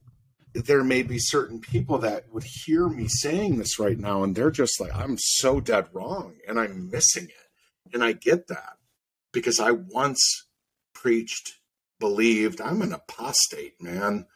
there 0.53 0.83
may 0.83 1.03
be 1.05 1.19
certain 1.19 1.61
people 1.61 1.99
that 1.99 2.25
would 2.33 2.43
hear 2.45 2.89
me 2.89 3.07
saying 3.07 3.57
this 3.59 3.79
right 3.79 3.99
now 3.99 4.25
and 4.25 4.35
they're 4.35 4.51
just 4.51 4.81
like 4.81 4.93
i'm 4.95 5.17
so 5.19 5.61
dead 5.61 5.87
wrong 5.93 6.35
and 6.49 6.59
i'm 6.59 6.91
missing 6.91 7.25
it 7.25 7.95
and 7.95 8.03
i 8.03 8.11
get 8.13 8.49
that 8.49 8.77
because 9.33 9.61
i 9.61 9.71
once 9.71 10.47
preached 10.93 11.55
believed 12.01 12.61
i'm 12.61 12.83
an 12.83 12.93
apostate 12.93 13.81
man 13.81 14.27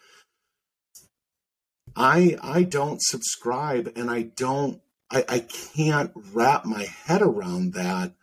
i 1.96 2.36
i 2.42 2.62
don't 2.62 3.00
subscribe 3.02 3.90
and 3.96 4.10
i 4.10 4.22
don't 4.22 4.80
I, 5.10 5.24
I 5.28 5.38
can't 5.40 6.10
wrap 6.32 6.64
my 6.64 6.84
head 6.84 7.22
around 7.22 7.74
that. 7.74 8.14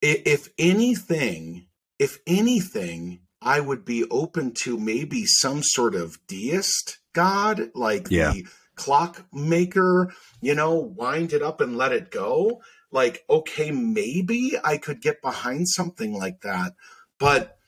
If 0.00 0.48
anything, 0.58 1.66
if 1.98 2.18
anything, 2.26 3.20
I 3.42 3.60
would 3.60 3.84
be 3.84 4.04
open 4.10 4.52
to 4.62 4.78
maybe 4.78 5.24
some 5.26 5.62
sort 5.62 5.94
of 5.94 6.18
deist 6.26 6.98
god, 7.12 7.70
like 7.74 8.08
Yeah. 8.10 8.32
the 8.32 8.46
clockmaker, 8.76 10.12
you 10.40 10.54
know, 10.54 10.74
wind 10.74 11.32
it 11.32 11.42
up 11.42 11.60
and 11.60 11.76
let 11.76 11.92
it 11.92 12.10
go. 12.10 12.62
Like, 12.92 13.24
okay, 13.28 13.70
maybe 13.72 14.52
I 14.62 14.78
could 14.78 15.00
get 15.00 15.22
behind 15.22 15.68
something 15.68 16.12
like 16.12 16.42
that. 16.42 16.74
But 17.18 17.58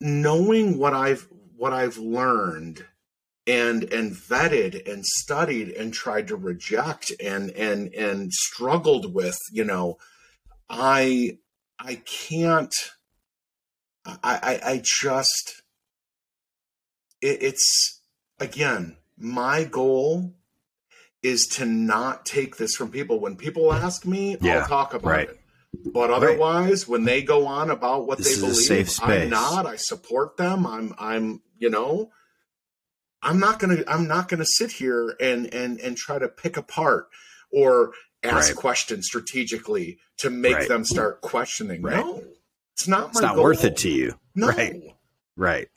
knowing 0.00 0.78
what 0.78 0.94
I've 0.94 1.28
what 1.56 1.72
I've 1.72 1.96
learned 1.96 2.84
and 3.46 3.84
and 3.92 4.12
vetted 4.12 4.90
and 4.90 5.04
studied 5.06 5.68
and 5.70 5.92
tried 5.92 6.28
to 6.28 6.36
reject 6.36 7.12
and 7.20 7.50
and 7.52 7.94
and 7.94 8.32
struggled 8.32 9.14
with 9.14 9.38
you 9.52 9.64
know 9.64 9.96
i 10.68 11.38
i 11.78 11.96
can't 12.04 12.74
i 14.04 14.16
i, 14.22 14.60
I 14.72 14.82
just 14.84 15.62
it, 17.20 17.42
it's 17.42 18.00
again 18.40 18.96
my 19.16 19.64
goal 19.64 20.34
is 21.22 21.46
to 21.46 21.66
not 21.66 22.24
take 22.24 22.56
this 22.56 22.76
from 22.76 22.90
people. 22.90 23.18
When 23.18 23.36
people 23.36 23.72
ask 23.72 24.06
me 24.06 24.36
Yeah, 24.40 24.60
i'll 24.60 24.68
talk 24.68 24.94
about 24.94 25.10
right. 25.10 25.28
it. 25.30 25.40
But 25.92 26.10
otherwise 26.10 26.86
when 26.86 27.04
they 27.04 27.22
go 27.22 27.46
on 27.46 27.70
about 27.70 28.06
what 28.06 28.18
This 28.18 28.36
they 28.36 28.40
believe 28.40 28.98
i'm 29.02 29.28
not. 29.30 29.66
I 29.66 29.76
support 29.76 30.36
them. 30.36 30.66
I'm 30.66 30.94
i'm 30.98 31.42
you 31.58 31.70
know 31.70 32.10
I'm 33.26 33.38
not 33.40 33.58
gonna 33.58 33.82
I'm 33.88 34.06
not 34.06 34.28
gonna 34.28 34.44
sit 34.46 34.70
here 34.72 35.14
and 35.20 35.52
and 35.52 35.80
and 35.80 35.96
try 35.96 36.18
to 36.18 36.28
pick 36.28 36.56
apart 36.56 37.08
or 37.50 37.92
ask 38.22 38.48
Right. 38.50 38.56
questions 38.56 39.06
strategically 39.06 39.98
to 40.18 40.30
make 40.30 40.54
Right. 40.54 40.68
them 40.68 40.84
start 40.84 41.20
questioning. 41.20 41.82
Right. 41.82 41.96
No, 41.96 42.22
it's 42.74 42.86
not. 42.88 43.08
It's 43.10 43.20
my 43.20 43.28
not 43.28 43.34
goal. 43.34 43.44
worth 43.44 43.64
it 43.64 43.76
to 43.78 43.90
you. 43.90 44.18
No, 44.34 44.48
Right. 44.48 44.80
Right. 45.36 45.68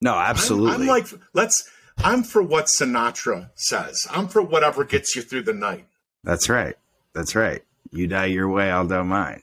No, 0.00 0.14
I'm- 0.14 0.30
absolutely. 0.30 0.74
I'm, 0.74 0.86
like 0.86 1.06
let's. 1.34 1.68
I'm 1.98 2.22
for 2.22 2.42
what 2.42 2.66
Sinatra 2.66 3.50
says. 3.54 4.06
I'm 4.10 4.28
for 4.28 4.42
whatever 4.42 4.84
gets 4.84 5.16
you 5.16 5.22
through 5.22 5.42
the 5.44 5.54
night. 5.54 5.86
That's 6.24 6.48
right. 6.48 6.76
That's 7.14 7.34
right. 7.34 7.62
You 7.90 8.06
die 8.06 8.26
your 8.26 8.48
way, 8.48 8.70
I'll 8.70 8.86
die 8.86 9.02
mine. 9.02 9.42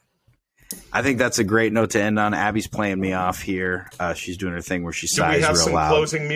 I 0.92 1.02
think 1.02 1.18
that's 1.18 1.40
a 1.40 1.44
great 1.44 1.72
note 1.74 1.92
to 1.92 2.02
end 2.02 2.20
on. 2.20 2.34
Abby's 2.34 2.68
playing 2.68 3.00
me 3.00 3.14
off 3.14 3.42
here. 3.42 3.90
Uh, 4.00 4.14
she's 4.14 4.38
doing 4.38 4.54
her 4.54 4.62
thing 4.62 4.84
where 4.84 4.94
she 4.94 5.08
Do 5.08 5.14
we 5.14 5.16
sighs 5.18 5.42
have 5.44 5.56
real 5.56 5.64
some 5.66 5.74
loud. 5.74 5.90
closing 5.90 6.22
music? 6.22 6.32